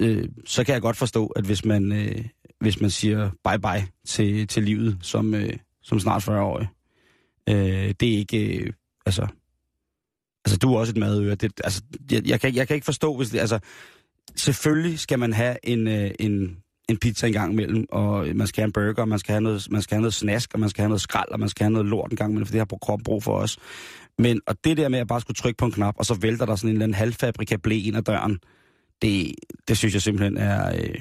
øh, 0.00 0.28
så 0.46 0.64
kan 0.64 0.72
jeg 0.72 0.82
godt 0.82 0.96
forstå, 0.96 1.26
at 1.26 1.44
hvis 1.44 1.64
man, 1.64 1.92
øh, 1.92 2.24
hvis 2.60 2.80
man 2.80 2.90
siger 2.90 3.30
bye-bye 3.48 4.02
til, 4.06 4.46
til 4.46 4.62
livet 4.62 4.98
som, 5.02 5.34
øh, 5.34 5.52
som 5.82 6.00
snart 6.00 6.28
40-årig, 6.28 6.68
øh, 7.48 7.94
det 8.00 8.14
er 8.14 8.18
ikke... 8.18 8.58
Øh, 8.58 8.72
altså, 9.06 9.26
altså, 10.44 10.58
du 10.58 10.74
er 10.74 10.78
også 10.78 10.92
et 10.92 10.96
madøre. 10.96 11.34
Det, 11.34 11.52
altså, 11.64 11.82
jeg, 12.10 12.28
jeg, 12.28 12.40
kan, 12.40 12.54
jeg 12.54 12.66
kan 12.66 12.74
ikke 12.74 12.84
forstå, 12.84 13.16
hvis 13.16 13.30
det... 13.30 13.38
Altså, 13.38 13.58
selvfølgelig 14.36 14.98
skal 14.98 15.18
man 15.18 15.32
have 15.32 15.56
en, 15.62 15.88
øh, 15.88 16.10
en, 16.20 16.56
en 16.90 16.98
pizza 16.98 17.26
en 17.26 17.32
gang 17.32 17.52
imellem, 17.52 17.86
og 17.90 18.26
man 18.34 18.46
skal 18.46 18.62
have 18.62 18.66
en 18.66 18.72
burger, 18.72 19.02
og 19.02 19.08
man 19.08 19.18
skal 19.18 19.32
have 19.32 19.40
noget, 19.40 19.66
man 19.70 19.82
skal 19.82 19.94
have 19.94 20.00
noget 20.00 20.14
snask, 20.14 20.50
og 20.54 20.60
man 20.60 20.70
skal 20.70 20.82
have 20.82 20.88
noget 20.88 21.00
skrald, 21.00 21.28
og 21.30 21.40
man 21.40 21.48
skal 21.48 21.64
have 21.64 21.72
noget 21.72 21.86
lort 21.86 22.10
en 22.10 22.16
gang 22.16 22.30
imellem, 22.30 22.46
for 22.46 22.52
det 22.52 22.58
har 22.60 22.64
på 22.64 22.78
kroppen 22.82 23.04
brug 23.04 23.22
for 23.22 23.34
os. 23.34 23.58
Men 24.18 24.40
og 24.46 24.56
det 24.64 24.76
der 24.76 24.88
med 24.88 24.98
at 24.98 25.08
bare 25.08 25.20
skulle 25.20 25.34
trykke 25.34 25.56
på 25.56 25.64
en 25.64 25.72
knap, 25.72 25.94
og 25.98 26.06
så 26.06 26.14
vælter 26.14 26.46
der 26.46 26.56
sådan 26.56 26.70
en 26.70 26.74
eller 26.74 26.84
anden 26.84 26.94
halvfabrika 26.94 27.56
blæ 27.56 27.76
ind 27.76 27.96
ad 27.96 28.02
døren, 28.02 28.38
det, 29.02 29.34
det 29.68 29.78
synes 29.78 29.94
jeg 29.94 30.02
simpelthen 30.02 30.36
er 30.36 30.76
øh, 30.76 30.94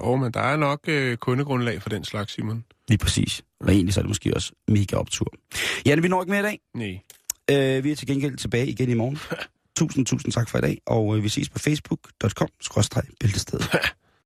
Jo, 0.00 0.16
men 0.16 0.32
der 0.32 0.40
er 0.40 0.56
nok 0.56 0.80
øh, 0.88 1.16
kundegrundlag 1.16 1.82
for 1.82 1.88
den 1.88 2.04
slags, 2.04 2.32
Simon. 2.32 2.64
lige 2.88 2.98
præcis. 2.98 3.42
Og 3.60 3.72
egentlig 3.72 3.94
så 3.94 4.00
er 4.00 4.02
det 4.02 4.10
måske 4.10 4.34
også 4.34 4.52
mega 4.68 4.96
optur. 4.96 5.32
Janne, 5.86 6.02
vi 6.02 6.08
når 6.08 6.22
ikke 6.22 6.30
mere 6.30 6.40
i 6.40 6.42
dag. 6.42 6.60
Nej. 6.74 7.00
Øh, 7.50 7.84
vi 7.84 7.90
er 7.90 7.96
til 7.96 8.06
gengæld 8.06 8.36
tilbage 8.36 8.66
igen 8.66 8.90
i 8.90 8.94
morgen. 8.94 9.18
tusind, 9.78 10.06
tusind 10.06 10.32
tak 10.32 10.48
for 10.48 10.58
i 10.58 10.60
dag, 10.60 10.78
og 10.86 11.16
øh, 11.16 11.24
vi 11.24 11.28
ses 11.28 11.48
på 11.48 11.58
facebook.com-bæltestedet. 11.58 13.70